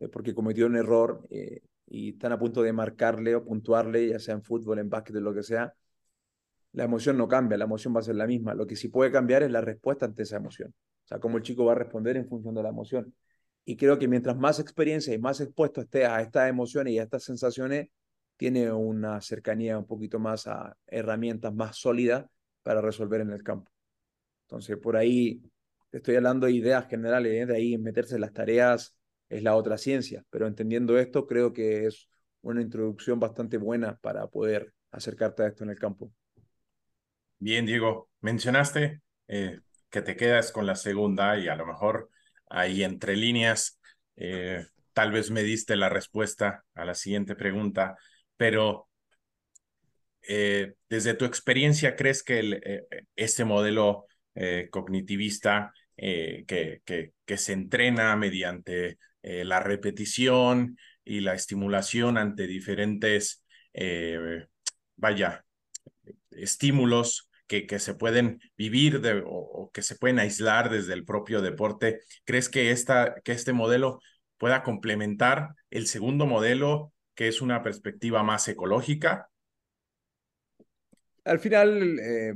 eh, 0.00 0.08
porque 0.08 0.34
cometió 0.34 0.66
un 0.66 0.76
error 0.76 1.26
eh, 1.30 1.62
y 1.86 2.10
están 2.10 2.32
a 2.32 2.38
punto 2.38 2.62
de 2.62 2.72
marcarle 2.72 3.34
o 3.34 3.44
puntuarle, 3.44 4.08
ya 4.08 4.18
sea 4.18 4.34
en 4.34 4.42
fútbol, 4.42 4.78
en 4.78 4.88
básquet, 4.88 5.16
lo 5.16 5.34
que 5.34 5.42
sea, 5.42 5.74
la 6.78 6.84
emoción 6.84 7.16
no 7.18 7.26
cambia, 7.26 7.58
la 7.58 7.64
emoción 7.64 7.92
va 7.92 7.98
a 7.98 8.04
ser 8.04 8.14
la 8.14 8.28
misma. 8.28 8.54
Lo 8.54 8.64
que 8.64 8.76
sí 8.76 8.86
puede 8.86 9.10
cambiar 9.10 9.42
es 9.42 9.50
la 9.50 9.60
respuesta 9.60 10.06
ante 10.06 10.22
esa 10.22 10.36
emoción. 10.36 10.72
O 11.04 11.08
sea, 11.08 11.18
cómo 11.18 11.36
el 11.36 11.42
chico 11.42 11.64
va 11.64 11.72
a 11.72 11.74
responder 11.74 12.16
en 12.16 12.28
función 12.28 12.54
de 12.54 12.62
la 12.62 12.68
emoción. 12.68 13.12
Y 13.64 13.76
creo 13.76 13.98
que 13.98 14.06
mientras 14.06 14.36
más 14.36 14.60
experiencia 14.60 15.12
y 15.12 15.18
más 15.18 15.40
expuesto 15.40 15.80
esté 15.80 16.06
a 16.06 16.20
estas 16.22 16.48
emociones 16.48 16.92
y 16.92 17.00
a 17.00 17.02
estas 17.02 17.24
sensaciones, 17.24 17.88
tiene 18.36 18.70
una 18.70 19.20
cercanía 19.20 19.76
un 19.76 19.88
poquito 19.88 20.20
más 20.20 20.46
a 20.46 20.76
herramientas 20.86 21.52
más 21.52 21.76
sólidas 21.76 22.26
para 22.62 22.80
resolver 22.80 23.22
en 23.22 23.32
el 23.32 23.42
campo. 23.42 23.72
Entonces, 24.42 24.76
por 24.76 24.96
ahí 24.96 25.42
te 25.90 25.96
estoy 25.96 26.14
hablando 26.14 26.46
de 26.46 26.52
ideas 26.52 26.86
generales, 26.86 27.42
¿eh? 27.42 27.46
de 27.46 27.56
ahí 27.56 27.76
meterse 27.76 28.14
en 28.14 28.20
las 28.20 28.32
tareas 28.32 28.96
es 29.28 29.42
la 29.42 29.56
otra 29.56 29.78
ciencia, 29.78 30.24
pero 30.30 30.46
entendiendo 30.46 30.96
esto, 30.96 31.26
creo 31.26 31.52
que 31.52 31.86
es 31.86 32.08
una 32.42 32.62
introducción 32.62 33.18
bastante 33.18 33.56
buena 33.58 33.96
para 33.96 34.28
poder 34.28 34.72
acercarte 34.92 35.42
a 35.42 35.48
esto 35.48 35.64
en 35.64 35.70
el 35.70 35.78
campo. 35.80 36.12
Bien, 37.40 37.66
Diego, 37.66 38.10
mencionaste 38.20 39.00
eh, 39.28 39.60
que 39.90 40.02
te 40.02 40.16
quedas 40.16 40.50
con 40.50 40.66
la 40.66 40.74
segunda 40.74 41.38
y 41.38 41.46
a 41.46 41.54
lo 41.54 41.66
mejor 41.66 42.10
ahí 42.50 42.82
entre 42.82 43.14
líneas, 43.14 43.78
eh, 44.16 44.66
tal 44.92 45.12
vez 45.12 45.30
me 45.30 45.44
diste 45.44 45.76
la 45.76 45.88
respuesta 45.88 46.64
a 46.74 46.84
la 46.84 46.94
siguiente 46.94 47.36
pregunta, 47.36 47.96
pero 48.36 48.88
eh, 50.22 50.74
desde 50.88 51.14
tu 51.14 51.24
experiencia, 51.26 51.94
¿crees 51.94 52.24
que 52.24 52.84
este 53.14 53.44
modelo 53.44 54.06
cognitivista 54.70 55.72
que, 55.96 56.44
que, 56.84 57.12
que, 57.24 57.36
se 57.36 57.52
entrena 57.52 58.14
mediante 58.16 58.98
la 59.22 59.60
repetición 59.60 60.76
y 61.04 61.20
la 61.20 61.34
estimulación 61.34 62.18
ante 62.18 62.46
diferentes, 62.46 63.44
vaya, 64.96 65.44
estímulos, 66.30 67.27
que, 67.48 67.78
se 67.78 67.94
pueden 67.94 68.40
vivir 68.56 69.00
o, 69.24 69.70
que 69.72 69.82
se 69.82 69.96
pueden 69.96 70.18
aislar 70.18 70.70
desde 70.70 70.92
el 70.92 71.04
propio 71.04 71.40
deporte. 71.40 72.00
¿Crees 72.24 72.48
que, 72.48 72.70
esta, 72.70 73.16
que 73.24 73.32
este 73.32 73.52
modelo 73.52 74.00
pueda 74.36 74.62
complementar 74.62 75.54
el 75.70 75.86
segundo 75.86 76.26
modelo, 76.26 76.92
que 77.14 77.26
es 77.26 77.40
una 77.40 77.62
perspectiva 77.62 78.22
más 78.22 78.46
ecológica? 78.48 79.30
Al 81.24 81.40
final, 81.40 81.98
eh, 81.98 82.34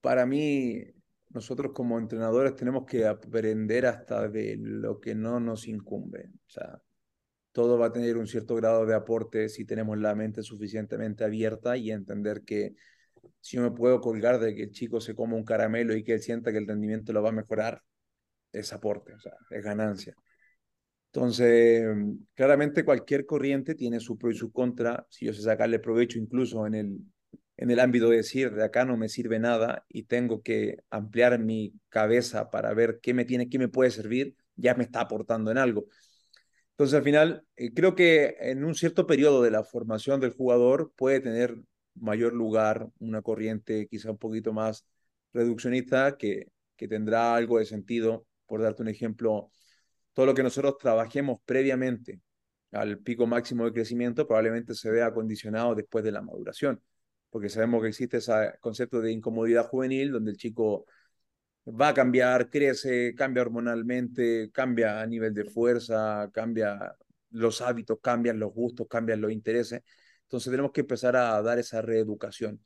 para 0.00 0.24
mí, 0.26 0.82
nosotros 1.30 1.72
como 1.74 1.98
entrenadores 1.98 2.56
tenemos 2.56 2.86
que 2.86 3.06
aprender 3.06 3.86
hasta 3.86 4.28
de 4.28 4.56
lo 4.58 5.00
que 5.00 5.14
no 5.14 5.40
nos 5.40 5.66
incumbe. 5.66 6.30
O 6.46 6.50
sea, 6.50 6.80
todo 7.52 7.78
va 7.78 7.86
a 7.86 7.92
tener 7.92 8.16
un 8.16 8.26
cierto 8.26 8.54
grado 8.54 8.86
de 8.86 8.94
aporte 8.94 9.48
si 9.48 9.64
tenemos 9.64 9.98
la 9.98 10.14
mente 10.14 10.42
suficientemente 10.42 11.24
abierta 11.24 11.76
y 11.76 11.90
entender 11.90 12.42
que 12.42 12.74
si 13.42 13.56
yo 13.56 13.62
me 13.62 13.72
puedo 13.72 14.00
colgar 14.00 14.38
de 14.40 14.54
que 14.54 14.62
el 14.62 14.70
chico 14.70 15.00
se 15.00 15.14
coma 15.14 15.36
un 15.36 15.44
caramelo 15.44 15.94
y 15.96 16.04
que 16.04 16.14
él 16.14 16.22
sienta 16.22 16.52
que 16.52 16.58
el 16.58 16.66
rendimiento 16.66 17.12
lo 17.12 17.22
va 17.22 17.30
a 17.30 17.32
mejorar, 17.32 17.82
es 18.52 18.72
aporte, 18.72 19.14
es 19.50 19.64
ganancia. 19.64 20.14
Entonces, 21.12 21.84
claramente 22.34 22.84
cualquier 22.84 23.26
corriente 23.26 23.74
tiene 23.74 24.00
su 24.00 24.16
pro 24.16 24.30
y 24.30 24.34
su 24.34 24.52
contra. 24.52 25.06
Si 25.10 25.26
yo 25.26 25.34
sé 25.34 25.42
sacarle 25.42 25.78
provecho 25.80 26.18
incluso 26.18 26.66
en 26.66 26.74
el, 26.74 26.98
en 27.56 27.70
el 27.70 27.80
ámbito 27.80 28.08
de 28.08 28.18
decir, 28.18 28.52
de 28.52 28.64
acá 28.64 28.84
no 28.84 28.96
me 28.96 29.08
sirve 29.08 29.38
nada 29.38 29.84
y 29.88 30.04
tengo 30.04 30.42
que 30.42 30.78
ampliar 30.88 31.38
mi 31.38 31.74
cabeza 31.88 32.48
para 32.48 32.72
ver 32.74 33.00
qué 33.02 33.12
me 33.12 33.24
tiene, 33.24 33.48
qué 33.48 33.58
me 33.58 33.68
puede 33.68 33.90
servir, 33.90 34.36
ya 34.56 34.74
me 34.74 34.84
está 34.84 35.00
aportando 35.00 35.50
en 35.50 35.58
algo. 35.58 35.86
Entonces, 36.70 36.94
al 36.94 37.04
final, 37.04 37.44
eh, 37.56 37.74
creo 37.74 37.94
que 37.94 38.36
en 38.40 38.64
un 38.64 38.74
cierto 38.74 39.06
periodo 39.06 39.42
de 39.42 39.50
la 39.50 39.64
formación 39.64 40.20
del 40.20 40.32
jugador 40.32 40.92
puede 40.96 41.20
tener 41.20 41.58
mayor 41.94 42.32
lugar 42.32 42.88
una 42.98 43.22
corriente 43.22 43.86
quizá 43.88 44.10
un 44.10 44.18
poquito 44.18 44.52
más 44.52 44.86
reduccionista 45.32 46.16
que, 46.16 46.48
que 46.76 46.88
tendrá 46.88 47.34
algo 47.34 47.58
de 47.58 47.66
sentido. 47.66 48.26
Por 48.46 48.62
darte 48.62 48.82
un 48.82 48.88
ejemplo, 48.88 49.50
todo 50.12 50.26
lo 50.26 50.34
que 50.34 50.42
nosotros 50.42 50.76
trabajemos 50.78 51.40
previamente 51.44 52.20
al 52.72 52.98
pico 52.98 53.26
máximo 53.26 53.64
de 53.64 53.72
crecimiento 53.72 54.26
probablemente 54.26 54.74
se 54.74 54.90
vea 54.90 55.12
condicionado 55.12 55.74
después 55.74 56.04
de 56.04 56.12
la 56.12 56.22
maduración, 56.22 56.82
porque 57.30 57.48
sabemos 57.48 57.82
que 57.82 57.88
existe 57.88 58.18
ese 58.18 58.52
concepto 58.60 59.00
de 59.00 59.12
incomodidad 59.12 59.68
juvenil 59.68 60.12
donde 60.12 60.32
el 60.32 60.36
chico 60.36 60.86
va 61.66 61.88
a 61.88 61.94
cambiar, 61.94 62.50
crece, 62.50 63.14
cambia 63.14 63.42
hormonalmente, 63.42 64.50
cambia 64.52 65.00
a 65.00 65.06
nivel 65.06 65.34
de 65.34 65.44
fuerza, 65.44 66.30
cambia 66.32 66.96
los 67.30 67.60
hábitos, 67.60 67.98
cambian 68.02 68.38
los 68.38 68.52
gustos, 68.52 68.86
cambian 68.88 69.20
los 69.20 69.32
intereses. 69.32 69.82
Entonces 70.32 70.50
tenemos 70.50 70.72
que 70.72 70.80
empezar 70.80 71.14
a 71.14 71.42
dar 71.42 71.58
esa 71.58 71.82
reeducación. 71.82 72.58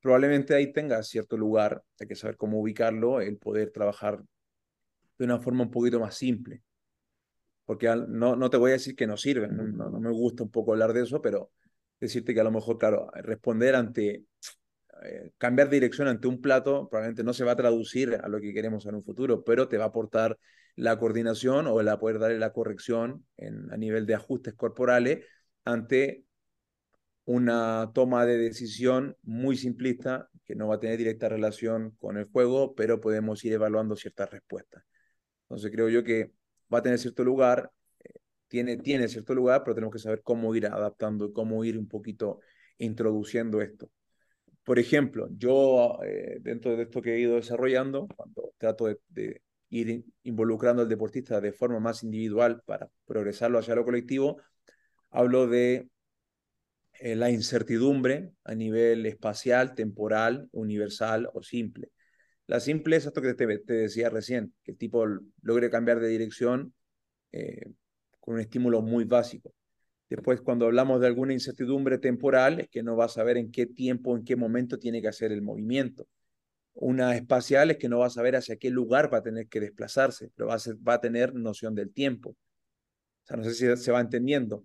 probablemente 0.00 0.54
ahí 0.54 0.72
tenga 0.72 1.02
cierto 1.02 1.36
lugar, 1.36 1.82
hay 2.00 2.06
que 2.06 2.16
saber 2.16 2.38
cómo 2.38 2.58
ubicarlo, 2.60 3.20
el 3.20 3.36
poder 3.36 3.70
trabajar 3.72 4.22
de 5.18 5.24
una 5.26 5.38
forma 5.38 5.64
un 5.64 5.70
poquito 5.70 6.00
más 6.00 6.14
simple. 6.14 6.62
Porque 7.66 7.94
no, 8.08 8.36
no 8.36 8.48
te 8.48 8.56
voy 8.56 8.70
a 8.70 8.74
decir 8.74 8.96
que 8.96 9.06
no 9.06 9.18
sirven, 9.18 9.54
no, 9.76 10.00
me 10.00 10.10
gusta 10.12 10.44
un 10.44 10.50
poco 10.50 10.72
hablar 10.72 10.94
de 10.94 11.02
eso, 11.02 11.20
pero 11.20 11.50
decirte 12.00 12.32
que 12.32 12.40
a 12.40 12.44
lo 12.44 12.50
mejor, 12.50 12.78
claro, 12.78 13.10
responder 13.16 13.74
ante, 13.74 14.24
eh, 15.04 15.32
cambiar 15.36 15.68
dirección 15.68 16.08
ante 16.08 16.26
un 16.26 16.40
plato 16.40 16.88
probablemente 16.88 17.22
no 17.22 17.34
se 17.34 17.44
va 17.44 17.52
a 17.52 17.56
traducir 17.56 18.18
a 18.22 18.28
lo 18.28 18.40
que 18.40 18.54
queremos 18.54 18.86
en 18.86 18.94
un 18.94 19.02
futuro, 19.02 19.44
pero 19.44 19.68
te 19.68 19.76
va 19.76 19.84
a 19.84 19.88
aportar 19.88 20.38
la 20.74 20.98
coordinación 20.98 21.66
o 21.66 21.82
el 21.82 21.98
poder 21.98 22.18
darle 22.18 22.38
la 22.38 22.54
corrección 22.54 23.26
en, 23.36 23.70
a 23.70 23.76
nivel 23.76 24.06
de 24.06 24.14
ajustes 24.14 24.54
corporales 24.54 25.26
ante 25.66 26.24
una 27.24 27.90
toma 27.94 28.26
de 28.26 28.36
decisión 28.36 29.16
muy 29.22 29.56
simplista 29.56 30.28
que 30.44 30.54
no 30.54 30.68
va 30.68 30.76
a 30.76 30.80
tener 30.80 30.98
directa 30.98 31.28
relación 31.28 31.92
con 31.98 32.18
el 32.18 32.26
juego, 32.26 32.74
pero 32.74 33.00
podemos 33.00 33.44
ir 33.44 33.54
evaluando 33.54 33.96
ciertas 33.96 34.30
respuestas. 34.30 34.84
Entonces 35.44 35.70
creo 35.70 35.88
yo 35.88 36.04
que 36.04 36.32
va 36.72 36.78
a 36.78 36.82
tener 36.82 36.98
cierto 36.98 37.24
lugar, 37.24 37.70
eh, 38.04 38.12
tiene, 38.48 38.76
tiene 38.76 39.08
cierto 39.08 39.34
lugar, 39.34 39.62
pero 39.64 39.74
tenemos 39.74 39.92
que 39.92 39.98
saber 40.00 40.22
cómo 40.22 40.54
ir 40.54 40.66
adaptando, 40.66 41.32
cómo 41.32 41.64
ir 41.64 41.78
un 41.78 41.88
poquito 41.88 42.40
introduciendo 42.78 43.62
esto. 43.62 43.90
Por 44.64 44.78
ejemplo, 44.78 45.28
yo 45.36 45.98
eh, 46.04 46.38
dentro 46.40 46.76
de 46.76 46.84
esto 46.84 47.02
que 47.02 47.14
he 47.14 47.20
ido 47.20 47.36
desarrollando, 47.36 48.08
cuando 48.16 48.54
trato 48.58 48.86
de, 49.08 49.42
ir 49.70 50.04
involucrando 50.22 50.82
al 50.82 50.88
deportista 50.88 51.40
de 51.40 51.52
forma 51.52 51.80
más 51.80 52.02
individual 52.04 52.62
para 52.64 52.88
progresarlo 53.06 53.58
hacia 53.58 53.74
lo 53.74 53.84
colectivo, 53.84 54.38
hablo 55.10 55.46
de 55.48 55.88
eh, 57.04 57.16
la 57.16 57.30
incertidumbre 57.30 58.32
a 58.44 58.54
nivel 58.54 59.04
espacial, 59.04 59.74
temporal, 59.74 60.48
universal 60.52 61.28
o 61.34 61.42
simple. 61.42 61.90
La 62.46 62.60
simple 62.60 62.96
es 62.96 63.04
esto 63.04 63.20
que 63.20 63.34
te, 63.34 63.46
decía 63.46 64.08
recién, 64.08 64.54
que 64.62 64.72
el 64.72 64.78
tipo 64.78 65.04
logre 65.42 65.68
cambiar 65.68 66.00
de 66.00 66.08
dirección 66.08 66.72
eh, 67.30 67.66
con 68.20 68.36
un 68.36 68.40
estímulo 68.40 68.80
muy 68.80 69.04
básico. 69.04 69.52
Después, 70.08 70.40
cuando 70.40 70.64
hablamos 70.64 70.98
de 70.98 71.08
alguna 71.08 71.34
incertidumbre 71.34 71.98
temporal, 71.98 72.60
es 72.60 72.70
que 72.70 72.82
no 72.82 72.96
va 72.96 73.04
a 73.04 73.08
saber 73.08 73.36
en 73.36 73.52
qué 73.52 73.66
tiempo, 73.66 74.16
en 74.16 74.24
qué 74.24 74.34
momento 74.34 74.78
tiene 74.78 75.02
que 75.02 75.08
hacer 75.08 75.30
el 75.30 75.42
movimiento. 75.42 76.08
Una 76.72 77.14
espacial 77.16 77.70
es 77.70 77.76
que 77.76 77.90
no 77.90 77.98
va 77.98 78.06
a 78.06 78.10
saber 78.10 78.34
hacia 78.34 78.56
qué 78.56 78.70
lugar 78.70 79.12
va 79.12 79.18
a 79.18 79.22
tener 79.22 79.48
que 79.48 79.60
desplazarse, 79.60 80.30
pero 80.34 80.48
va 80.48 80.54
a, 80.54 80.58
va 80.88 80.94
a 80.94 81.00
tener 81.02 81.34
noción 81.34 81.74
del 81.74 81.92
tiempo. 81.92 82.30
O 82.30 83.26
sea, 83.26 83.36
no 83.36 83.44
sé 83.44 83.52
si 83.52 83.76
se 83.76 83.92
va 83.92 84.00
entendiendo. 84.00 84.64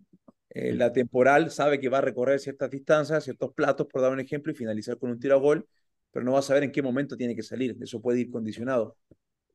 Eh, 0.49 0.73
la 0.73 0.91
temporal 0.91 1.51
sabe 1.51 1.79
que 1.79 1.89
va 1.89 1.99
a 1.99 2.01
recorrer 2.01 2.39
ciertas 2.39 2.69
distancias, 2.69 3.23
ciertos 3.23 3.53
platos, 3.53 3.87
por 3.87 4.01
dar 4.01 4.11
un 4.11 4.19
ejemplo, 4.19 4.51
y 4.51 4.55
finalizar 4.55 4.97
con 4.97 5.11
un 5.11 5.19
tiro 5.19 5.35
a 5.35 5.39
gol, 5.39 5.67
pero 6.11 6.25
no 6.25 6.33
va 6.33 6.39
a 6.39 6.41
saber 6.41 6.63
en 6.63 6.71
qué 6.71 6.81
momento 6.81 7.15
tiene 7.17 7.35
que 7.35 7.43
salir. 7.43 7.77
Eso 7.81 8.01
puede 8.01 8.21
ir 8.21 8.31
condicionado. 8.31 8.97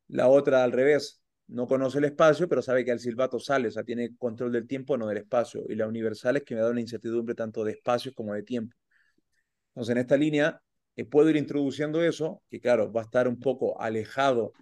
La 0.09 0.29
otra 0.29 0.65
al 0.65 0.73
revés, 0.73 1.21
no 1.49 1.67
conoce 1.67 1.99
el 1.99 2.05
espacio, 2.05 2.49
pero 2.49 2.63
sabe 2.63 2.85
que 2.85 2.93
al 2.93 3.01
silbato 3.01 3.39
sale, 3.39 3.69
o 3.69 3.71
sea, 3.71 3.85
tiene 3.85 4.17
control 4.17 4.53
del 4.53 4.67
tiempo, 4.67 4.97
no 4.97 5.07
del 5.07 5.19
espacio. 5.19 5.65
Y 5.69 5.75
la 5.75 5.87
universal 5.87 6.37
es 6.37 6.45
que 6.45 6.55
me 6.55 6.61
da 6.61 6.71
una 6.71 6.81
incertidumbre 6.81 7.35
tanto 7.35 7.65
de 7.65 7.73
espacios 7.73 8.15
como 8.15 8.35
de 8.35 8.43
tiempo. 8.43 8.77
Entonces, 9.71 9.93
en 9.93 9.99
esta 9.99 10.17
línea, 10.17 10.61
eh, 10.97 11.05
puedo 11.05 11.29
ir 11.31 11.37
introduciendo 11.37 12.03
eso, 12.03 12.43
que 12.49 12.61
claro, 12.61 12.93
va 12.93 13.03
a 13.03 13.05
estar 13.05 13.29
un 13.29 13.39
poco 13.41 13.81
alejado 13.81 14.53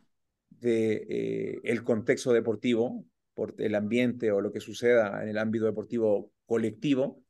del 0.51 1.61
de, 1.61 1.61
eh, 1.65 1.85
contexto 1.85 2.33
deportivo, 2.33 3.05
por 3.43 3.61
el 3.61 3.75
ambiente 3.75 4.31
o 4.31 4.41
lo 4.41 4.53
que 4.53 4.61
suceda 4.61 5.21
en 5.21 5.29
el 5.29 5.37
ámbito 5.37 5.65
deportivo 5.65 6.31
colectivo, 6.47 7.21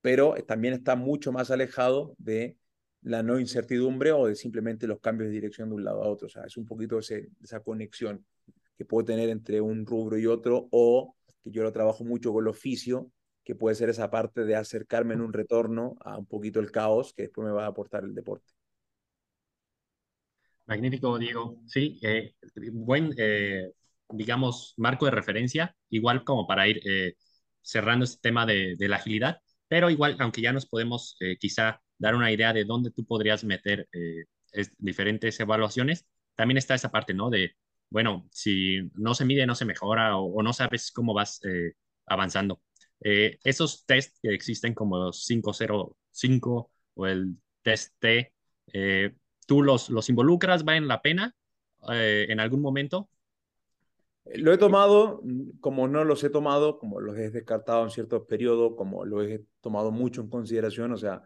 pero 0.00 0.34
también 0.46 0.72
está 0.72 0.96
mucho 0.96 1.30
más 1.30 1.50
alejado 1.50 2.14
de 2.16 2.56
la 3.02 3.22
no 3.22 3.38
incertidumbre 3.38 4.12
o 4.12 4.28
de 4.28 4.34
simplemente 4.34 4.86
los 4.86 4.98
cambios 4.98 5.28
de 5.28 5.34
dirección 5.34 5.68
de 5.68 5.74
un 5.74 5.84
lado 5.84 6.02
a 6.02 6.08
otro. 6.08 6.28
O 6.28 6.30
sea, 6.30 6.44
es 6.44 6.56
un 6.56 6.64
poquito 6.64 6.98
ese, 7.00 7.28
esa 7.42 7.60
conexión 7.60 8.24
que 8.78 8.86
puedo 8.86 9.04
tener 9.04 9.28
entre 9.28 9.60
un 9.60 9.84
rubro 9.84 10.16
y 10.16 10.24
otro 10.24 10.68
o 10.70 11.14
que 11.44 11.50
yo 11.50 11.62
lo 11.62 11.70
trabajo 11.70 12.02
mucho 12.02 12.32
con 12.32 12.42
el 12.44 12.48
oficio, 12.48 13.12
que 13.44 13.54
puede 13.54 13.76
ser 13.76 13.90
esa 13.90 14.10
parte 14.10 14.46
de 14.46 14.56
acercarme 14.56 15.12
en 15.12 15.20
un 15.20 15.34
retorno 15.34 15.96
a 16.00 16.16
un 16.16 16.24
poquito 16.24 16.60
el 16.60 16.70
caos 16.70 17.12
que 17.12 17.24
después 17.24 17.46
me 17.46 17.52
va 17.52 17.64
a 17.64 17.68
aportar 17.68 18.04
el 18.04 18.14
deporte. 18.14 18.54
Magnífico, 20.64 21.18
Diego. 21.18 21.60
Sí, 21.66 22.00
eh, 22.02 22.32
buen, 22.72 23.12
eh, 23.18 23.70
digamos, 24.10 24.74
marco 24.76 25.04
de 25.06 25.10
referencia, 25.10 25.76
igual 25.90 26.24
como 26.24 26.46
para 26.46 26.68
ir 26.68 26.80
eh, 26.84 27.14
cerrando 27.62 28.04
este 28.04 28.20
tema 28.20 28.46
de, 28.46 28.76
la 28.78 28.96
agilidad, 28.96 29.40
pero 29.68 29.90
igual, 29.90 30.16
aunque 30.20 30.40
ya 30.40 30.52
nos 30.52 30.66
podemos 30.66 31.16
eh, 31.20 31.36
quizá 31.38 31.80
dar 31.98 32.14
una 32.14 32.30
idea 32.32 32.52
de 32.52 32.64
dónde 32.64 32.90
tú 32.90 33.04
podrías 33.04 33.44
meter 33.44 33.88
eh, 33.92 34.24
diferentes 34.78 35.38
evaluaciones, 35.40 36.06
también 36.34 36.58
está 36.58 36.74
esa 36.74 36.90
parte, 36.90 37.14
¿no? 37.14 37.30
De, 37.30 37.56
bueno, 37.90 38.28
si 38.30 38.90
no 38.94 39.14
se 39.14 39.24
mide, 39.24 39.46
no 39.46 39.54
se 39.54 39.64
mejora 39.64 40.16
o, 40.16 40.42
no 40.42 40.52
sabes 40.52 40.92
cómo 40.92 41.14
vas 41.14 41.40
avanzando. 42.06 42.60
esos 43.00 43.84
test 43.86 44.16
que 44.22 44.34
existen 44.34 44.74
como 44.74 44.98
los 44.98 45.24
505 45.26 46.70
o 46.94 47.06
el 47.06 47.36
test 47.62 47.94
T, 47.98 48.32
tú 49.46 49.62
los, 49.62 49.90
los 49.90 50.08
involucras, 50.08 50.64
¿valen 50.64 50.88
la 50.88 51.02
pena 51.02 51.34
en 51.88 52.40
algún 52.40 52.60
momento? 52.60 53.08
Lo 54.34 54.52
he 54.52 54.58
tomado, 54.58 55.22
como 55.60 55.86
no 55.86 56.04
los 56.04 56.24
he 56.24 56.30
tomado, 56.30 56.78
como 56.78 57.00
los 57.00 57.16
he 57.16 57.30
descartado 57.30 57.84
en 57.84 57.90
ciertos 57.90 58.26
periodos, 58.26 58.74
como 58.76 59.04
lo 59.04 59.22
he 59.22 59.44
tomado 59.60 59.92
mucho 59.92 60.20
en 60.20 60.28
consideración, 60.28 60.92
o 60.92 60.96
sea, 60.96 61.22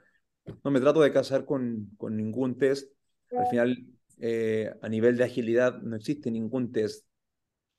no 0.64 0.70
me 0.70 0.80
trato 0.80 1.01
de 1.01 1.12
casar 1.12 1.44
con, 1.44 1.90
con 1.96 2.16
ningún 2.16 2.59
test. 2.59 2.92
Al 3.30 3.46
final, 3.46 3.86
eh, 4.18 4.70
a 4.82 4.88
nivel 4.88 5.16
de 5.16 5.24
agilidad, 5.24 5.80
no 5.80 5.96
existe 5.96 6.30
ningún 6.30 6.72
test 6.72 7.07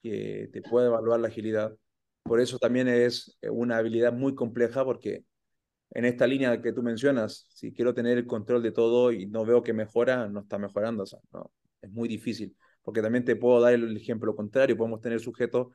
que 0.02 0.50
te 0.52 0.62
pueda 0.62 0.88
evaluar 0.88 1.20
la 1.20 1.28
agilidad. 1.28 1.76
Por 2.24 2.40
eso 2.40 2.58
también 2.58 2.88
es 2.88 3.38
una 3.44 3.78
habilidad 3.78 4.14
muy 4.14 4.34
compleja, 4.34 4.84
porque 4.84 5.26
en 5.92 6.06
esta 6.06 6.26
línea 6.26 6.62
que 6.62 6.74
tú 6.74 6.82
mencionas, 6.82 7.46
si 7.50 7.74
quiero 7.74 7.94
tener 7.94 8.18
el 8.18 8.26
control 8.26 8.64
de 8.64 8.72
todo 8.72 9.12
y 9.12 9.28
no 9.28 9.46
veo 9.46 9.62
que 9.62 9.74
mejora, 9.74 10.28
no 10.30 10.40
está 10.42 10.58
mejorando, 10.58 11.04
o 11.04 11.06
sea, 11.06 11.20
no, 11.32 11.52
es 11.82 11.92
muy 11.92 12.08
difícil 12.08 12.56
porque 12.84 13.02
también 13.02 13.26
te 13.26 13.36
puedo 13.36 13.62
dar 13.62 13.74
el 13.74 13.96
ejemplo 13.98 14.36
contrario, 14.36 14.78
podemos 14.78 15.02
tener 15.02 15.20
sujetos 15.20 15.68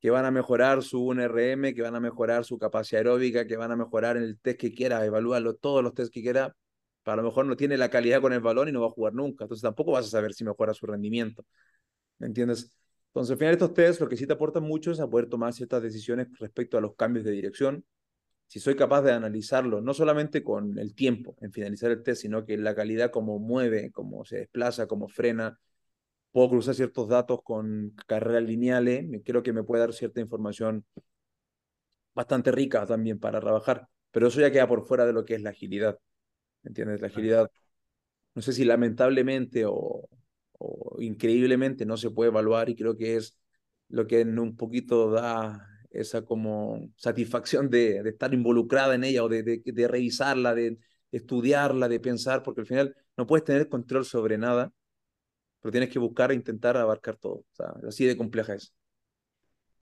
que 0.00 0.10
van 0.10 0.24
a 0.24 0.30
mejorar 0.30 0.82
su 0.82 1.00
1RM, 1.00 1.74
que 1.74 1.82
van 1.82 1.94
a 1.94 2.00
mejorar 2.00 2.44
su 2.44 2.58
capacidad 2.58 3.00
aeróbica, 3.00 3.46
que 3.46 3.56
van 3.56 3.70
a 3.70 3.76
mejorar 3.76 4.16
en 4.16 4.24
el 4.24 4.38
test 4.40 4.58
que 4.58 4.72
quiera, 4.74 5.04
evaluarlo, 5.06 5.54
todos 5.54 5.82
los 5.82 5.94
test 5.94 6.12
que 6.12 6.22
quiera, 6.22 6.56
pero 7.04 7.14
a 7.14 7.16
lo 7.16 7.22
mejor 7.22 7.46
no 7.46 7.56
tiene 7.56 7.76
la 7.76 7.88
calidad 7.88 8.20
con 8.20 8.32
el 8.32 8.40
balón 8.40 8.68
y 8.68 8.72
no 8.72 8.80
va 8.80 8.88
a 8.88 8.90
jugar 8.90 9.14
nunca, 9.14 9.44
entonces 9.44 9.62
tampoco 9.62 9.92
vas 9.92 10.06
a 10.06 10.10
saber 10.10 10.34
si 10.34 10.44
mejora 10.44 10.74
su 10.74 10.86
rendimiento, 10.86 11.44
¿me 12.18 12.26
entiendes? 12.28 12.72
Entonces, 13.08 13.32
al 13.32 13.38
final 13.38 13.52
estos 13.54 13.74
tests 13.74 14.00
lo 14.00 14.08
que 14.08 14.16
sí 14.16 14.26
te 14.26 14.32
aportan 14.32 14.62
mucho 14.64 14.90
es 14.90 15.00
a 15.00 15.08
poder 15.08 15.28
tomar 15.28 15.52
ciertas 15.52 15.82
decisiones 15.82 16.28
respecto 16.38 16.78
a 16.78 16.80
los 16.80 16.96
cambios 16.96 17.24
de 17.24 17.32
dirección, 17.32 17.84
si 18.46 18.60
soy 18.60 18.76
capaz 18.76 19.02
de 19.02 19.12
analizarlo, 19.12 19.80
no 19.80 19.94
solamente 19.94 20.42
con 20.42 20.78
el 20.78 20.94
tiempo 20.94 21.36
en 21.40 21.52
finalizar 21.52 21.90
el 21.90 22.02
test, 22.02 22.22
sino 22.22 22.44
que 22.44 22.58
la 22.58 22.74
calidad 22.74 23.10
como 23.10 23.38
mueve, 23.38 23.90
cómo 23.92 24.24
se 24.24 24.38
desplaza, 24.38 24.86
cómo 24.86 25.08
frena, 25.08 25.58
puedo 26.32 26.48
cruzar 26.50 26.74
ciertos 26.74 27.08
datos 27.08 27.40
con 27.44 27.94
carreras 28.06 28.42
lineales, 28.42 29.06
creo 29.24 29.42
que 29.42 29.52
me 29.52 29.62
puede 29.62 29.82
dar 29.82 29.92
cierta 29.92 30.20
información 30.20 30.84
bastante 32.14 32.50
rica 32.50 32.86
también 32.86 33.18
para 33.18 33.40
trabajar, 33.40 33.88
pero 34.10 34.28
eso 34.28 34.40
ya 34.40 34.50
queda 34.50 34.66
por 34.66 34.86
fuera 34.86 35.06
de 35.06 35.12
lo 35.12 35.24
que 35.24 35.34
es 35.34 35.42
la 35.42 35.50
agilidad, 35.50 35.98
¿entiendes? 36.64 37.00
La 37.00 37.08
agilidad, 37.08 37.50
no 38.34 38.42
sé 38.42 38.52
si 38.52 38.64
lamentablemente 38.64 39.64
o, 39.66 40.08
increíblemente 41.00 41.84
no 41.84 41.96
se 41.96 42.10
puede 42.10 42.30
evaluar 42.30 42.68
y 42.70 42.76
creo 42.76 42.96
que 42.96 43.16
es 43.16 43.36
lo 43.88 44.06
que 44.06 44.20
en 44.20 44.38
un 44.38 44.56
poquito 44.56 45.10
da 45.10 45.66
esa 45.90 46.24
como 46.24 46.88
satisfacción 46.96 47.68
de, 47.68 47.98
estar 48.08 48.32
involucrada 48.32 48.94
en 48.94 49.04
ella 49.04 49.24
o 49.24 49.28
de, 49.28 49.42
de 49.42 49.88
revisarla, 49.88 50.54
de 50.54 50.78
estudiarla, 51.10 51.88
de 51.88 52.00
pensar, 52.00 52.42
porque 52.42 52.62
al 52.62 52.66
final 52.66 52.96
no 53.16 53.26
puedes 53.26 53.44
tener 53.44 53.68
control 53.68 54.04
sobre 54.06 54.38
nada 54.38 54.72
pero 55.62 55.72
tienes 55.72 55.90
que 55.90 55.98
buscar 55.98 56.32
e 56.32 56.34
intentar 56.34 56.76
abarcar 56.76 57.16
todo. 57.16 57.34
O 57.34 57.54
sea, 57.54 57.72
así 57.88 58.04
de 58.04 58.16
compleja 58.16 58.54
es. 58.54 58.74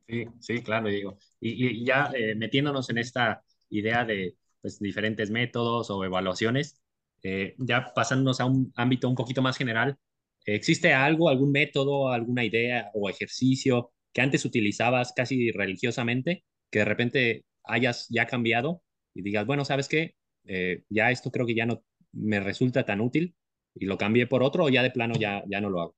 Sí, 0.07 0.27
sí, 0.41 0.63
claro, 0.63 0.89
digo. 0.89 1.19
Y, 1.41 1.85
ya 1.85 2.11
eh, 2.15 2.35
metiéndonos 2.35 2.91
en 2.91 2.99
esta 2.99 3.43
idea 3.71 4.05
de 4.05 4.37
pues, 4.61 4.79
diferentes 4.79 5.31
métodos 5.31 5.91
o 5.91 6.05
evaluaciones, 6.05 6.81
eh, 7.23 7.55
ya 7.59 7.93
pasándonos 7.95 8.41
a 8.41 8.45
un 8.45 8.73
ámbito 8.77 9.09
un 9.09 9.15
poquito 9.15 9.41
más 9.41 9.57
general, 9.57 9.97
¿existe 10.45 10.93
algo, 10.93 11.29
algún 11.29 11.53
método, 11.53 12.09
alguna 12.09 12.45
idea 12.45 12.91
o 12.95 13.09
ejercicio 13.09 13.93
que 14.13 14.21
antes 14.21 14.45
utilizabas 14.45 15.13
casi 15.15 15.51
religiosamente, 15.53 16.45
que 16.71 16.81
de 16.81 16.85
repente 16.85 17.45
hayas 17.65 18.07
ya 18.11 18.27
cambiado 18.27 18.83
y 19.15 19.23
digas, 19.23 19.47
bueno, 19.47 19.65
¿sabes 19.65 19.89
qué? 19.89 20.15
Eh, 20.45 20.83
ya 20.89 21.11
esto 21.11 21.31
creo 21.31 21.47
que 21.47 21.55
ya 21.55 21.67
no 21.67 21.83
me 22.13 22.41
resulta 22.41 22.85
tan 22.85 23.01
útil 23.01 23.35
y 23.75 23.87
lo 23.87 23.97
cambié 23.97 24.27
por 24.27 24.43
otro 24.43 24.65
o 24.65 24.69
ya 24.69 24.83
de 24.83 24.91
plano 24.91 25.15
ya, 25.19 25.43
ya 25.49 25.61
no 25.61 25.71
lo 25.71 25.81
hago? 25.81 25.97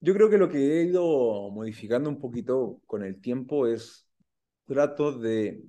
Yo 0.00 0.12
creo 0.12 0.28
que 0.28 0.38
lo 0.38 0.48
que 0.48 0.58
he 0.58 0.84
ido 0.84 1.50
modificando 1.50 2.10
un 2.10 2.20
poquito 2.20 2.80
con 2.86 3.02
el 3.02 3.20
tiempo 3.20 3.66
es 3.66 4.06
trato 4.66 5.12
de 5.18 5.62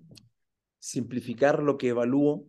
simplificar 0.80 1.64
lo 1.64 1.78
que 1.78 1.90
evalúo 1.90 2.46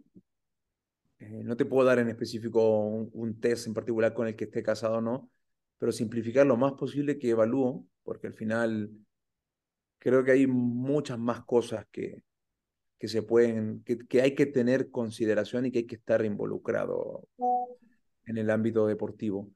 Eh, 1.19 1.43
no 1.45 1.57
te 1.57 1.65
puedo 1.65 1.87
dar 1.87 1.99
en 1.99 2.09
específico 2.09 2.61
un, 2.79 3.11
un, 3.15 3.41
test 3.41 3.67
en 3.67 3.75
particular 3.75 4.13
con 4.13 4.27
el 4.27 4.37
que 4.37 4.45
esté 4.45 4.63
casado 4.63 4.97
o 4.99 5.01
no, 5.01 5.31
pero 5.79 5.91
simplificar 5.93 6.47
lo 6.47 6.57
más 6.57 6.75
posible 6.75 7.19
que 7.19 7.31
evalúo, 7.31 7.87
porque 8.03 8.27
al 8.27 8.35
final 8.35 8.91
creo 9.99 10.25
que 10.25 10.33
hay 10.33 10.47
muchas 10.47 11.19
más 11.19 11.45
cosas 11.45 11.87
que, 11.91 12.23
que 12.99 13.09
se 13.09 13.23
pueden, 13.23 13.83
que, 13.85 13.99
que 13.99 14.23
hay 14.23 14.35
que 14.35 14.47
tener 14.47 14.91
consideración 14.91 15.67
y 15.67 15.73
que 15.73 15.81
hay 15.81 15.87
que 15.87 15.97
estar 15.97 16.25
involucrado 16.25 17.29
en 18.27 18.39
el 18.39 18.51
ámbito 18.51 18.87
deportivo. 18.87 19.51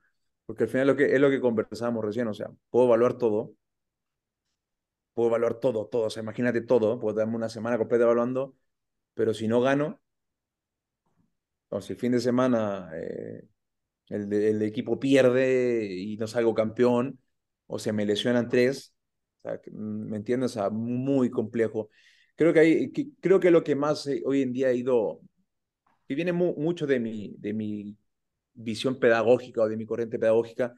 Porque 0.47 0.65
al 0.65 0.69
final 0.69 0.89
lo 0.89 0.97
que, 0.97 1.15
es 1.15 1.21
lo 1.21 1.31
que 1.31 1.41
conversábamos 1.41 2.05
recién, 2.05 2.27
o 2.29 2.35
sea, 2.35 2.51
puedo 2.71 2.87
evaluar 2.87 3.19
todo, 3.19 3.55
puedo 5.15 5.29
evaluar 5.29 5.55
todo, 5.61 5.87
todo, 5.87 6.05
o 6.07 6.11
sea, 6.11 6.23
imagínate 6.23 6.61
todo, 6.63 6.99
puedo 6.99 7.17
darme 7.17 7.37
una 7.37 7.49
semana 7.49 7.79
completa 7.79 8.05
evaluando, 8.05 8.57
pero 9.15 9.35
si 9.35 9.49
no 9.49 9.61
gano, 9.61 10.01
o 11.69 11.81
si 11.81 11.93
el 11.93 11.99
fin 11.99 12.13
de 12.13 12.21
semana 12.21 12.91
eh, 12.95 13.47
el, 14.09 14.33
el, 14.33 14.63
equipo 14.63 14.99
pierde 14.99 15.87
y 15.87 16.17
no 16.17 16.27
salgo 16.27 16.55
campeón, 16.55 17.21
o 17.67 17.79
se 17.79 17.93
me 17.93 18.07
lesionan 18.07 18.49
tres, 18.49 18.95
o 19.39 19.41
sea, 19.43 19.61
¿me 19.73 20.17
entiendes? 20.17 20.53
O 20.53 20.55
sea, 20.55 20.71
muy 20.71 21.31
complejo. 21.31 21.91
Creo 22.41 22.55
que, 22.55 22.61
hay, 22.61 22.91
que, 22.91 23.11
creo 23.21 23.39
que 23.39 23.51
lo 23.51 23.63
que 23.63 23.75
más 23.75 24.07
eh, 24.07 24.23
hoy 24.25 24.41
en 24.41 24.55
día 24.55 24.69
ha 24.69 24.73
ido, 24.73 25.21
que 26.09 26.15
viene 26.15 26.33
mu 26.33 26.55
mucho 26.57 26.87
de 26.87 26.99
mi, 26.99 27.35
de 27.37 27.53
mi 27.53 27.99
visión 28.55 28.99
pedagógica 28.99 29.61
o 29.61 29.69
de 29.69 29.77
mi 29.77 29.85
corriente 29.85 30.19
pedagógica, 30.19 30.75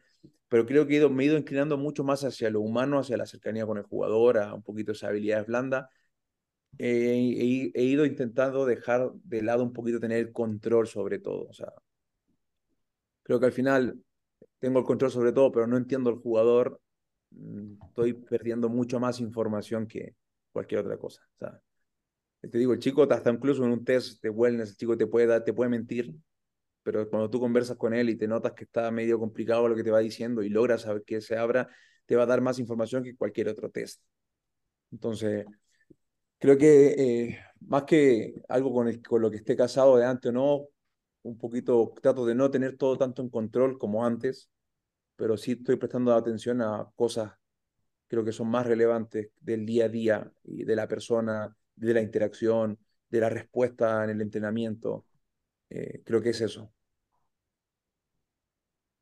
pero 0.49 0.67
creo 0.67 0.89
que 0.89 0.95
he 0.95 0.97
ido, 0.97 1.09
me 1.09 1.23
he 1.23 1.27
ido 1.29 1.39
inclinando 1.39 1.79
mucho 1.79 2.03
más 2.03 2.25
hacia 2.25 2.51
lo 2.51 2.61
humano, 2.63 2.99
hacia 2.99 3.17
la 3.17 3.27
cercanía 3.27 3.65
con 3.65 3.79
el 3.79 3.85
jugador, 3.85 4.39
a 4.39 4.55
un 4.55 4.65
poquito 4.65 4.91
esa 4.91 5.07
habilidad 5.07 5.47
blanda. 5.47 5.89
Eh, 6.79 7.71
he, 7.75 7.81
he, 7.81 7.85
ido 7.85 8.07
intentando 8.07 8.67
dejar 8.67 9.13
de 9.23 9.43
lado 9.43 9.63
un 9.63 9.73
poquito 9.73 10.01
tener 10.01 10.19
el 10.19 10.33
control 10.33 10.89
sobre 10.89 11.21
todo. 11.21 11.47
O 11.49 11.53
sea, 11.53 11.73
creo 13.23 13.39
que 13.39 13.47
al 13.47 13.53
final 13.53 14.03
tengo 14.59 14.81
el 14.81 14.85
control 14.85 15.13
sobre 15.13 15.33
todo, 15.33 15.53
pero 15.53 15.69
no 15.69 15.77
entiendo 15.77 16.11
el 16.11 16.17
jugador. 16.17 16.81
Mm, 17.31 17.75
estoy 17.87 18.15
perdiendo 18.15 18.69
mucho 18.69 18.99
más 18.99 19.21
información 19.21 19.87
que 19.87 20.17
cualquier 20.53 20.81
otra 20.81 20.97
cosa. 20.99 21.23
Sea, 21.39 21.61
te 22.41 22.59
digo, 22.59 22.73
el 22.73 22.79
chico 22.79 23.07
hasta 23.11 23.31
incluso 23.31 23.65
en 23.65 23.73
un 23.73 23.85
test 23.85 24.23
de 24.23 24.31
wellness, 24.31 24.71
el 24.71 24.77
chico 24.77 24.97
te 24.97 25.07
puede 25.07 25.27
dar, 25.27 25.45
te 25.45 25.53
puede 25.53 25.71
mentir, 25.71 26.15
pero 26.83 27.09
cuando 27.09 27.31
tú 27.31 27.41
conversas 27.41 27.77
con 27.77 27.95
él 27.95 28.11
y 28.11 28.17
te 28.17 28.27
notas 28.27 28.53
que 28.53 28.65
está 28.65 28.91
medio 28.91 29.19
complicado 29.19 29.69
lo 29.69 29.77
que 29.77 29.85
te 29.85 29.91
va 29.91 30.01
diciendo 30.01 30.43
y 30.43 30.49
logras 30.49 30.83
saber 30.83 31.05
que 31.05 31.21
se 31.21 31.37
abra, 31.37 31.69
te 32.07 32.17
va 32.17 32.25
a 32.25 32.27
dar 32.27 32.41
más 32.41 32.59
información 32.59 33.05
que 33.05 33.17
cualquier 33.17 33.49
otro 33.49 33.71
test. 33.71 34.03
Entonces, 34.91 35.47
creo 36.39 36.59
que 36.59 36.95
eh, 36.99 37.39
más 37.61 37.85
que 37.85 38.35
algo 38.49 38.73
con, 38.73 38.89
el, 38.89 39.03
con 39.03 39.23
lo 39.23 39.31
que 39.31 39.39
esté 39.39 39.57
casado 39.57 39.97
de 39.97 40.05
antes 40.05 40.31
o 40.31 40.33
no, 40.33 40.69
un 41.23 41.39
poquito 41.39 41.95
trato 42.03 42.27
de 42.27 42.35
no 42.35 42.51
tener 42.51 42.77
todo 42.77 42.99
tanto 42.99 43.23
en 43.23 43.31
control 43.31 43.79
como 43.79 44.05
antes, 44.05 44.51
pero 45.17 45.37
sí 45.37 45.53
estoy 45.53 45.77
prestando 45.77 46.15
atención 46.15 46.61
a 46.63 46.89
cosas 46.97 47.33
creo 48.13 48.27
que 48.27 48.33
son 48.33 48.51
más 48.51 48.67
relevantes 48.67 49.31
del 49.41 49.65
día 49.65 49.87
a 49.87 49.89
día 49.89 50.31
y 50.45 50.65
de 50.65 50.77
la 50.77 50.87
persona, 50.87 51.57
de 51.75 51.95
la 51.95 52.03
interacción, 52.03 52.79
de 53.09 53.21
la 53.21 53.31
respuesta 53.31 54.05
en 54.05 54.11
el 54.11 54.21
entrenamiento. 54.21 55.07
Eh, 55.71 56.03
creo 56.05 56.21
que 56.21 56.29
es 56.29 56.43
eso. 56.43 56.71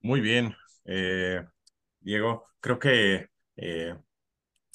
Muy 0.02 0.20
bien, 0.20 0.54
eh, 0.84 1.44
Diego. 1.98 2.46
Creo 2.60 2.78
que 2.78 3.26
eh, 3.56 3.96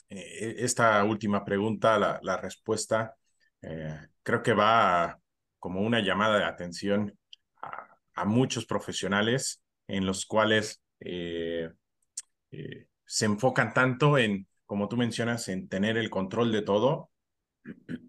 esta 0.10 1.02
última 1.06 1.46
pregunta, 1.46 1.98
la, 1.98 2.20
la 2.22 2.36
respuesta, 2.36 3.16
creo 4.22 4.44
que 4.44 4.54
va 4.54 5.18
como 5.60 5.80
una 5.80 6.02
llamada 6.02 6.40
de 6.40 6.44
atención 6.44 7.18
a 7.62 8.26
muchos 8.26 8.66
profesionales 8.66 9.64
en 9.88 10.06
los 10.06 10.26
cuales 10.26 10.82
se 13.06 13.26
enfocan 13.26 13.74
tanto 13.74 14.18
en, 14.18 14.48
como 14.66 14.88
tú 14.88 14.98
mencionas, 14.98 15.48
en 15.48 15.68
tener 15.68 15.98
el 15.98 16.10
control 16.10 16.52
de 16.52 16.62
todo 16.62 17.10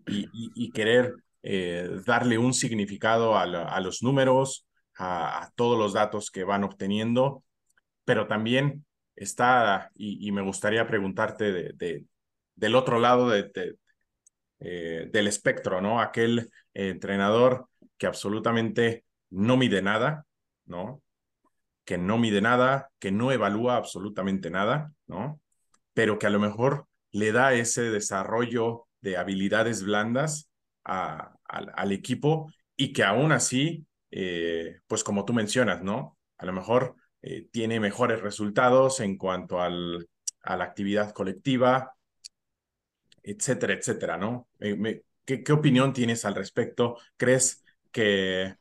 y, 0.07 0.71
querer 0.73 1.15
eh, 1.43 1.89
darle 2.05 2.39
un 2.39 2.53
significado 2.53 3.37
a, 3.37 3.81
los 3.81 4.03
números, 4.03 4.67
a, 4.99 5.51
todos 5.55 5.79
los 5.79 5.93
datos 5.93 6.31
que 6.31 6.45
van 6.45 6.65
obteniendo, 6.65 7.45
pero 8.05 8.27
también 8.27 8.85
está, 9.15 9.91
y, 9.95 10.31
me 10.33 10.43
gustaría 10.43 10.87
preguntarte 10.87 11.53
de, 11.53 12.05
del 12.55 12.75
otro 12.75 12.99
lado 12.99 13.31
de, 13.31 13.51
eh, 14.61 15.09
del 15.13 15.27
espectro, 15.27 15.81
¿no? 15.81 16.01
Aquel 16.01 16.51
eh, 16.75 16.89
entrenador 16.89 17.69
que 17.99 18.07
absolutamente 18.07 19.05
no 19.31 19.57
mide 19.57 19.83
nada, 19.83 20.27
¿no? 20.65 21.03
Que 21.87 21.97
no 21.97 22.19
mide 22.19 22.43
nada, 22.43 22.91
que 22.99 23.11
no 23.11 23.33
evalúa 23.33 23.77
absolutamente 23.77 24.51
nada, 24.51 24.93
¿no? 25.07 25.41
Pero 25.95 26.19
que 26.19 26.27
a 26.27 26.31
lo 26.31 26.41
mejor 26.41 26.87
le 27.13 27.33
da 27.33 27.55
ese 27.55 27.91
desarrollo 27.91 28.87
de 29.01 29.17
habilidades 29.17 29.83
blandas 29.83 30.51
al, 30.85 31.93
equipo 31.93 32.53
y 32.77 32.93
que 32.93 33.05
aún 33.05 33.33
así, 33.33 33.87
eh, 34.11 34.81
pues 34.87 35.03
como 35.03 35.25
tú 35.25 35.33
mencionas, 35.33 35.83
¿no? 35.83 36.19
A 36.37 36.45
lo 36.45 36.53
mejor 36.53 36.97
eh, 37.23 37.49
tiene 37.51 37.81
mejores 37.81 38.21
resultados 38.21 39.01
en 39.01 39.17
cuanto 39.17 39.61
al, 39.63 40.07
a 40.43 40.57
la 40.57 40.65
actividad 40.65 41.13
colectiva, 41.13 41.95
etcétera, 43.23 43.75
etcétera, 43.75 44.17
¿no? 44.17 44.49
Eh, 44.61 44.77
me, 44.77 45.03
¿qué, 45.25 45.43
¿qué, 45.43 45.53
opinión 45.53 45.93
tienes 45.93 46.25
al 46.25 46.35
respecto? 46.35 46.99
¿Crees 47.17 47.65
que, 47.91 48.57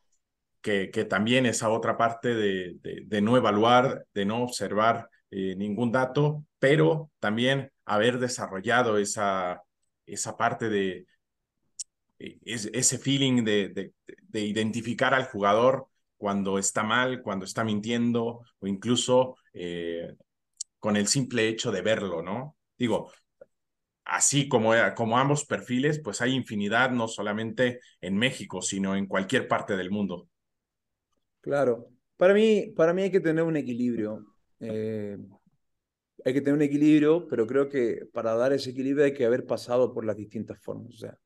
que, 0.66 1.04
también 1.04 1.46
esa 1.46 1.68
otra 1.70 1.96
parte 1.96 2.34
de, 2.34 2.76
de, 2.82 3.20
no 3.22 3.36
evaluar, 3.36 4.04
de 4.12 4.24
no 4.24 4.42
observar 4.42 5.08
eh, 5.30 5.54
ningún 5.54 5.92
dato, 5.92 6.44
pero 6.58 7.12
también 7.20 7.70
haber 7.84 8.18
desarrollado 8.18 8.98
esa, 8.98 9.62
esa 10.06 10.36
parte 10.36 10.68
de, 10.68 11.06
ese 12.18 12.98
feeling 12.98 13.44
de, 13.44 13.68
de, 13.68 13.92
de, 14.22 14.40
identificar 14.40 15.14
al 15.14 15.26
jugador 15.26 15.86
cuando 16.16 16.58
está 16.58 16.82
mal, 16.82 17.22
cuando 17.22 17.44
está 17.44 17.62
mintiendo, 17.62 18.40
o 18.58 18.66
incluso 18.66 19.36
eh, 19.52 20.16
con 20.80 20.96
el 20.96 21.06
simple 21.06 21.46
hecho 21.46 21.70
de 21.70 21.82
verlo, 21.82 22.22
¿no? 22.22 22.56
Digo, 22.76 23.12
así 24.04 24.48
como, 24.48 24.72
como 24.96 25.16
ambos 25.16 25.44
perfiles, 25.44 26.00
pues 26.02 26.20
hay 26.20 26.34
infinidad, 26.34 26.90
no 26.90 27.06
solamente 27.06 27.80
en 28.00 28.16
México, 28.16 28.62
sino 28.62 28.96
en 28.96 29.06
cualquier 29.06 29.46
parte 29.46 29.76
del 29.76 29.92
mundo. 29.92 30.28
Claro, 31.46 31.74
para 32.16 32.34
mí, 32.34 32.72
para 32.76 32.92
mí 32.92 33.02
hay 33.02 33.10
que 33.10 33.20
tener 33.20 33.44
un 33.44 33.56
equilibrio. 33.56 34.26
Eh, 34.60 35.16
hay 36.24 36.32
que 36.34 36.40
tener 36.40 36.54
un 36.54 36.62
equilibrio, 36.62 37.26
pero 37.28 37.46
creo 37.46 37.68
que 37.68 38.06
para 38.12 38.34
dar 38.34 38.52
ese 38.52 38.70
equilibrio 38.70 39.04
hay 39.04 39.12
que 39.14 39.24
haber 39.26 39.46
pasado 39.46 39.92
por 39.92 40.04
las 40.04 40.16
distintas 40.16 40.58
formas. 40.60 40.94
O 40.94 40.98
sea, 40.98 41.18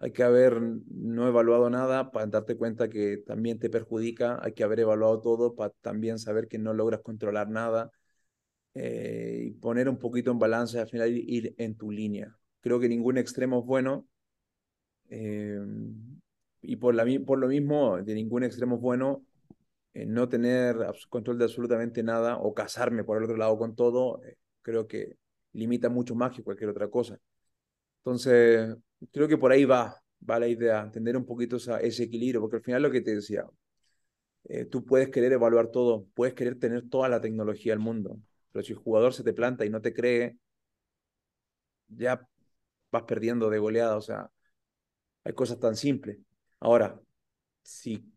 hay 0.00 0.12
que 0.12 0.22
haber 0.24 0.60
no 0.62 1.28
evaluado 1.28 1.70
nada 1.70 2.12
para 2.12 2.26
darte 2.28 2.56
cuenta 2.56 2.88
que 2.90 3.18
también 3.18 3.58
te 3.60 3.70
perjudica, 3.70 4.40
hay 4.42 4.54
que 4.54 4.64
haber 4.64 4.80
evaluado 4.80 5.20
todo 5.22 5.56
para 5.56 5.72
también 5.82 6.18
saber 6.20 6.48
que 6.48 6.58
no 6.58 6.74
logras 6.74 7.02
controlar 7.02 7.50
nada 7.50 7.90
eh, 8.74 9.44
y 9.48 9.52
poner 9.52 9.88
un 9.88 9.98
poquito 9.98 10.32
en 10.32 10.40
balance 10.40 10.80
al 10.80 10.88
final 10.88 11.10
ir 11.16 11.54
en 11.58 11.76
tu 11.76 11.90
línea. 11.92 12.36
Creo 12.62 12.80
que 12.80 12.88
ningún 12.90 13.18
extremo 13.18 13.60
es 13.60 13.66
bueno 13.66 14.08
eh, 15.08 15.60
y 16.62 16.76
por, 16.76 16.94
la, 16.94 17.04
por 17.26 17.38
lo 17.38 17.48
mismo 17.48 17.98
de 18.02 18.14
ningún 18.14 18.44
extremo 18.44 18.76
es 18.76 18.82
bueno 18.82 19.24
eh, 19.94 20.06
no 20.06 20.28
tener 20.28 20.76
control 21.08 21.38
de 21.38 21.44
absolutamente 21.44 22.02
nada 22.02 22.38
o 22.38 22.54
casarme 22.54 23.04
por 23.04 23.18
el 23.18 23.24
otro 23.24 23.36
lado 23.36 23.58
con 23.58 23.74
todo, 23.76 24.22
eh, 24.24 24.36
creo 24.62 24.86
que 24.86 25.16
limita 25.52 25.88
mucho 25.88 26.14
más 26.14 26.32
que 26.34 26.42
cualquier 26.42 26.70
otra 26.70 26.88
cosa. 26.88 27.18
Entonces, 28.00 28.76
creo 29.12 29.28
que 29.28 29.38
por 29.38 29.52
ahí 29.52 29.64
va, 29.64 29.96
va 30.28 30.38
la 30.40 30.48
idea, 30.48 30.82
entender 30.82 31.16
un 31.16 31.26
poquito 31.26 31.56
esa, 31.56 31.80
ese 31.80 32.04
equilibrio, 32.04 32.40
porque 32.40 32.56
al 32.56 32.62
final 32.62 32.82
lo 32.82 32.90
que 32.90 33.00
te 33.02 33.14
decía, 33.16 33.46
eh, 34.44 34.64
tú 34.66 34.84
puedes 34.84 35.10
querer 35.10 35.32
evaluar 35.32 35.68
todo, 35.68 36.06
puedes 36.14 36.34
querer 36.34 36.58
tener 36.58 36.88
toda 36.88 37.08
la 37.08 37.20
tecnología 37.20 37.72
del 37.72 37.80
mundo, 37.80 38.18
pero 38.52 38.64
si 38.64 38.72
el 38.72 38.78
jugador 38.78 39.12
se 39.14 39.24
te 39.24 39.32
planta 39.32 39.64
y 39.64 39.70
no 39.70 39.80
te 39.80 39.94
cree, 39.94 40.36
ya 41.88 42.26
vas 42.92 43.02
perdiendo 43.04 43.50
de 43.50 43.58
goleada, 43.58 43.96
o 43.96 44.00
sea, 44.02 44.30
hay 45.24 45.34
cosas 45.34 45.58
tan 45.60 45.76
simples. 45.76 46.18
Ahora, 46.60 47.00
si 47.62 48.09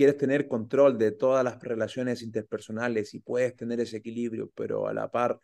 quieres 0.00 0.16
tener 0.16 0.48
control 0.48 0.96
de 0.96 1.12
todas 1.12 1.44
las 1.44 1.62
relaciones 1.62 2.22
interpersonales 2.22 3.12
y 3.12 3.20
puedes 3.20 3.54
tener 3.54 3.80
ese 3.80 3.98
equilibrio, 3.98 4.50
pero 4.54 4.88
a 4.88 4.94
la 4.94 5.10
par 5.10 5.38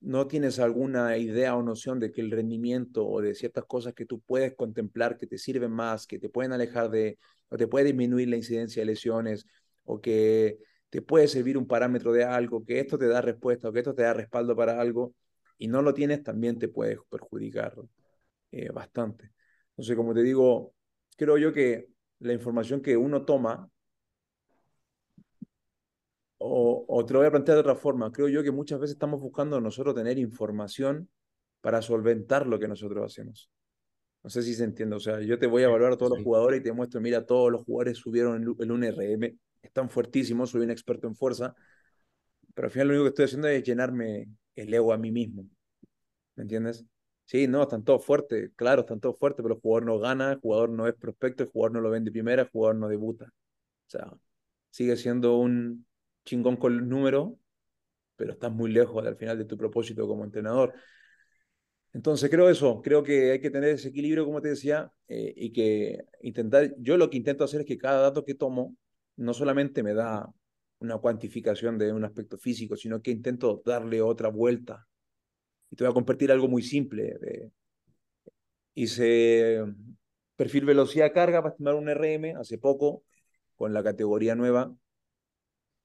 no 0.00 0.26
tienes 0.26 0.58
alguna 0.58 1.18
idea 1.18 1.54
o 1.54 1.62
noción 1.62 2.00
de 2.00 2.10
que 2.10 2.22
el 2.22 2.30
rendimiento 2.30 3.06
o 3.06 3.20
de 3.20 3.34
ciertas 3.34 3.66
cosas 3.66 3.92
que 3.92 4.06
tú 4.06 4.20
puedes 4.20 4.54
contemplar 4.54 5.18
que 5.18 5.26
te 5.26 5.36
sirven 5.36 5.72
más, 5.72 6.06
que 6.06 6.18
te 6.18 6.30
pueden 6.30 6.52
alejar 6.54 6.88
de, 6.88 7.18
o 7.50 7.58
te 7.58 7.66
puede 7.66 7.84
disminuir 7.84 8.28
la 8.30 8.36
incidencia 8.36 8.80
de 8.80 8.86
lesiones, 8.86 9.46
o 9.84 10.00
que 10.00 10.58
te 10.88 11.02
puede 11.02 11.28
servir 11.28 11.58
un 11.58 11.66
parámetro 11.66 12.14
de 12.14 12.24
algo, 12.24 12.64
que 12.64 12.80
esto 12.80 12.96
te 12.96 13.08
da 13.08 13.20
respuesta 13.20 13.68
o 13.68 13.72
que 13.74 13.80
esto 13.80 13.94
te 13.94 14.04
da 14.04 14.14
respaldo 14.14 14.56
para 14.56 14.80
algo, 14.80 15.14
y 15.58 15.68
no 15.68 15.82
lo 15.82 15.92
tienes, 15.92 16.22
también 16.22 16.58
te 16.58 16.68
puede 16.68 16.98
perjudicar 17.10 17.74
eh, 18.52 18.70
bastante. 18.70 19.32
Entonces, 19.72 19.96
como 19.96 20.14
te 20.14 20.22
digo, 20.22 20.72
creo 21.18 21.36
yo 21.36 21.52
que 21.52 21.93
la 22.24 22.32
información 22.34 22.80
que 22.80 22.96
uno 22.96 23.24
toma, 23.24 23.70
o, 26.38 26.84
o 26.88 27.04
te 27.06 27.12
lo 27.12 27.20
voy 27.20 27.28
a 27.28 27.30
plantear 27.30 27.56
de 27.56 27.60
otra 27.60 27.76
forma, 27.76 28.12
creo 28.12 28.28
yo 28.28 28.42
que 28.42 28.50
muchas 28.50 28.80
veces 28.80 28.94
estamos 28.94 29.20
buscando 29.20 29.60
nosotros 29.60 29.94
tener 29.94 30.18
información 30.18 31.08
para 31.60 31.80
solventar 31.82 32.46
lo 32.46 32.58
que 32.58 32.68
nosotros 32.68 33.04
hacemos. 33.04 33.50
No 34.22 34.30
sé 34.30 34.42
si 34.42 34.54
se 34.54 34.64
entiende. 34.64 34.96
O 34.96 35.00
sea, 35.00 35.20
yo 35.20 35.38
te 35.38 35.46
voy 35.46 35.62
a 35.62 35.66
evaluar 35.66 35.92
a 35.92 35.98
todos 35.98 36.12
los 36.16 36.24
jugadores 36.24 36.60
y 36.60 36.62
te 36.64 36.72
muestro, 36.72 37.00
mira, 37.00 37.26
todos 37.26 37.52
los 37.52 37.64
jugadores 37.64 37.98
subieron 37.98 38.42
el, 38.42 38.54
el 38.58 38.70
1RM, 38.70 39.38
están 39.62 39.90
fuertísimos, 39.90 40.50
soy 40.50 40.62
un 40.62 40.70
experto 40.70 41.06
en 41.08 41.16
fuerza, 41.16 41.54
pero 42.54 42.66
al 42.66 42.72
final 42.72 42.88
lo 42.88 42.94
único 42.94 43.04
que 43.04 43.08
estoy 43.10 43.24
haciendo 43.26 43.48
es 43.48 43.62
llenarme 43.62 44.28
el 44.54 44.72
ego 44.74 44.92
a 44.92 44.98
mí 44.98 45.10
mismo. 45.12 45.46
¿Me 46.36 46.42
entiendes? 46.44 46.84
Sí, 47.26 47.46
no, 47.48 47.62
están 47.62 47.84
todos 47.84 48.04
fuertes, 48.04 48.50
claro, 48.54 48.82
están 48.82 49.00
todos 49.00 49.18
fuertes, 49.18 49.42
pero 49.42 49.54
el 49.54 49.60
jugador 49.60 49.86
no 49.86 49.98
gana, 49.98 50.32
el 50.32 50.40
jugador 50.40 50.68
no 50.70 50.86
es 50.86 50.94
prospecto, 50.94 51.42
el 51.42 51.48
jugador 51.50 51.72
no 51.72 51.80
lo 51.80 51.90
vende 51.90 52.12
primera, 52.12 52.42
el 52.42 52.50
jugador 52.50 52.76
no 52.76 52.88
debuta. 52.88 53.26
O 53.26 53.90
sea, 53.90 54.12
sigue 54.70 54.96
siendo 54.96 55.38
un 55.38 55.86
chingón 56.24 56.56
con 56.56 56.74
el 56.74 56.88
número, 56.88 57.38
pero 58.16 58.32
estás 58.32 58.52
muy 58.52 58.72
lejos 58.72 59.06
al 59.06 59.16
final 59.16 59.38
de 59.38 59.46
tu 59.46 59.56
propósito 59.56 60.06
como 60.06 60.24
entrenador. 60.24 60.74
Entonces 61.92 62.28
creo 62.28 62.48
eso, 62.50 62.82
creo 62.82 63.02
que 63.04 63.30
hay 63.32 63.40
que 63.40 63.50
tener 63.50 63.70
ese 63.70 63.88
equilibrio, 63.88 64.24
como 64.24 64.40
te 64.42 64.48
decía, 64.48 64.92
eh, 65.08 65.32
y 65.36 65.52
que 65.52 66.04
intentar, 66.22 66.74
yo 66.78 66.96
lo 66.96 67.08
que 67.08 67.16
intento 67.16 67.44
hacer 67.44 67.60
es 67.60 67.66
que 67.66 67.78
cada 67.78 68.02
dato 68.02 68.24
que 68.24 68.34
tomo 68.34 68.76
no 69.16 69.32
solamente 69.32 69.82
me 69.84 69.94
da 69.94 70.28
una 70.80 70.98
cuantificación 70.98 71.78
de 71.78 71.92
un 71.92 72.04
aspecto 72.04 72.36
físico, 72.36 72.76
sino 72.76 73.00
que 73.00 73.12
intento 73.12 73.62
darle 73.64 74.02
otra 74.02 74.28
vuelta. 74.28 74.88
Y 75.74 75.76
te 75.76 75.82
voy 75.82 75.90
a 75.90 75.94
compartir 75.94 76.30
algo 76.30 76.46
muy 76.46 76.62
simple. 76.62 77.18
De, 77.20 77.50
hice 78.74 79.58
perfil 80.36 80.66
velocidad 80.66 81.12
carga 81.12 81.42
para 81.42 81.50
estimar 81.50 81.74
un 81.74 81.88
RM 81.88 82.36
hace 82.38 82.58
poco 82.58 83.02
con 83.56 83.74
la 83.74 83.82
categoría 83.82 84.36
nueva. 84.36 84.72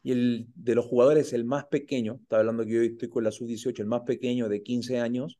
Y 0.03 0.11
el 0.11 0.47
de 0.53 0.75
los 0.75 0.85
jugadores, 0.85 1.33
el 1.33 1.43
más 1.43 1.65
pequeño, 1.65 2.19
estaba 2.21 2.41
hablando 2.41 2.65
que 2.65 2.71
yo 2.71 2.81
estoy 2.83 3.09
con 3.09 3.23
la 3.23 3.31
sub-18, 3.31 3.79
el 3.79 3.87
más 3.87 4.01
pequeño 4.01 4.47
de 4.47 4.61
15 4.61 4.99
años, 4.99 5.39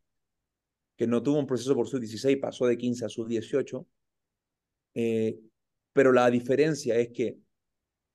que 0.98 1.06
no 1.06 1.22
tuvo 1.22 1.38
un 1.38 1.46
proceso 1.46 1.76
por 1.76 1.88
sub-16, 1.88 2.40
pasó 2.40 2.66
de 2.66 2.76
15 2.76 3.06
a 3.06 3.10
sub-18. 3.10 3.86
Eh, 4.96 5.40
pero 5.94 6.12
la 6.12 6.28
diferencia 6.32 6.96
es 6.96 7.10
que 7.10 7.38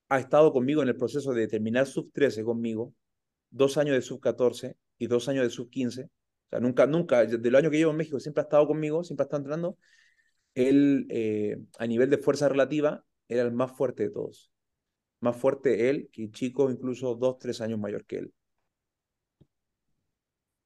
ha 0.09 0.18
estado 0.18 0.53
conmigo 0.53 0.82
en 0.82 0.89
el 0.89 0.97
proceso 0.97 1.32
de 1.32 1.47
terminar 1.47 1.87
sub-13 1.87 2.43
conmigo, 2.45 2.93
dos 3.51 3.78
años 3.78 3.95
de 3.95 4.03
sub-14 4.03 4.74
y 4.99 5.07
dos 5.07 5.28
años 5.28 5.45
de 5.45 5.51
sub-15. 5.51 6.11
O 6.47 6.51
sea, 6.51 6.61
nunca, 6.61 6.86
nunca, 6.86 7.24
del 7.24 7.55
año 7.57 7.70
que 7.70 7.78
llevo 7.78 7.90
en 7.92 7.97
México, 7.97 8.20
siempre 8.20 8.42
ha 8.42 8.45
estado 8.45 8.66
conmigo, 8.66 9.05
siempre 9.05 9.24
ha 9.24 9.26
estado 9.26 9.40
entrenando. 9.40 9.78
Él, 10.55 11.07
eh, 11.11 11.59
a 11.78 11.86
nivel 11.86 12.11
de 12.11 12.18
fuerza 12.18 12.49
relativa, 12.49 13.05
era 13.28 13.42
el 13.42 13.53
más 13.53 13.72
fuerte 13.72 14.05
de 14.05 14.11
todos. 14.11 14.53
Más 15.20 15.36
fuerte 15.36 15.90
él 15.90 16.11
que 16.12 16.30
chico, 16.30 16.70
incluso 16.70 17.14
dos, 17.14 17.38
tres 17.38 17.61
años 17.61 17.78
mayor 17.78 18.05
que 18.07 18.18
él. 18.18 18.34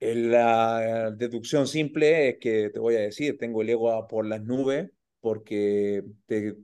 La 0.01 1.11
deducción 1.11 1.67
simple 1.67 2.29
es 2.31 2.39
que 2.39 2.71
te 2.71 2.79
voy 2.79 2.95
a 2.97 3.01
decir, 3.01 3.37
tengo 3.39 3.63
el 3.63 3.71
ego 3.71 4.07
por 4.07 4.27
las 4.27 4.43
nubes 4.43 4.91
porque 5.21 6.05
te, 6.27 6.57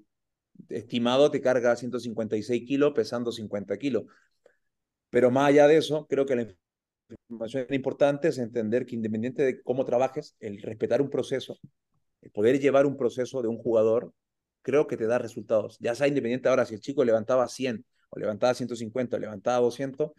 estimado 0.69 1.31
te 1.31 1.41
carga 1.41 1.77
156 1.77 2.65
kilos 2.67 2.93
pesando 2.95 3.33
50 3.33 3.77
kilos. 3.79 4.05
Pero 5.11 5.31
más 5.31 5.49
allá 5.49 5.67
de 5.69 5.77
eso, 5.79 6.07
creo 6.09 6.27
que 6.27 6.37
la 6.37 6.47
información 7.09 7.67
importante 7.71 8.29
es 8.29 8.39
entender 8.39 8.87
que 8.87 8.95
independiente 8.95 9.43
de 9.43 9.63
cómo 9.63 9.85
trabajes, 9.85 10.37
el 10.41 10.61
respetar 10.63 11.03
un 11.03 11.11
proceso, 11.11 11.59
el 12.23 12.31
poder 12.31 12.61
llevar 12.61 12.87
un 12.87 12.97
proceso 12.97 13.43
de 13.43 13.49
un 13.49 13.59
jugador, 13.59 14.13
creo 14.63 14.87
que 14.87 14.97
te 14.97 15.07
da 15.07 15.19
resultados. 15.19 15.77
Ya 15.81 15.95
sea 15.95 16.09
independiente 16.09 16.49
ahora, 16.49 16.65
si 16.65 16.75
el 16.75 16.81
chico 16.81 17.05
levantaba 17.05 17.49
100 17.49 17.85
o 18.11 18.19
levantaba 18.19 18.55
150 18.55 19.17
o 19.17 19.21
levantaba 19.21 19.59
200, 19.59 20.13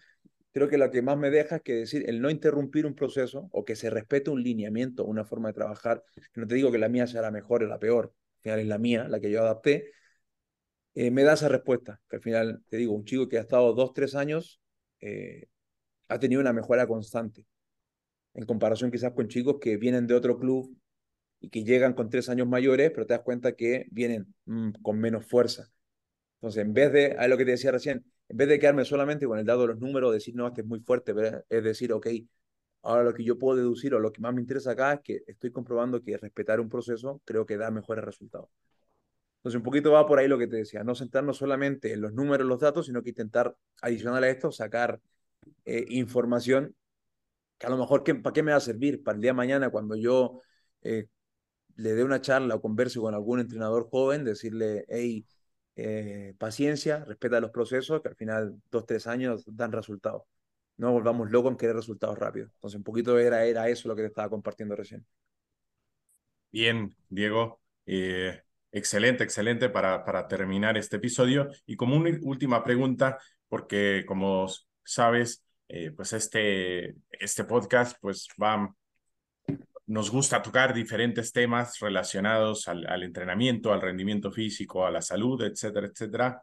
creo 0.51 0.69
que 0.69 0.77
lo 0.77 0.89
que 0.91 1.01
más 1.01 1.17
me 1.17 1.31
deja 1.31 1.57
es 1.57 1.61
que 1.63 1.73
decir 1.73 2.09
el 2.09 2.21
no 2.21 2.29
interrumpir 2.29 2.85
un 2.85 2.95
proceso 2.95 3.49
o 3.51 3.65
que 3.65 3.75
se 3.75 3.89
respete 3.89 4.29
un 4.29 4.43
lineamiento, 4.43 5.05
una 5.05 5.25
forma 5.25 5.49
de 5.49 5.53
trabajar. 5.55 6.03
No 6.35 6.47
te 6.47 6.55
digo 6.55 6.71
que 6.71 6.77
la 6.77 6.89
mía 6.89 7.07
sea 7.07 7.21
la 7.21 7.31
mejor 7.31 7.63
o 7.63 7.67
la 7.67 7.79
peor, 7.79 8.13
al 8.37 8.41
final 8.41 8.59
es 8.59 8.67
la 8.67 8.77
mía, 8.77 9.07
la 9.09 9.19
que 9.19 9.31
yo 9.31 9.41
adapté. 9.41 9.91
Eh, 10.93 11.11
me 11.11 11.23
da 11.23 11.33
esa 11.33 11.49
respuesta, 11.49 11.99
que 12.09 12.15
al 12.17 12.21
final, 12.21 12.63
te 12.69 12.77
digo, 12.77 12.93
un 12.93 13.03
chico 13.03 13.27
que 13.27 13.37
ha 13.37 13.41
estado 13.41 13.73
dos, 13.73 13.93
tres 13.93 14.15
años 14.15 14.61
eh, 15.01 15.47
ha 16.07 16.19
tenido 16.19 16.41
una 16.41 16.53
mejora 16.53 16.87
constante, 16.87 17.45
en 18.33 18.45
comparación 18.45 18.91
quizás 18.91 19.13
con 19.13 19.27
chicos 19.27 19.57
que 19.61 19.77
vienen 19.77 20.07
de 20.07 20.13
otro 20.13 20.37
club 20.37 20.77
y 21.39 21.49
que 21.49 21.63
llegan 21.63 21.93
con 21.93 22.09
tres 22.09 22.29
años 22.29 22.47
mayores, 22.47 22.91
pero 22.91 23.05
te 23.05 23.13
das 23.13 23.23
cuenta 23.23 23.53
que 23.53 23.87
vienen 23.91 24.33
mm, 24.45 24.71
con 24.81 24.99
menos 24.99 25.25
fuerza. 25.25 25.69
Entonces, 26.35 26.63
en 26.63 26.73
vez 26.73 26.91
de, 26.91 27.11
a 27.13 27.27
lo 27.27 27.37
que 27.37 27.45
te 27.45 27.51
decía 27.51 27.71
recién, 27.71 28.05
en 28.29 28.37
vez 28.37 28.47
de 28.47 28.59
quedarme 28.59 28.85
solamente 28.85 29.25
con 29.25 29.39
el 29.39 29.45
dado 29.45 29.61
de 29.61 29.67
los 29.67 29.79
números, 29.79 30.13
decir, 30.13 30.35
no, 30.35 30.47
este 30.47 30.61
es 30.61 30.67
muy 30.67 30.79
fuerte, 30.79 31.13
es 31.49 31.63
decir, 31.63 31.93
ok, 31.93 32.07
ahora 32.83 33.03
lo 33.03 33.13
que 33.13 33.23
yo 33.23 33.37
puedo 33.37 33.57
deducir 33.57 33.93
o 33.95 33.99
lo 33.99 34.11
que 34.11 34.21
más 34.21 34.33
me 34.33 34.41
interesa 34.41 34.71
acá 34.71 34.93
es 34.93 34.99
que 35.01 35.23
estoy 35.27 35.51
comprobando 35.51 36.01
que 36.03 36.17
respetar 36.17 36.59
un 36.59 36.69
proceso 36.69 37.21
creo 37.25 37.45
que 37.45 37.57
da 37.57 37.71
mejores 37.71 38.03
resultados. 38.03 38.49
Entonces, 39.37 39.57
un 39.57 39.63
poquito 39.63 39.91
va 39.91 40.07
por 40.07 40.19
ahí 40.19 40.27
lo 40.27 40.37
que 40.37 40.47
te 40.47 40.57
decía, 40.57 40.83
no 40.83 40.95
centrarnos 40.95 41.37
solamente 41.37 41.93
en 41.93 42.01
los 42.01 42.13
números, 42.13 42.47
los 42.47 42.59
datos, 42.59 42.87
sino 42.87 43.03
que 43.03 43.09
intentar, 43.09 43.55
adicional 43.81 44.23
a 44.23 44.29
esto, 44.29 44.51
sacar 44.51 44.99
eh, 45.65 45.85
información 45.89 46.75
que 47.57 47.67
a 47.67 47.69
lo 47.69 47.77
mejor, 47.77 48.03
¿para 48.03 48.33
qué 48.33 48.43
me 48.43 48.51
va 48.51 48.57
a 48.57 48.61
servir? 48.61 49.03
Para 49.03 49.15
el 49.15 49.21
día 49.21 49.31
de 49.31 49.35
mañana, 49.35 49.69
cuando 49.69 49.95
yo 49.95 50.41
eh, 50.81 51.07
le 51.75 51.93
dé 51.93 52.03
una 52.03 52.21
charla 52.21 52.55
o 52.55 52.61
converse 52.61 52.99
con 52.99 53.13
algún 53.13 53.39
entrenador 53.39 53.89
joven, 53.89 54.23
decirle, 54.23 54.85
hey, 54.89 55.25
eh, 55.75 56.33
paciencia, 56.37 57.03
respeta 57.05 57.39
los 57.39 57.51
procesos, 57.51 58.01
que 58.01 58.09
al 58.09 58.15
final 58.15 58.61
dos, 58.71 58.85
tres 58.85 59.07
años 59.07 59.43
dan 59.47 59.71
resultados. 59.71 60.23
No 60.77 60.91
volvamos 60.91 61.31
locos 61.31 61.51
en 61.51 61.57
querer 61.57 61.75
resultados 61.75 62.17
rápidos. 62.17 62.51
Entonces, 62.55 62.77
un 62.77 62.83
poquito 62.83 63.17
era, 63.17 63.45
era 63.45 63.69
eso 63.69 63.87
lo 63.87 63.95
que 63.95 64.01
te 64.01 64.07
estaba 64.09 64.29
compartiendo 64.29 64.75
recién. 64.75 65.05
Bien, 66.51 66.95
Diego. 67.09 67.61
Eh, 67.85 68.41
excelente, 68.71 69.23
excelente 69.23 69.69
para, 69.69 70.03
para 70.03 70.27
terminar 70.27 70.77
este 70.77 70.97
episodio. 70.97 71.49
Y 71.65 71.77
como 71.77 71.95
una 71.95 72.09
última 72.23 72.63
pregunta, 72.63 73.17
porque 73.47 74.03
como 74.05 74.47
sabes, 74.85 75.43
eh, 75.67 75.91
pues 75.91 76.13
este, 76.13 76.95
este 77.11 77.43
podcast 77.43 77.97
pues 77.99 78.27
va 78.41 78.73
nos 79.87 80.09
gusta 80.09 80.41
tocar 80.41 80.73
diferentes 80.73 81.31
temas 81.31 81.79
relacionados 81.79 82.67
al, 82.67 83.03
entrenamiento, 83.03 83.71
al 83.71 83.81
rendimiento 83.81 84.31
físico, 84.31 84.85
a 84.85 84.91
la 84.91 85.01
salud, 85.01 85.41
etcétera, 85.43 85.87
etcétera. 85.87 86.41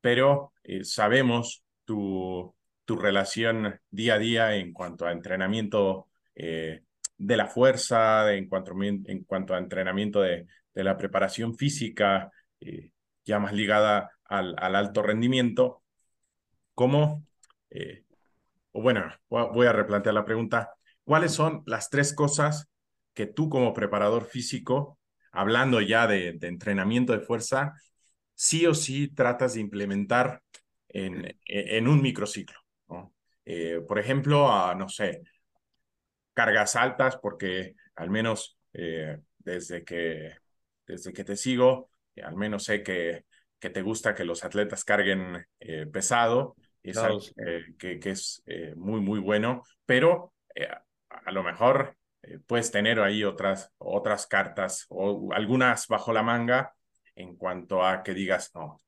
Pero 0.00 0.54
eh, 0.62 0.84
sabemos 0.84 1.64
tu, 1.84 2.54
tu 2.84 2.96
relación 2.96 3.78
día 3.90 4.14
a 4.14 4.18
día 4.18 4.56
en 4.56 4.72
cuanto 4.72 5.06
a 5.06 5.12
entrenamiento 5.12 6.08
eh, 6.34 6.82
de 7.18 7.36
la 7.36 7.46
fuerza, 7.46 8.32
en, 8.32 8.48
cuanto, 8.48 8.72
en 8.82 9.24
cuanto 9.24 9.54
a 9.54 9.58
entrenamiento 9.58 10.22
de, 10.22 10.46
de 10.74 10.84
la 10.84 10.96
preparación 10.96 11.56
física, 11.56 12.30
ya 13.24 13.38
más 13.38 13.52
ligada 13.52 14.10
al, 14.24 14.54
al, 14.58 14.74
alto 14.74 15.02
rendimiento. 15.02 15.82
¿Cómo? 16.74 17.24
O 18.72 18.82
bueno, 18.82 19.10
voy 19.28 19.66
a 19.66 19.72
replantear 19.72 20.14
la 20.14 20.24
pregunta. 20.24 20.74
¿Cuáles 21.04 21.32
son 21.32 21.62
las 21.66 21.90
tres 21.90 22.14
cosas 22.14 22.68
que 23.14 23.26
tú 23.26 23.48
como 23.48 23.74
preparador 23.74 24.24
físico, 24.24 24.98
hablando 25.32 25.80
ya 25.80 26.06
de, 26.06 26.38
entrenamiento 26.42 27.12
de 27.12 27.20
fuerza, 27.20 27.74
sí 28.34 28.66
o 28.66 28.74
sí 28.74 29.08
tratas 29.08 29.54
de 29.54 29.60
implementar 29.60 30.42
en, 30.88 31.88
un 31.88 32.02
microciclo? 32.02 32.58
Eh, 33.44 33.80
por 33.86 33.98
ejemplo, 33.98 34.74
no 34.74 34.88
sé, 34.88 35.22
cargas 36.32 36.76
altas, 36.76 37.16
porque 37.16 37.74
al 37.96 38.10
menos 38.10 38.56
eh, 38.72 39.18
desde, 39.38 39.84
que, 39.84 40.36
desde 40.86 41.12
que 41.12 41.24
te 41.24 41.36
sigo, 41.36 41.90
al 42.22 42.36
menos 42.36 42.64
sé 42.64 42.82
que, 42.82 43.24
que 43.58 43.70
te 43.70 43.82
gusta 43.82 44.14
que 44.14 44.24
los 44.24 44.44
atletas 44.44 44.84
carguen 44.84 45.46
eh, 45.58 45.86
pesado, 45.86 46.56
es 46.82 46.96
algo 46.96 47.20
que, 47.78 47.98
que, 47.98 48.10
es 48.10 48.42
muy, 48.76 49.00
muy 49.00 49.20
bueno, 49.20 49.62
pero 49.84 50.32
a 51.08 51.32
lo 51.32 51.42
mejor 51.42 51.96
eh, 52.22 52.38
puedes 52.46 52.70
tener 52.70 53.00
ahí 53.00 53.24
otras, 53.24 53.72
otras 53.78 54.26
cartas 54.26 54.86
o 54.88 55.32
algunas 55.32 55.86
bajo 55.88 56.12
la 56.12 56.22
manga 56.22 56.74
en 57.14 57.36
cuanto 57.36 57.84
a 57.84 58.02
que 58.02 58.14
digas, 58.14 58.50
no, 58.54 58.78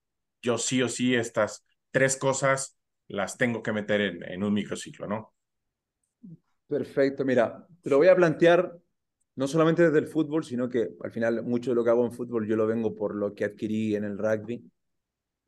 yo 0.43 0.59
sí 0.59 0.83
o 0.83 0.89
sí 0.89 1.15
estas 1.15 1.65
tres 1.91 2.17
cosas 2.17 2.79
las 3.09 3.37
tengo 3.37 3.63
que 3.63 3.73
meter 3.73 4.01
en, 4.01 4.23
en 4.23 4.45
un 4.45 4.55
microciclo, 4.55 5.07
¿no? 5.07 5.35
Perfecto, 6.67 7.25
mira, 7.25 7.67
te 7.83 7.91
lo 7.91 7.99
voy 7.99 8.09
a 8.09 8.17
plantear 8.17 8.73
no 9.35 9.47
solamente 9.47 9.83
desde 9.83 9.99
el 9.99 10.07
fútbol, 10.07 10.45
sino 10.45 10.69
que 10.69 10.91
al 11.03 11.11
final 11.11 11.43
mucho 11.43 11.71
de 11.71 11.77
lo 11.77 11.85
que 11.85 11.91
hago 11.91 12.05
en 12.05 12.13
fútbol 12.13 12.47
yo 12.47 12.57
lo 12.57 12.67
vengo 12.67 12.95
por 12.95 13.15
lo 13.15 13.35
que 13.35 13.45
adquirí 13.45 13.97
en 13.97 14.05
el 14.05 14.19
rugby. 14.19 14.63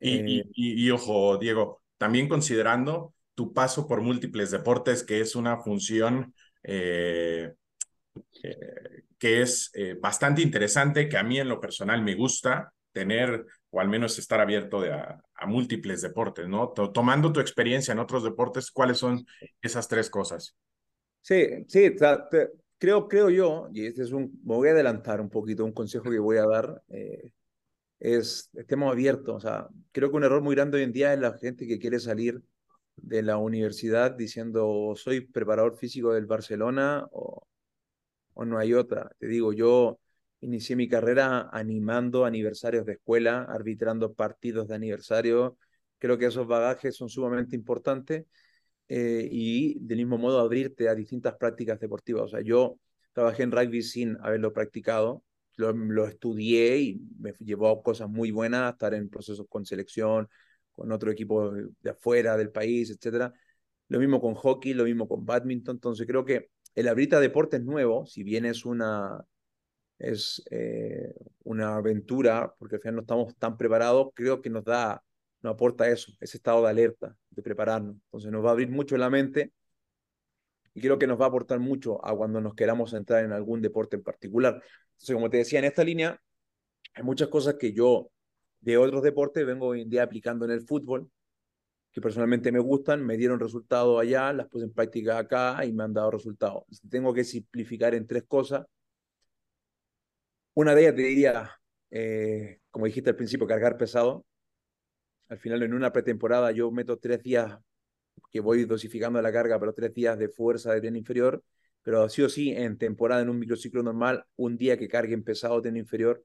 Y, 0.00 0.40
eh, 0.40 0.44
y, 0.54 0.86
y, 0.86 0.90
ojo, 0.90 1.38
Diego, 1.38 1.83
también 2.04 2.28
considerando 2.28 3.14
tu 3.34 3.54
paso 3.54 3.88
por 3.88 4.02
múltiples 4.02 4.50
deportes, 4.50 5.02
que 5.02 5.22
es 5.22 5.34
una 5.34 5.56
función 5.62 6.34
eh, 6.62 7.54
que 9.18 9.40
es 9.40 9.70
eh, 9.72 9.96
bastante 9.98 10.42
interesante, 10.42 11.08
que 11.08 11.16
a 11.16 11.22
mí 11.22 11.40
en 11.40 11.48
lo 11.48 11.58
personal 11.62 12.02
me 12.02 12.14
gusta 12.14 12.74
tener 12.92 13.46
o 13.70 13.80
al 13.80 13.88
menos 13.88 14.18
estar 14.18 14.38
abierto 14.38 14.80
a, 14.82 15.18
múltiples 15.46 16.02
deportes, 16.02 16.46
¿no? 16.46 16.72
Tomando 16.72 17.32
tu 17.32 17.40
experiencia 17.40 17.92
en 17.92 18.00
otros 18.00 18.22
deportes, 18.22 18.70
¿cuáles 18.70 18.98
son 18.98 19.24
esas 19.62 19.88
tres 19.88 20.10
cosas? 20.10 20.54
Sí, 21.22 21.64
sí, 21.68 21.96
creo, 22.76 23.08
creo 23.08 23.30
yo, 23.30 23.68
y 23.72 23.86
este 23.86 24.02
es 24.02 24.12
un, 24.12 24.38
me 24.44 24.56
voy 24.56 24.68
a 24.68 24.72
adelantar 24.72 25.22
un 25.22 25.30
poquito, 25.30 25.64
un 25.64 25.72
consejo 25.72 26.10
que 26.10 26.18
voy 26.18 26.36
a 26.36 26.44
dar, 26.44 26.82
eh, 26.90 27.30
es 28.00 28.50
estemos 28.54 28.92
abiertos, 28.92 29.36
o 29.36 29.40
sea, 29.40 29.68
creo 29.92 30.10
que 30.10 30.16
un 30.16 30.24
error 30.24 30.42
muy 30.42 30.54
grande 30.54 30.78
hoy 30.78 30.84
en 30.84 30.92
día 30.92 31.12
es 31.14 31.20
la 31.20 31.36
gente 31.38 31.66
que 31.66 31.78
quiere 31.78 31.98
salir 32.00 32.42
de 32.96 33.22
la 33.22 33.38
universidad 33.38 34.12
diciendo 34.12 34.94
soy 34.96 35.20
preparador 35.22 35.76
físico 35.76 36.12
del 36.12 36.26
Barcelona 36.26 37.06
o, 37.12 37.46
no 38.36 38.58
hay 38.58 38.74
otra. 38.74 39.10
Te 39.18 39.26
digo, 39.28 39.52
yo 39.52 39.98
Inicié 40.44 40.76
mi 40.76 40.88
carrera 40.88 41.48
animando 41.52 42.26
aniversarios 42.26 42.84
de 42.84 42.92
escuela, 42.94 43.44
arbitrando 43.48 44.12
partidos 44.12 44.68
de 44.68 44.74
aniversario. 44.74 45.56
Creo 45.98 46.18
que 46.18 46.26
esos 46.26 46.46
bagajes 46.46 46.94
son 46.96 47.08
sumamente 47.08 47.56
importantes 47.56 48.26
eh, 48.88 49.26
y 49.30 49.78
del 49.80 49.98
mismo 49.98 50.18
modo 50.18 50.40
abrirte 50.40 50.90
a 50.90 50.94
distintas 50.94 51.34
prácticas 51.36 51.80
deportivas. 51.80 52.24
O 52.24 52.28
sea, 52.28 52.42
yo 52.42 52.78
trabajé 53.14 53.44
en 53.44 53.52
rugby 53.52 53.80
sin 53.82 54.18
haberlo 54.20 54.52
practicado, 54.52 55.24
lo, 55.56 55.72
lo 55.72 56.06
estudié 56.06 56.78
y 56.78 57.00
me 57.18 57.32
llevó 57.40 57.68
a 57.68 57.82
cosas 57.82 58.08
muy 58.08 58.30
buenas, 58.30 58.72
estar 58.72 58.94
en 58.94 59.08
procesos 59.08 59.46
con 59.48 59.64
selección, 59.64 60.28
con 60.72 60.92
otro 60.92 61.10
equipo 61.10 61.52
de 61.52 61.90
afuera 61.90 62.36
del 62.36 62.50
país, 62.50 62.90
etcétera. 62.90 63.32
Lo 63.88 63.98
mismo 63.98 64.20
con 64.20 64.34
hockey, 64.34 64.74
lo 64.74 64.84
mismo 64.84 65.08
con 65.08 65.24
badminton. 65.24 65.76
Entonces 65.76 66.06
creo 66.06 66.24
que 66.24 66.50
el 66.74 66.88
abrirte 66.88 67.16
a 67.16 67.20
deportes 67.20 67.62
nuevos, 67.62 68.12
si 68.12 68.22
bien 68.22 68.44
es 68.44 68.64
una 68.64 69.24
es 69.98 70.42
eh, 70.50 71.14
una 71.44 71.76
aventura, 71.76 72.54
porque 72.58 72.76
al 72.76 72.82
final 72.82 72.96
no 72.96 73.00
estamos 73.02 73.36
tan 73.36 73.56
preparados, 73.56 74.08
creo 74.14 74.42
que 74.42 74.50
nos 74.50 74.64
da, 74.64 75.02
nos 75.42 75.54
aporta 75.54 75.88
eso, 75.88 76.12
ese 76.20 76.36
estado 76.36 76.62
de 76.62 76.70
alerta, 76.70 77.16
de 77.30 77.42
prepararnos. 77.42 77.96
Entonces 78.06 78.30
nos 78.32 78.44
va 78.44 78.50
a 78.50 78.52
abrir 78.52 78.70
mucho 78.70 78.96
la 78.96 79.10
mente 79.10 79.52
y 80.74 80.80
creo 80.80 80.98
que 80.98 81.06
nos 81.06 81.20
va 81.20 81.26
a 81.26 81.28
aportar 81.28 81.60
mucho 81.60 82.04
a 82.04 82.14
cuando 82.16 82.40
nos 82.40 82.54
queramos 82.54 82.92
entrar 82.92 83.24
en 83.24 83.32
algún 83.32 83.62
deporte 83.62 83.96
en 83.96 84.02
particular. 84.02 84.60
Entonces, 84.92 85.14
como 85.14 85.30
te 85.30 85.38
decía, 85.38 85.60
en 85.60 85.66
esta 85.66 85.84
línea 85.84 86.20
hay 86.94 87.02
muchas 87.02 87.28
cosas 87.28 87.54
que 87.54 87.72
yo 87.72 88.10
de 88.60 88.76
otros 88.76 89.02
deportes 89.02 89.46
vengo 89.46 89.68
hoy 89.68 89.82
en 89.82 89.90
día 89.90 90.02
aplicando 90.02 90.44
en 90.44 90.50
el 90.52 90.62
fútbol, 90.62 91.10
que 91.92 92.00
personalmente 92.00 92.50
me 92.50 92.58
gustan, 92.58 93.04
me 93.04 93.16
dieron 93.16 93.38
resultados 93.38 94.00
allá, 94.00 94.32
las 94.32 94.48
puse 94.48 94.64
en 94.64 94.72
práctica 94.72 95.18
acá 95.18 95.64
y 95.64 95.72
me 95.72 95.84
han 95.84 95.94
dado 95.94 96.10
resultados. 96.10 96.64
tengo 96.90 97.14
que 97.14 97.24
simplificar 97.24 97.94
en 97.94 98.06
tres 98.06 98.24
cosas, 98.24 98.66
una 100.54 100.74
de 100.74 100.82
ellas 100.82 100.94
te 100.94 101.02
diría, 101.02 101.50
eh, 101.90 102.60
como 102.70 102.86
dijiste 102.86 103.10
al 103.10 103.16
principio, 103.16 103.46
cargar 103.46 103.76
pesado. 103.76 104.24
Al 105.28 105.38
final, 105.38 105.62
en 105.62 105.74
una 105.74 105.92
pretemporada, 105.92 106.52
yo 106.52 106.70
meto 106.70 106.98
tres 106.98 107.22
días 107.22 107.58
que 108.34 108.40
voy 108.40 108.64
dosificando 108.64 109.22
la 109.22 109.32
carga, 109.32 109.60
pero 109.60 109.72
tres 109.72 109.94
días 109.94 110.18
de 110.18 110.28
fuerza 110.28 110.72
de 110.74 110.80
tren 110.80 110.96
inferior. 110.96 111.44
Pero 111.82 112.08
sí 112.08 112.22
o 112.22 112.28
sí, 112.28 112.50
en 112.50 112.78
temporada, 112.78 113.22
en 113.22 113.28
un 113.30 113.38
microciclo 113.38 113.82
normal, 113.82 114.24
un 114.36 114.58
día 114.58 114.76
que 114.76 114.88
carguen 114.88 115.22
pesado 115.22 115.62
tren 115.62 115.76
inferior, 115.76 116.24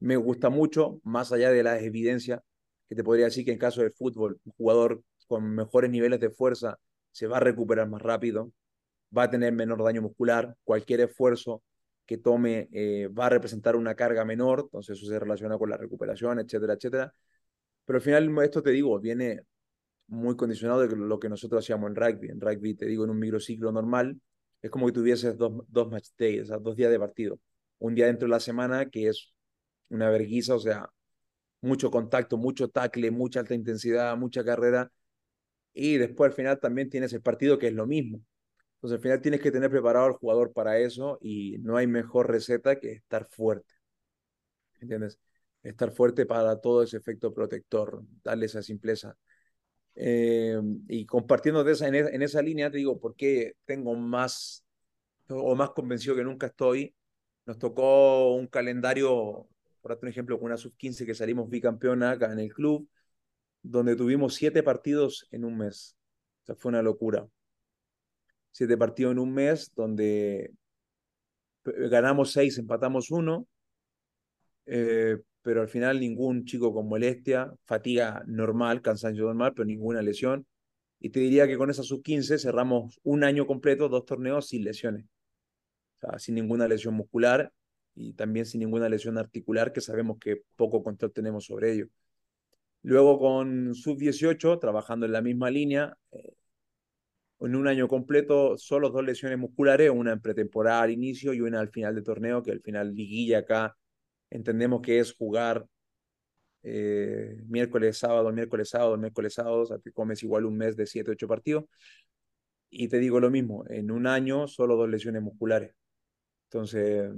me 0.00 0.16
gusta 0.16 0.50
mucho, 0.50 1.00
más 1.04 1.32
allá 1.32 1.50
de 1.50 1.64
las 1.64 1.82
evidencias, 1.82 2.40
que 2.88 2.94
te 2.94 3.02
podría 3.02 3.24
decir 3.26 3.44
que 3.44 3.52
en 3.52 3.58
caso 3.58 3.82
de 3.82 3.90
fútbol, 3.90 4.40
un 4.44 4.52
jugador 4.52 5.02
con 5.26 5.44
mejores 5.54 5.90
niveles 5.90 6.20
de 6.20 6.30
fuerza 6.30 6.78
se 7.10 7.26
va 7.26 7.38
a 7.38 7.40
recuperar 7.40 7.88
más 7.88 8.02
rápido, 8.02 8.52
va 9.16 9.24
a 9.24 9.30
tener 9.30 9.52
menor 9.52 9.82
daño 9.82 10.02
muscular, 10.02 10.56
cualquier 10.64 11.00
esfuerzo 11.00 11.62
que 12.06 12.18
tome 12.18 12.68
eh, 12.72 13.08
va 13.08 13.26
a 13.26 13.30
representar 13.30 13.74
una 13.76 13.96
carga 13.96 14.24
menor, 14.24 14.60
entonces 14.62 14.96
eso 14.98 15.06
se 15.08 15.18
relaciona 15.18 15.58
con 15.58 15.70
la 15.70 15.76
recuperación, 15.76 16.38
etcétera, 16.38 16.74
etcétera. 16.74 17.14
Pero 17.84 17.96
al 17.98 18.02
final 18.02 18.44
esto 18.44 18.62
te 18.62 18.70
digo, 18.70 19.00
viene 19.00 19.42
muy 20.12 20.36
condicionado 20.36 20.86
de 20.86 20.94
lo 20.94 21.18
que 21.18 21.28
nosotros 21.28 21.64
hacíamos 21.64 21.88
en 21.90 21.96
rugby. 21.96 22.28
En 22.28 22.40
rugby, 22.40 22.74
te 22.74 22.86
digo, 22.86 23.04
en 23.04 23.10
un 23.10 23.18
microciclo 23.18 23.72
normal, 23.72 24.20
es 24.60 24.70
como 24.70 24.86
que 24.86 24.92
tuvieses 24.92 25.38
dos, 25.38 25.64
dos 25.68 25.90
match 25.90 26.08
days, 26.18 26.42
o 26.42 26.46
sea, 26.46 26.58
dos 26.58 26.76
días 26.76 26.90
de 26.90 26.98
partido. 26.98 27.40
Un 27.78 27.94
día 27.94 28.06
dentro 28.06 28.26
de 28.26 28.30
la 28.30 28.40
semana 28.40 28.90
que 28.90 29.08
es 29.08 29.32
una 29.88 30.10
verguiza, 30.10 30.54
o 30.54 30.60
sea, 30.60 30.88
mucho 31.62 31.90
contacto, 31.90 32.36
mucho 32.36 32.68
tackle, 32.68 33.10
mucha 33.10 33.40
alta 33.40 33.54
intensidad, 33.54 34.16
mucha 34.16 34.44
carrera. 34.44 34.92
Y 35.74 35.96
después 35.98 36.30
al 36.30 36.36
final 36.36 36.60
también 36.60 36.90
tienes 36.90 37.12
el 37.14 37.22
partido 37.22 37.58
que 37.58 37.68
es 37.68 37.74
lo 37.74 37.86
mismo. 37.86 38.20
Entonces 38.76 38.96
al 38.98 39.02
final 39.02 39.20
tienes 39.22 39.40
que 39.40 39.50
tener 39.52 39.70
preparado 39.70 40.06
al 40.06 40.12
jugador 40.12 40.52
para 40.52 40.78
eso 40.78 41.18
y 41.22 41.58
no 41.60 41.76
hay 41.76 41.86
mejor 41.86 42.30
receta 42.30 42.78
que 42.78 42.92
estar 42.92 43.26
fuerte. 43.30 43.74
¿Entiendes? 44.80 45.18
Estar 45.62 45.92
fuerte 45.92 46.26
para 46.26 46.60
todo 46.60 46.82
ese 46.82 46.96
efecto 46.98 47.32
protector, 47.32 48.02
darle 48.22 48.46
esa 48.46 48.62
simpleza. 48.62 49.16
Eh, 49.94 50.58
y 50.88 51.04
compartiendo 51.06 51.64
de 51.64 51.72
esa, 51.72 51.88
en, 51.88 51.94
en, 51.94 52.22
esa 52.22 52.42
línea, 52.42 52.70
te 52.70 52.78
digo, 52.78 52.98
¿por 52.98 53.14
qué 53.14 53.54
tengo 53.64 53.94
más 53.94 54.64
o 55.28 55.54
más 55.54 55.70
convencido 55.70 56.16
que 56.16 56.24
nunca 56.24 56.46
estoy? 56.46 56.94
Nos 57.46 57.58
tocó 57.58 58.34
un 58.34 58.46
calendario, 58.46 59.48
por 59.80 60.08
ejemplo, 60.08 60.38
con 60.38 60.46
una 60.46 60.56
sub-15 60.56 61.06
que 61.06 61.14
salimos 61.14 61.48
bicampeona 61.48 62.12
acá 62.12 62.32
en 62.32 62.40
el 62.40 62.52
club, 62.52 62.88
donde 63.62 63.96
tuvimos 63.96 64.34
siete 64.34 64.62
partidos 64.62 65.26
en 65.30 65.44
un 65.44 65.58
mes. 65.58 65.96
O 66.42 66.46
sea, 66.46 66.54
fue 66.56 66.70
una 66.70 66.82
locura 66.82 67.28
siete 68.52 68.76
partidos 68.76 69.12
en 69.12 69.18
un 69.18 69.32
mes, 69.32 69.72
donde 69.74 70.52
ganamos 71.64 72.32
seis, 72.32 72.58
empatamos 72.58 73.10
uno, 73.10 73.48
eh, 74.66 75.18
pero 75.42 75.60
al 75.60 75.68
final 75.68 76.00
ningún 76.00 76.44
chico 76.44 76.72
con 76.72 76.88
molestia, 76.88 77.52
fatiga 77.64 78.22
normal, 78.26 78.80
cansancio 78.80 79.24
normal, 79.24 79.52
pero 79.54 79.66
ninguna 79.66 80.00
lesión. 80.02 80.46
Y 81.00 81.10
te 81.10 81.20
diría 81.20 81.48
que 81.48 81.58
con 81.58 81.68
esa 81.68 81.82
sub-15 81.82 82.38
cerramos 82.38 83.00
un 83.02 83.24
año 83.24 83.46
completo, 83.46 83.88
dos 83.88 84.04
torneos 84.06 84.48
sin 84.48 84.64
lesiones. 84.64 85.06
Sin 86.18 86.36
ninguna 86.36 86.68
lesión 86.68 86.94
muscular 86.94 87.52
y 87.94 88.14
también 88.14 88.46
sin 88.46 88.60
ninguna 88.60 88.88
lesión 88.88 89.18
articular, 89.18 89.72
que 89.72 89.80
sabemos 89.80 90.18
que 90.18 90.42
poco 90.56 90.82
control 90.82 91.12
tenemos 91.12 91.44
sobre 91.44 91.72
ello. 91.72 91.88
Luego 92.82 93.18
con 93.18 93.74
sub-18, 93.74 94.58
trabajando 94.60 95.06
en 95.06 95.12
la 95.12 95.22
misma 95.22 95.50
línea, 95.50 95.96
eh, 96.12 96.34
en 97.40 97.56
un 97.56 97.66
año 97.66 97.88
completo 97.88 98.56
solo 98.56 98.90
dos 98.90 99.04
lesiones 99.04 99.38
musculares, 99.38 99.90
una 99.90 100.12
en 100.12 100.20
pretemporada 100.20 100.82
al 100.82 100.90
inicio 100.90 101.32
y 101.34 101.40
una 101.40 101.60
al 101.60 101.70
final 101.70 101.94
de 101.94 102.02
torneo, 102.02 102.42
que 102.42 102.52
al 102.52 102.60
final 102.60 102.94
liguilla 102.94 103.38
acá 103.38 103.76
entendemos 104.32 104.80
que 104.82 104.98
es 104.98 105.14
jugar 105.14 105.66
eh, 106.62 107.36
miércoles, 107.46 107.98
sábado, 107.98 108.32
miércoles, 108.32 108.70
sábado, 108.70 108.96
miércoles, 108.96 109.34
sábado, 109.34 109.60
o 109.62 109.66
sea, 109.66 109.78
comes 109.94 110.22
igual 110.22 110.46
un 110.46 110.56
mes 110.56 110.76
de 110.76 110.86
7, 110.86 111.10
8 111.12 111.28
partidos. 111.28 111.64
Y 112.70 112.88
te 112.88 112.98
digo 112.98 113.20
lo 113.20 113.30
mismo, 113.30 113.64
en 113.68 113.90
un 113.90 114.06
año 114.06 114.48
solo 114.48 114.76
dos 114.76 114.88
lesiones 114.88 115.22
musculares. 115.22 115.74
Entonces, 116.48 117.12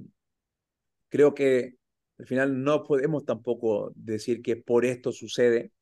creo 1.08 1.34
que 1.34 1.76
al 2.18 2.26
final 2.26 2.62
no 2.64 2.84
podemos 2.84 3.24
tampoco 3.24 3.92
decir 3.94 4.42
que 4.42 4.56
por 4.56 4.84
esto 4.84 5.12
sucede, 5.12 5.72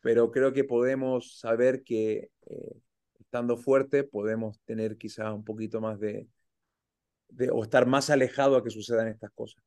pero 0.00 0.30
creo 0.30 0.52
que 0.52 0.64
podemos 0.64 1.38
saber 1.38 1.82
que 1.84 2.30
eh, 2.46 2.80
estando 3.18 3.56
fuerte 3.58 4.04
podemos 4.04 4.60
tener 4.64 4.96
quizá 4.96 5.32
un 5.32 5.44
poquito 5.44 5.80
más 5.80 6.00
de, 6.00 6.28
de 7.28 7.50
o 7.50 7.62
estar 7.62 7.86
más 7.86 8.10
alejado 8.10 8.56
a 8.56 8.64
que 8.64 8.70
sucedan 8.70 9.08
estas 9.08 9.30
cosas. 9.32 9.62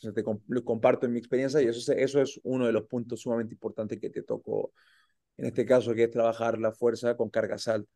Te 0.00 0.24
comparto 0.64 1.06
en 1.06 1.12
mi 1.12 1.18
experiencia 1.18 1.60
y 1.60 1.66
eso, 1.66 1.92
eso 1.92 2.20
es 2.20 2.40
uno 2.44 2.66
de 2.66 2.72
los 2.72 2.84
puntos 2.84 3.20
sumamente 3.20 3.54
importantes 3.54 3.98
que 3.98 4.10
te 4.10 4.22
tocó 4.22 4.72
en 5.38 5.46
este 5.46 5.64
caso, 5.64 5.94
que 5.94 6.04
es 6.04 6.10
trabajar 6.10 6.58
la 6.58 6.72
fuerza 6.72 7.16
con 7.16 7.30
cargas 7.30 7.68
altas. 7.68 7.94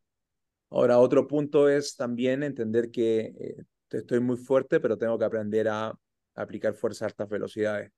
Ahora, 0.69 0.97
otro 0.99 1.27
punto 1.27 1.69
es 1.69 1.95
también 1.95 2.41
entender 2.41 2.89
que 2.89 3.33
eh, 3.39 3.55
estoy 3.91 4.21
muy 4.21 4.37
fuerte, 4.37 4.79
pero 4.79 4.97
tengo 4.97 5.19
que 5.19 5.25
aprender 5.25 5.67
a, 5.67 5.93
aplicar 6.35 6.73
fuerza 6.73 7.05
a 7.05 7.09
altas 7.09 7.29
velocidades. 7.29 7.91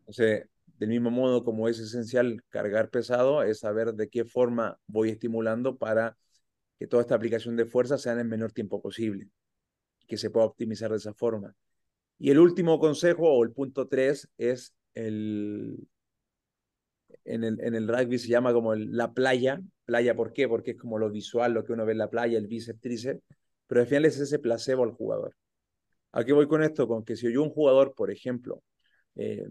Entonces, 0.00 0.48
del 0.78 0.90
mismo 0.90 1.10
modo 1.10 1.42
como 1.44 1.68
es 1.68 1.78
esencial 1.78 2.42
cargar 2.50 2.90
pesado, 2.90 3.42
es 3.42 3.60
saber 3.60 3.94
de 3.94 4.08
qué 4.08 4.24
forma 4.24 4.78
voy 4.86 5.10
estimulando 5.10 5.78
para 5.78 6.16
que 6.78 6.86
toda 6.86 7.02
esta 7.02 7.14
aplicación 7.14 7.56
de 7.56 7.66
fuerza 7.66 7.96
sea 7.98 8.12
en 8.12 8.18
el 8.20 8.28
menor 8.28 8.52
tiempo 8.52 8.82
posible, 8.82 9.30
que 10.06 10.18
se 10.18 10.30
pueda 10.30 10.46
optimizar 10.46 10.90
de 10.90 10.98
esa 10.98 11.14
forma. 11.14 11.54
Y 12.18 12.30
el 12.30 12.38
último 12.38 12.78
consejo, 12.78 13.30
o 13.30 13.44
el 13.44 13.52
punto 13.52 13.88
tres, 13.88 14.28
es 14.38 14.74
el, 14.94 15.86
en 17.24 17.44
el, 17.44 17.60
en 17.60 17.74
el 17.74 17.88
rugby 17.88 18.18
se 18.18 18.28
llama 18.28 18.52
como 18.52 18.74
la 18.74 19.12
playa. 19.12 19.60
Playa, 19.84 20.14
¿por 20.14 20.32
qué? 20.32 20.48
Porque 20.48 20.72
es 20.72 20.76
como 20.78 20.98
lo 20.98 21.10
visual, 21.10 21.52
lo 21.52 21.64
que 21.64 21.72
uno 21.72 21.84
ve 21.84 21.92
en 21.92 21.98
la 21.98 22.10
playa, 22.10 22.38
el 22.38 22.46
bíceps, 22.46 22.80
tríceps, 22.80 23.22
pero 23.66 23.80
al 23.82 23.86
final 23.86 24.04
es 24.06 24.18
ese 24.18 24.38
placebo 24.38 24.84
al 24.84 24.92
jugador. 24.92 25.36
¿A 26.12 26.24
qué 26.24 26.32
voy 26.32 26.48
con 26.48 26.62
esto? 26.62 26.88
Con 26.88 27.04
que 27.04 27.16
si 27.16 27.32
yo 27.32 27.42
un 27.42 27.50
jugador, 27.50 27.94
por 27.94 28.10
ejemplo, 28.10 28.62
eh, 29.16 29.46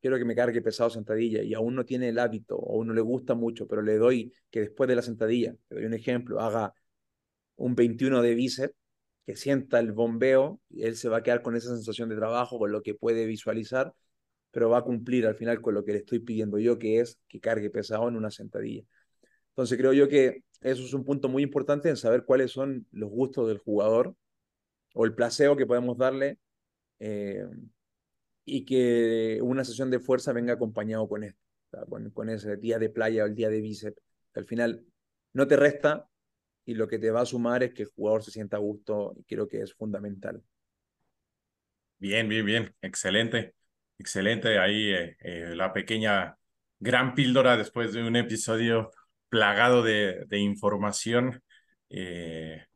quiero 0.00 0.18
que 0.18 0.24
me 0.24 0.34
cargue 0.34 0.62
pesado 0.62 0.90
sentadilla 0.90 1.42
y 1.42 1.54
aún 1.54 1.74
no 1.74 1.84
tiene 1.84 2.08
el 2.10 2.18
hábito 2.18 2.56
o 2.56 2.76
aún 2.76 2.88
no 2.88 2.94
le 2.94 3.00
gusta 3.00 3.34
mucho, 3.34 3.66
pero 3.66 3.82
le 3.82 3.96
doy 3.96 4.32
que 4.50 4.60
después 4.60 4.88
de 4.88 4.96
la 4.96 5.02
sentadilla, 5.02 5.54
te 5.68 5.76
doy 5.76 5.84
un 5.86 5.94
ejemplo, 5.94 6.40
haga 6.40 6.74
un 7.56 7.74
21 7.74 8.22
de 8.22 8.34
bíceps, 8.34 8.74
que 9.26 9.36
sienta 9.36 9.78
el 9.78 9.92
bombeo 9.92 10.60
y 10.68 10.84
él 10.84 10.96
se 10.96 11.08
va 11.08 11.18
a 11.18 11.22
quedar 11.22 11.42
con 11.42 11.56
esa 11.56 11.68
sensación 11.68 12.08
de 12.08 12.16
trabajo, 12.16 12.58
con 12.58 12.72
lo 12.72 12.82
que 12.82 12.94
puede 12.94 13.26
visualizar. 13.26 13.94
pero 14.50 14.70
va 14.70 14.78
a 14.78 14.84
cumplir 14.84 15.26
al 15.26 15.36
final 15.36 15.62
con 15.62 15.74
lo 15.74 15.84
que 15.84 15.92
le 15.92 15.98
estoy 15.98 16.20
pidiendo 16.20 16.58
yo, 16.58 16.78
que 16.78 17.00
es 17.00 17.18
que 17.28 17.40
cargue 17.40 17.70
pesado 17.70 18.08
en 18.08 18.16
una 18.16 18.30
sentadilla. 18.30 18.84
Entonces 19.50 19.78
creo 19.78 19.92
yo 19.92 20.08
que 20.08 20.44
eso 20.60 20.84
es 20.84 20.94
un 20.94 21.04
punto 21.04 21.28
muy 21.28 21.42
importante 21.42 21.88
en 21.88 21.96
saber 21.96 22.24
cuáles 22.24 22.52
son 22.52 22.86
los 22.92 23.10
gustos 23.10 23.48
del 23.48 23.58
jugador 23.58 24.14
o 24.94 25.04
el 25.06 25.14
placeo 25.14 25.56
que 25.56 25.66
podemos 25.66 25.98
darle 25.98 26.38
eh, 27.00 27.46
y 28.44 28.64
que 28.64 29.40
una 29.42 29.64
sesión 29.64 29.90
de 29.90 30.00
fuerza 30.00 30.32
venga 30.32 30.54
acompañado 30.54 31.08
con 31.08 31.24
esto, 31.24 31.40
con, 31.88 32.10
con, 32.10 32.28
ese 32.28 32.56
día 32.56 32.78
de 32.78 32.90
playa 32.90 33.24
o 33.24 33.26
el 33.26 33.34
día 33.34 33.50
de 33.50 33.60
bíceps, 33.60 34.00
al 34.34 34.44
final 34.44 34.84
no 35.32 35.46
te 35.46 35.56
resta 35.56 36.08
y 36.64 36.74
lo 36.74 36.86
que 36.88 36.98
te 36.98 37.10
va 37.10 37.22
a 37.22 37.26
sumar 37.26 37.62
es 37.62 37.72
que 37.72 37.82
el 37.82 37.88
jugador 37.88 38.22
se 38.22 38.30
sienta 38.30 38.56
a 38.56 38.60
gusto 38.60 39.14
y 39.16 39.24
creo 39.24 39.48
que 39.48 39.62
es 39.62 39.74
fundamental. 39.74 40.42
Bien, 41.98 42.28
bien, 42.28 42.44
bien, 42.44 42.74
excelente, 42.82 43.54
excelente. 43.98 44.58
Ahí 44.58 44.92
eh, 44.92 45.16
eh, 45.20 45.54
la 45.54 45.72
pequeña 45.72 46.36
gran 46.78 47.14
píldora 47.14 47.56
después 47.56 47.92
de 47.92 48.02
un 48.02 48.16
episodio 48.16 48.90
plagado 49.28 49.82
de, 49.82 50.26
información 50.32 51.42
eh, 51.88 52.66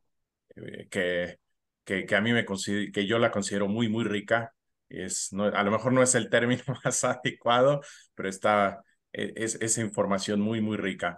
que, 0.89 1.39
que, 1.83 2.05
que, 2.05 2.15
a 2.15 2.21
mí 2.21 2.31
me 2.31 2.45
que 2.45 3.05
yo 3.05 3.19
la 3.19 3.31
considero 3.31 3.67
muy, 3.67 3.89
muy 3.89 4.05
rica. 4.05 4.53
Es, 4.89 5.33
no, 5.33 5.43
a 5.43 5.63
lo 5.63 5.71
mejor 5.71 5.91
no 5.91 6.01
es 6.01 6.15
el 6.15 6.29
término 6.29 6.63
más 6.83 7.03
adecuado, 7.03 7.81
pero 8.15 8.29
está, 8.29 8.81
e, 9.11 9.33
es, 9.35 9.55
esa 9.61 9.81
información 9.81 10.39
muy, 10.39 10.61
muy 10.61 10.77
rica. 10.77 11.17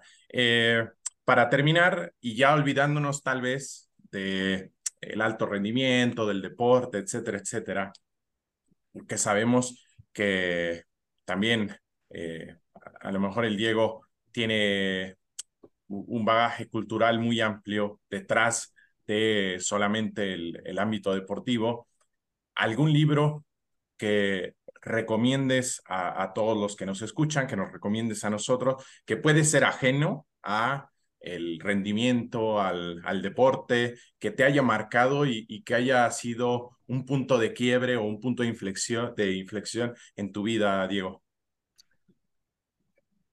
Para 1.29 1.47
terminar, 1.47 2.15
y 2.21 2.35
ya 2.35 2.55
olvidándonos 2.55 3.21
tal 3.21 3.41
vez 3.41 3.91
de 4.11 4.71
el 4.99 5.21
alto 5.21 5.45
rendimiento, 5.45 6.25
del 6.25 6.41
deporte, 6.41 6.97
etcétera, 6.97 7.37
etcétera, 7.37 7.93
porque 8.91 9.15
sabemos 9.19 9.85
que 10.11 10.85
también 11.25 11.77
eh, 12.09 12.57
a 12.99 13.11
lo 13.11 13.19
mejor 13.19 13.45
el 13.45 13.57
Diego 13.57 14.07
tiene 14.31 15.17
un 15.87 16.25
bagaje 16.25 16.67
cultural 16.67 17.19
muy 17.19 17.41
amplio 17.41 18.01
detrás 18.09 18.73
de 19.05 19.57
solamente 19.59 20.33
el, 20.33 20.79
ámbito 20.79 21.13
deportivo. 21.13 21.89
¿Algún 22.55 22.91
libro 22.91 23.45
que 23.97 24.55
recomiendes 24.81 25.83
a, 25.85 26.31
todos 26.33 26.57
los 26.57 26.75
que 26.75 26.87
nos 26.87 27.03
escuchan, 27.03 27.45
que 27.45 27.55
nos 27.55 27.71
recomiendes 27.71 28.23
a 28.23 28.31
nosotros, 28.31 28.83
que 29.05 29.15
puede 29.15 29.43
ser 29.43 29.63
ajeno 29.63 30.25
a 30.41 30.89
el 31.19 31.59
rendimiento, 31.59 32.61
al, 32.61 33.01
al 33.03 33.21
deporte, 33.21 33.95
que 34.17 34.31
te 34.31 34.43
haya 34.43 34.61
marcado 34.61 35.25
y, 35.25 35.63
que 35.63 35.75
haya 35.75 36.09
sido 36.11 36.77
un 36.87 37.05
punto 37.05 37.37
de 37.37 37.53
quiebre 37.53 37.97
o 37.97 38.03
un 38.03 38.19
punto 38.19 38.43
de 38.43 38.49
inflexión, 38.49 39.13
de 39.15 39.33
inflexión 39.33 39.93
en 40.15 40.31
tu 40.31 40.43
vida, 40.43 40.87
Diego? 40.87 41.23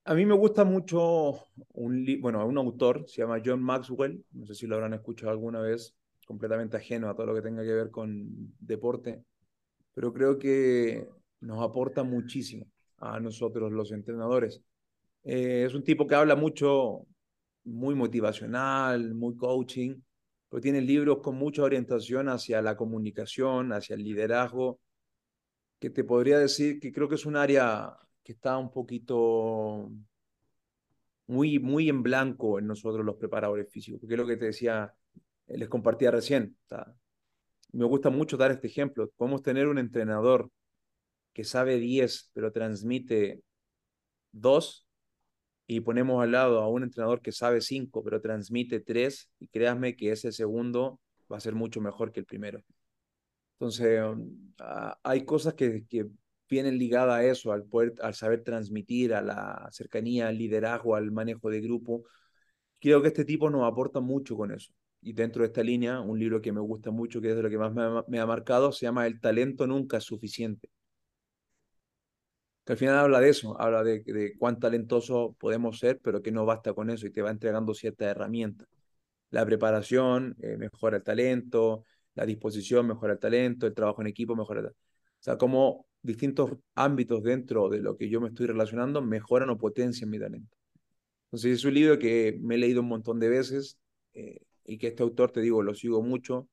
A 0.03 0.13
mí 0.13 0.25
me 0.25 0.35
gusta 0.35 0.63
mucho 0.63 1.33
un, 1.73 2.05
bueno, 2.21 2.45
un 2.45 2.57
autor, 2.57 3.05
se 3.07 3.21
llama 3.21 3.41
John 3.43 3.61
Maxwell, 3.61 4.23
no 4.31 4.45
sé 4.45 4.55
si 4.55 4.67
lo 4.67 4.75
habrán 4.75 4.93
escuchado 4.93 5.31
alguna 5.31 5.59
vez, 5.59 5.95
completamente 6.25 6.77
ajeno 6.77 7.09
a 7.09 7.15
todo 7.15 7.27
lo 7.27 7.35
que 7.35 7.41
tenga 7.41 7.63
que 7.63 7.73
ver 7.73 7.91
con 7.91 8.53
deporte, 8.59 9.23
pero 9.93 10.13
creo 10.13 10.37
que 10.37 11.07
nos 11.41 11.61
aporta 11.61 12.03
muchísimo 12.03 12.65
a 12.97 13.19
nosotros 13.19 13.71
los 13.71 13.91
entrenadores. 13.91 14.61
Eh, 15.23 15.65
es 15.67 15.73
un 15.73 15.83
tipo 15.83 16.07
que 16.07 16.15
habla 16.15 16.35
mucho 16.35 17.05
muy 17.67 17.95
motivacional, 17.95 19.13
muy 19.13 19.35
coaching, 19.35 20.01
pero 20.49 20.61
tiene 20.61 20.81
libros 20.81 21.19
con 21.19 21.35
mucha 21.35 21.63
orientación 21.63 22.29
hacia 22.29 22.61
la 22.61 22.77
comunicación, 22.77 23.73
hacia 23.73 23.95
el 23.95 24.03
liderazgo, 24.03 24.79
que 25.79 25.89
te 25.89 26.03
podría 26.03 26.39
decir 26.39 26.79
que 26.79 26.91
creo 26.91 27.07
que 27.09 27.15
es 27.15 27.25
un 27.25 27.35
área 27.35 27.95
que 28.23 28.31
está 28.33 28.57
un 28.57 28.71
poquito 28.71 29.91
muy, 31.27 31.59
muy 31.59 31.89
en 31.89 32.01
blanco 32.03 32.57
en 32.57 32.67
nosotros 32.67 33.05
los 33.05 33.15
preparadores 33.15 33.69
físicos, 33.69 33.99
porque 33.99 34.15
es 34.15 34.19
lo 34.19 34.27
que 34.27 34.37
te 34.37 34.45
decía, 34.45 34.93
eh, 35.47 35.57
les 35.57 35.69
compartía 35.69 36.09
recién. 36.09 36.57
Me 37.73 37.85
gusta 37.85 38.09
mucho 38.09 38.37
dar 38.37 38.51
este 38.51 38.67
ejemplo. 38.67 39.11
Podemos 39.17 39.43
tener 39.43 39.67
un 39.67 39.77
entrenador 39.77 40.49
que 41.33 41.43
sabe 41.43 41.77
10, 41.77 42.31
pero 42.33 42.51
transmite 42.51 43.43
2, 44.31 44.86
y 45.67 45.81
ponemos 45.81 46.23
al 46.23 46.31
lado 46.31 46.61
a 46.61 46.69
un 46.69 46.83
entrenador 46.83 47.21
que 47.21 47.33
sabe 47.33 47.61
cinco, 47.61 48.03
pero 48.03 48.21
transmite 48.21 48.79
tres, 48.79 49.29
y 49.39 49.47
créanme 49.47 49.95
que 49.95 50.11
ese 50.11 50.31
segundo 50.31 51.01
va 51.31 51.37
a 51.37 51.41
ser 51.41 51.55
mucho 51.55 51.81
mejor 51.81 52.11
que 52.11 52.21
el 52.21 52.25
primero. 52.25 52.63
Entonces, 53.59 54.01
um, 54.01 54.53
hay 55.03 55.25
cosas 55.25 55.55
que, 55.55 55.85
que 55.87 56.07
vienen 56.49 56.77
ligadas 56.77 57.15
a 57.19 57.25
eso, 57.25 57.51
al, 57.51 57.65
poder, 57.65 57.95
al 58.01 58.13
saber 58.13 58.43
transmitir, 58.43 59.13
a 59.13 59.21
la 59.21 59.67
cercanía, 59.71 60.29
al 60.29 60.37
liderazgo, 60.37 60.95
al 60.95 61.11
manejo 61.11 61.49
de 61.49 61.61
grupo. 61.61 62.05
Creo 62.79 63.01
que 63.01 63.09
este 63.09 63.25
tipo 63.25 63.49
nos 63.49 63.69
aporta 63.69 63.99
mucho 63.99 64.37
con 64.37 64.51
eso. 64.51 64.71
Y 65.01 65.13
dentro 65.13 65.41
de 65.43 65.47
esta 65.47 65.63
línea, 65.63 65.99
un 66.01 66.19
libro 66.19 66.41
que 66.41 66.51
me 66.51 66.61
gusta 66.61 66.91
mucho, 66.91 67.21
que 67.21 67.29
es 67.31 67.35
de 67.35 67.43
lo 67.43 67.49
que 67.49 67.57
más 67.57 67.73
me 67.73 67.83
ha, 67.83 68.05
me 68.07 68.19
ha 68.19 68.25
marcado, 68.25 68.71
se 68.71 68.85
llama 68.85 69.07
El 69.07 69.19
talento 69.19 69.67
nunca 69.67 69.97
es 69.97 70.03
suficiente 70.05 70.69
que 72.67 72.73
al 72.73 72.77
final 72.79 72.97
habla 72.97 73.21
de 73.21 73.29
eso, 73.29 73.59
habla 73.61 73.81
de, 73.81 74.01
de 74.01 74.35
cuán 74.37 74.59
talentoso 74.59 75.37
podemos 75.39 75.79
ser, 75.79 76.01
pero 76.03 76.21
que 76.21 76.33
no 76.33 76.45
basta 76.45 76.73
con 76.73 76.89
eso 76.89 77.07
y 77.07 77.11
te 77.11 77.21
va 77.21 77.31
entregando 77.31 77.73
ciertas 77.73 78.09
herramientas. 78.09 78.67
La 79.29 79.45
preparación 79.45 80.35
eh, 80.41 80.57
mejora 80.57 80.97
el 80.97 81.03
talento, 81.03 81.85
la 82.13 82.25
disposición 82.25 82.85
mejora 82.85 83.13
el 83.13 83.19
talento, 83.19 83.67
el 83.67 83.73
trabajo 83.73 84.01
en 84.01 84.07
equipo 84.07 84.35
mejora 84.35 84.59
el 84.59 84.65
talento. 84.65 84.83
O 85.13 85.23
sea, 85.23 85.37
como 85.37 85.87
distintos 86.01 86.57
ámbitos 86.75 87.23
dentro 87.23 87.69
de 87.69 87.79
lo 87.79 87.95
que 87.95 88.09
yo 88.09 88.19
me 88.19 88.27
estoy 88.27 88.47
relacionando 88.47 89.01
mejoran 89.01 89.49
o 89.49 89.57
potencian 89.57 90.09
mi 90.09 90.19
talento. 90.19 90.57
Entonces 91.27 91.59
es 91.59 91.63
un 91.63 91.73
libro 91.73 91.97
que 91.97 92.37
me 92.41 92.55
he 92.55 92.57
leído 92.57 92.81
un 92.81 92.89
montón 92.89 93.17
de 93.21 93.29
veces 93.29 93.79
eh, 94.13 94.41
y 94.65 94.77
que 94.77 94.87
este 94.87 95.03
autor, 95.03 95.31
te 95.31 95.39
digo, 95.39 95.63
lo 95.63 95.73
sigo 95.73 96.01
mucho. 96.01 96.49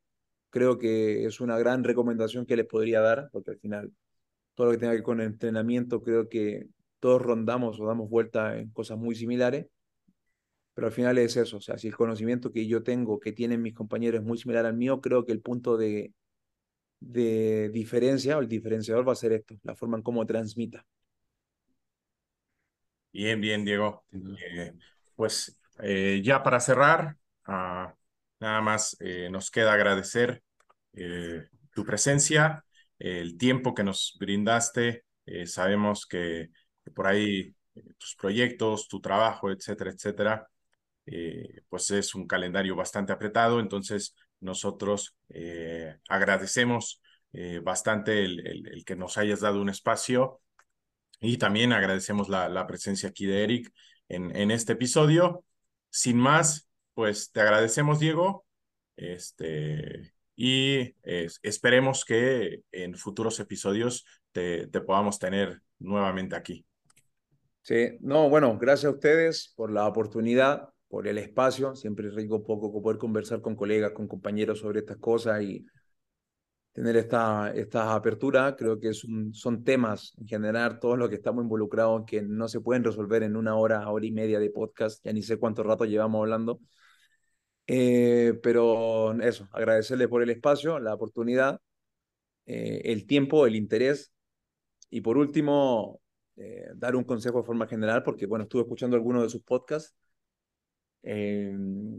Creo 0.50 0.78
que 0.78 1.24
es 1.26 1.40
una 1.40 1.58
gran 1.58 1.82
recomendación 1.82 2.46
que 2.46 2.56
les 2.56 2.66
podría 2.66 3.00
dar, 3.00 3.30
porque 3.32 3.50
al 3.50 3.58
final 3.58 3.92
todo 4.54 4.66
lo 4.68 4.72
que 4.72 4.78
tenga 4.78 4.92
que 4.92 4.98
ver 4.98 5.04
con 5.04 5.20
el 5.20 5.26
entrenamiento, 5.26 6.02
creo 6.02 6.28
que 6.28 6.68
todos 7.00 7.20
rondamos 7.20 7.80
o 7.80 7.86
damos 7.86 8.08
vuelta 8.08 8.56
en 8.58 8.70
cosas 8.70 8.98
muy 8.98 9.14
similares, 9.14 9.66
pero 10.74 10.86
al 10.88 10.92
final 10.92 11.18
es 11.18 11.36
eso, 11.36 11.58
o 11.58 11.60
sea, 11.60 11.78
si 11.78 11.88
el 11.88 11.96
conocimiento 11.96 12.50
que 12.50 12.66
yo 12.66 12.82
tengo, 12.82 13.20
que 13.20 13.32
tienen 13.32 13.62
mis 13.62 13.74
compañeros 13.74 14.20
es 14.20 14.26
muy 14.26 14.38
similar 14.38 14.66
al 14.66 14.74
mío, 14.74 15.00
creo 15.00 15.24
que 15.24 15.32
el 15.32 15.40
punto 15.40 15.76
de, 15.76 16.12
de 17.00 17.70
diferencia 17.70 18.36
o 18.36 18.40
el 18.40 18.48
diferenciador 18.48 19.06
va 19.06 19.12
a 19.12 19.16
ser 19.16 19.32
esto, 19.32 19.54
la 19.62 19.76
forma 19.76 19.96
en 19.96 20.02
cómo 20.02 20.26
transmita. 20.26 20.84
Bien, 23.12 23.40
bien, 23.40 23.64
Diego. 23.64 24.04
Eh, 24.12 24.72
pues 25.14 25.56
eh, 25.78 26.20
ya 26.24 26.42
para 26.42 26.58
cerrar, 26.58 27.16
uh, 27.46 27.92
nada 28.40 28.60
más 28.60 28.96
eh, 29.00 29.28
nos 29.30 29.50
queda 29.50 29.72
agradecer 29.72 30.42
eh, 30.94 31.48
tu 31.72 31.84
presencia, 31.84 32.63
el 33.04 33.36
tiempo 33.36 33.74
que 33.74 33.84
nos 33.84 34.16
brindaste. 34.18 35.04
Eh, 35.26 35.46
sabemos 35.46 36.06
que, 36.06 36.50
por 36.94 37.06
ahí 37.06 37.54
eh, 37.74 37.82
tus 37.98 38.16
proyectos, 38.16 38.88
tu 38.88 39.00
trabajo, 39.00 39.50
etcétera, 39.50 39.90
etcétera, 39.90 40.48
eh, 41.06 41.62
pues 41.68 41.90
es 41.90 42.14
un 42.14 42.26
calendario 42.26 42.74
bastante 42.76 43.12
apretado. 43.12 43.60
Entonces, 43.60 44.14
nosotros 44.40 45.16
agradecemos 46.08 47.00
bastante 47.62 48.22
el, 48.24 48.46
el, 48.46 48.68
el, 48.68 48.84
que 48.84 48.94
nos 48.94 49.18
hayas 49.18 49.40
dado 49.40 49.60
un 49.60 49.68
espacio 49.68 50.40
y 51.20 51.38
también 51.38 51.72
agradecemos 51.72 52.28
la, 52.28 52.48
la 52.48 52.66
presencia 52.66 53.08
aquí 53.08 53.26
de 53.26 53.42
Eric 53.42 53.72
en, 54.08 54.34
en 54.36 54.50
este 54.50 54.74
episodio. 54.74 55.44
Sin 55.90 56.18
más, 56.18 56.68
pues 56.94 57.32
te 57.32 57.40
agradecemos, 57.40 57.98
Diego. 57.98 58.44
Este, 58.96 60.13
y 60.36 60.94
esperemos 61.42 62.04
que 62.04 62.62
en 62.72 62.94
futuros 62.96 63.38
episodios 63.40 64.04
te, 64.32 64.66
te, 64.66 64.80
podamos 64.80 65.18
tener 65.18 65.60
nuevamente 65.78 66.34
aquí. 66.34 66.66
Sí, 67.62 67.96
no, 68.00 68.28
bueno, 68.28 68.58
gracias 68.58 68.92
a 68.92 68.94
ustedes 68.94 69.52
por 69.56 69.70
la 69.70 69.86
oportunidad, 69.86 70.68
por 70.88 71.06
el 71.06 71.18
espacio. 71.18 71.74
Siempre 71.74 72.08
es 72.08 72.14
rico 72.14 72.44
poco 72.44 72.82
poder 72.82 72.98
conversar 72.98 73.40
con 73.40 73.54
colegas, 73.56 73.92
con 73.92 74.08
compañeros 74.08 74.58
sobre 74.60 74.80
estas 74.80 74.98
cosas 74.98 75.42
y 75.42 75.64
tener 76.72 76.96
esta, 76.96 77.52
esta 77.54 77.94
apertura. 77.94 78.56
Creo 78.56 78.78
que 78.80 78.88
es 78.88 79.06
son 79.32 79.64
temas 79.64 80.12
en 80.18 80.26
general, 80.26 80.80
todos 80.80 80.98
los 80.98 81.08
que 81.08 81.14
estamos 81.14 81.44
involucrados, 81.44 82.02
que 82.06 82.22
no 82.22 82.48
se 82.48 82.60
pueden 82.60 82.84
resolver 82.84 83.22
en 83.22 83.36
una 83.36 83.54
hora, 83.54 83.88
hora 83.88 84.04
y 84.04 84.10
media 84.10 84.40
de 84.40 84.50
podcast. 84.50 85.02
Ya 85.04 85.12
ni 85.12 85.22
sé 85.22 85.38
cuánto 85.38 85.62
rato 85.62 85.84
llevamos 85.84 86.20
hablando 86.20 86.60
eh, 87.66 88.38
pero 88.42 89.12
eso, 89.22 89.48
agradecerle 89.52 90.08
por 90.08 90.22
el 90.22 90.30
espacio, 90.30 90.78
la 90.78 90.94
oportunidad, 90.94 91.60
eh, 92.46 92.82
el 92.84 93.06
tiempo, 93.06 93.46
el 93.46 93.56
interés. 93.56 94.12
Y 94.90 95.00
por 95.00 95.18
último, 95.18 96.00
eh, 96.36 96.68
dar 96.76 96.96
un 96.96 97.04
consejo 97.04 97.38
de 97.40 97.46
forma 97.46 97.66
general, 97.66 98.02
porque 98.02 98.26
bueno, 98.26 98.44
estuve 98.44 98.62
escuchando 98.62 98.96
algunos 98.96 99.22
de 99.22 99.30
sus 99.30 99.42
podcasts. 99.42 99.94
Eh, 101.02 101.54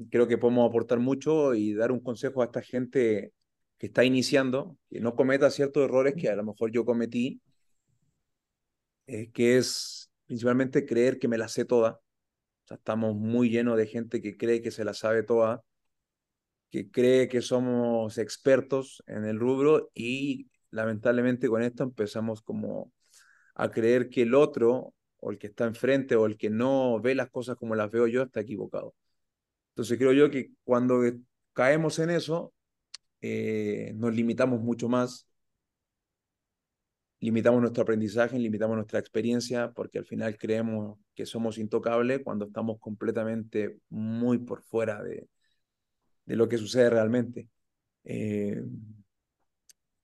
creo 0.09 0.28
que 0.28 0.38
podemos 0.38 0.68
aportar 0.68 0.99
mucho 0.99 1.53
y 1.53 1.74
dar 1.74 1.91
un 1.91 1.99
consejo 1.99 2.41
a 2.41 2.45
esta 2.45 2.61
gente 2.61 3.34
que 3.78 3.88
está 3.88 4.03
iniciando, 4.03 4.78
que 4.89 4.99
no 4.99 5.16
cometa 5.16 5.51
ciertos 5.51 5.84
errores 5.84 6.16
que 6.16 6.30
a 6.30 6.36
lo 6.36 6.43
mejor 6.43 6.72
yo 6.72 6.86
cometí 6.86 7.41
que 9.05 9.57
es 9.57 10.09
principalmente 10.26 10.86
creer 10.86 11.20
que 11.20 11.28
me 11.28 11.38
la 11.38 11.47
sé 11.47 11.66
toda. 11.66 11.99
Estamos 12.70 13.16
muy 13.16 13.49
llenos 13.49 13.78
de 13.78 13.88
gente 13.88 14.22
que 14.22 14.38
cree 14.38 14.61
que 14.61 14.72
se 14.72 14.84
la 14.84 14.93
sabe 14.93 15.24
toda, 15.24 15.63
que 16.70 16.89
cree 16.89 17.28
que 17.28 17.41
somos 17.41 18.18
expertos 18.18 19.03
en 19.07 19.26
el 19.26 19.39
rubro 19.39 19.91
y 19.93 20.49
lamentablemente 20.72 21.47
con 21.47 21.61
esto 21.63 21.84
empezamos 21.84 22.41
como 22.41 22.91
a 23.55 23.72
creer 23.72 24.09
que 24.09 24.24
el 24.24 24.36
otro 24.36 24.93
o 25.18 25.32
el 25.32 25.38
que 25.38 25.47
está 25.47 25.66
enfrente 25.66 26.16
o 26.16 26.26
el 26.26 26.38
que 26.38 26.49
no 26.49 26.99
ve 27.01 27.16
las 27.16 27.30
cosas 27.30 27.55
como 27.55 27.76
las 27.76 27.91
veo 27.91 28.07
yo 28.07 28.24
está 28.24 28.41
equivocado. 28.41 28.95
Entonces 29.70 29.97
creo 29.97 30.13
yo 30.13 30.30
que 30.32 30.51
cuando 30.63 31.01
caemos 31.53 31.99
en 31.99 32.09
eso, 32.11 32.53
eh, 33.22 33.93
nos 33.95 34.13
limitamos 34.13 34.61
mucho 34.61 34.89
más, 34.89 35.28
limitamos 37.20 37.61
nuestro 37.61 37.84
aprendizaje, 37.84 38.38
limitamos 38.38 38.76
nuestra 38.76 38.99
experiencia, 38.99 39.72
porque 39.72 39.97
al 39.97 40.05
final 40.05 40.38
creemos 40.38 40.99
que 41.16 41.26
somos 41.26 41.57
intocables 41.57 42.22
cuando 42.24 42.45
estamos 42.45 42.80
completamente 42.80 43.80
muy 43.89 44.39
por 44.39 44.61
fuera 44.61 45.01
de, 45.01 45.28
de 46.26 46.36
lo 46.36 46.47
que 46.49 46.57
sucede 46.57 46.89
realmente. 46.89 47.49
Eh, 48.03 48.61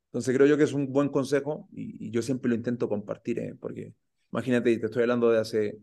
entonces 0.07 0.35
creo 0.35 0.47
yo 0.47 0.57
que 0.57 0.63
es 0.63 0.73
un 0.73 0.91
buen 0.91 1.09
consejo 1.09 1.69
y, 1.71 2.11
yo 2.11 2.21
siempre 2.21 2.49
lo 2.49 2.55
intento 2.55 2.89
compartir, 2.89 3.39
¿eh? 3.39 3.55
porque 3.59 3.93
imagínate, 4.31 4.77
te 4.77 4.85
estoy 4.85 5.03
hablando 5.03 5.29
de 5.29 5.39
hace 5.39 5.79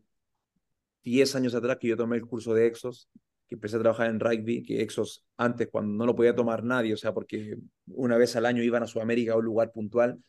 10 1.02 1.34
años 1.36 1.54
atrás 1.54 1.78
que 1.80 1.88
yo 1.88 1.96
tomé 1.96 2.16
el 2.16 2.26
curso 2.26 2.52
de 2.52 2.66
Exos, 2.66 3.08
que 3.46 3.54
empecé 3.54 3.76
a 3.76 3.80
trabajar 3.80 4.10
en 4.10 4.20
rugby, 4.20 4.62
que 4.62 4.82
Exos 4.82 5.24
antes 5.38 5.68
cuando 5.70 5.94
no 5.94 6.04
lo 6.04 6.14
podía 6.14 6.34
tomar 6.34 6.62
nadie, 6.62 6.92
o 6.92 6.96
sea, 6.98 7.14
porque 7.14 7.56
una 7.86 8.18
vez 8.18 8.36
al 8.36 8.44
año 8.44 8.62
iban 8.62 8.82
a 8.82 8.86
Sudamérica 8.86 9.32
a 9.32 9.36
un 9.36 9.44
lugar 9.46 9.72
puntual. 9.72 10.22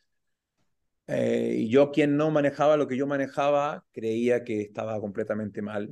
Eh, 1.12 1.56
y 1.62 1.70
yo 1.70 1.92
quien 1.92 2.18
no 2.18 2.30
manejaba 2.30 2.78
lo 2.78 2.88
que 2.88 2.96
yo 2.96 3.08
manejaba, 3.08 3.84
creía 3.92 4.44
que 4.44 4.62
estaba 4.62 5.00
completamente 5.00 5.60
mal. 5.60 5.90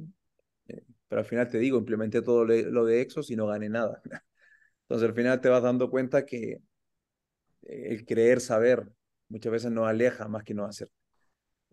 Eh, 0.67 0.83
pero 1.07 1.21
al 1.21 1.25
final 1.25 1.49
te 1.49 1.57
digo, 1.57 1.79
implementé 1.79 2.21
todo 2.21 2.45
lo 2.45 2.85
de 2.85 3.01
Exos 3.01 3.31
y 3.31 3.35
no 3.35 3.47
gané 3.47 3.67
nada. 3.67 3.99
Entonces 4.83 5.09
al 5.09 5.15
final 5.15 5.41
te 5.41 5.49
vas 5.49 5.63
dando 5.63 5.89
cuenta 5.89 6.23
que 6.23 6.61
el 7.63 8.05
creer 8.05 8.39
saber 8.41 8.87
muchas 9.29 9.51
veces 9.51 9.71
nos 9.71 9.87
aleja 9.87 10.27
más 10.27 10.43
que 10.43 10.53
no 10.53 10.65
hacer. 10.65 10.89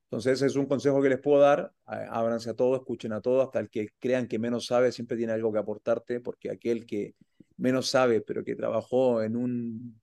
Entonces 0.05 0.34
ese 0.34 0.47
es 0.47 0.57
un 0.57 0.66
consejo 0.66 1.03
que 1.03 1.11
les 1.11 1.20
puedo 1.20 1.40
dar. 1.40 1.70
Ábranse 1.84 2.49
a 2.51 2.55
todo, 2.55 2.76
escuchen 2.76 3.12
a 3.12 3.20
todo, 3.20 3.42
hasta 3.42 3.61
el 3.61 3.68
que 3.68 3.90
crean 3.99 4.26
que 4.26 4.38
menos 4.38 4.66
sabe 4.66 4.90
siempre 4.90 5.18
tiene 5.18 5.34
algo 5.34 5.53
que 5.53 5.59
aportarte, 5.59 6.20
porque 6.20 6.51
aquel 6.51 6.86
que 6.86 7.14
menos 7.59 7.90
sabe, 7.90 8.22
pero 8.22 8.42
que 8.42 8.57
trabajó 8.57 9.22
en 9.22 9.36
un, 9.36 10.01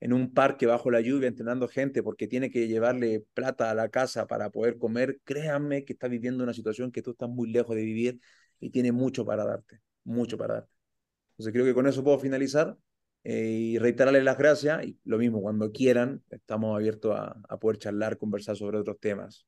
en 0.00 0.12
un 0.12 0.32
parque 0.34 0.66
bajo 0.66 0.90
la 0.90 1.00
lluvia 1.00 1.28
entrenando 1.28 1.68
gente 1.68 2.02
porque 2.02 2.26
tiene 2.28 2.50
que 2.50 2.68
llevarle 2.68 3.24
plata 3.34 3.70
a 3.70 3.74
la 3.74 3.88
casa 3.88 4.26
para 4.26 4.50
poder 4.50 4.78
comer, 4.78 5.20
créanme 5.24 5.84
que 5.84 5.94
está 5.94 6.08
viviendo 6.08 6.44
una 6.44 6.52
situación 6.54 6.92
que 6.92 7.02
tú 7.02 7.12
estás 7.12 7.28
muy 7.28 7.50
lejos 7.50 7.74
de 7.76 7.82
vivir 7.84 8.20
y 8.60 8.70
tiene 8.70 8.92
mucho 8.92 9.24
para 9.24 9.44
darte, 9.44 9.80
mucho 10.04 10.36
para 10.36 10.54
darte. 10.54 10.72
Entonces 11.32 11.52
creo 11.52 11.64
que 11.64 11.74
con 11.74 11.86
eso 11.86 12.04
puedo 12.04 12.18
finalizar. 12.18 12.76
Eh, 13.26 13.48
y 13.48 13.78
reiterarles 13.78 14.22
las 14.22 14.36
gracias 14.36 14.84
y 14.84 14.98
lo 15.04 15.16
mismo, 15.16 15.40
cuando 15.40 15.72
quieran, 15.72 16.22
estamos 16.28 16.76
abiertos 16.76 17.16
a, 17.18 17.34
a 17.48 17.58
poder 17.58 17.78
charlar, 17.78 18.18
conversar 18.18 18.54
sobre 18.54 18.76
otros 18.76 19.00
temas. 19.00 19.46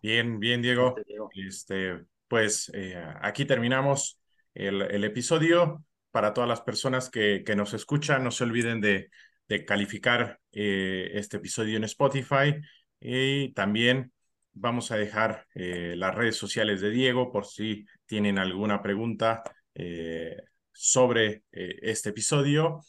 Bien, 0.00 0.38
bien, 0.38 0.62
Diego. 0.62 0.94
Este, 1.34 2.04
pues 2.28 2.70
eh, 2.74 3.02
aquí 3.20 3.44
terminamos 3.44 4.20
el, 4.54 4.82
el, 4.82 5.02
episodio. 5.02 5.84
Para 6.16 6.32
todas 6.32 6.48
las 6.48 6.62
personas 6.62 7.10
que, 7.10 7.44
nos 7.54 7.74
escuchan, 7.74 8.24
no 8.24 8.30
se 8.30 8.44
olviden 8.44 8.80
de, 8.80 9.10
calificar 9.66 10.40
eh, 10.50 11.10
este 11.12 11.36
episodio 11.36 11.76
en 11.76 11.84
Spotify 11.84 12.54
y 12.98 13.52
también 13.52 14.14
vamos 14.54 14.90
a 14.92 14.96
dejar 14.96 15.46
las 15.52 16.14
redes 16.14 16.36
sociales 16.36 16.80
de 16.80 16.88
Diego 16.88 17.30
por 17.30 17.44
si 17.44 17.84
tienen 18.06 18.38
alguna 18.38 18.82
pregunta 18.82 19.42
sobre 20.72 21.42
eh, 21.52 21.80
este 21.82 22.08
episodio. 22.08 22.80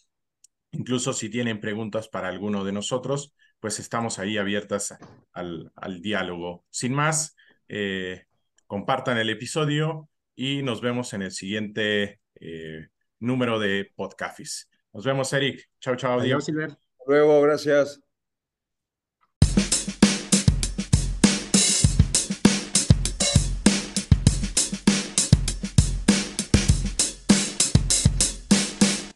Incluso 0.72 1.12
si 1.12 1.28
tienen 1.28 1.60
preguntas 1.60 2.08
para 2.08 2.30
alguno 2.30 2.64
de 2.64 2.72
nosotros, 2.72 3.34
pues 3.60 3.78
estamos 3.82 4.20
ahí 4.20 4.38
abiertas 4.38 4.98
al, 5.34 6.02
diálogo. 6.02 6.64
Sin 6.70 6.94
más, 6.94 7.36
eh, 7.68 8.24
compartan 8.68 9.18
el 9.18 9.30
episodio 9.30 10.10
y 10.34 10.64
nos 10.64 10.80
vemos 10.80 11.12
en 11.12 11.24
el 11.24 11.32
siguiente 11.32 12.22
eh, 12.40 12.88
número 13.20 13.60
de 13.60 13.92
Podcafis. 13.96 14.68
Nos 14.94 15.06
vemos, 15.06 15.32
Eric. 15.34 15.64
Chao, 15.80 15.96
chao. 15.96 16.20
Adiós, 16.20 16.46
Silver. 16.46 16.78
Luego, 17.06 17.42
gracias. 17.42 18.00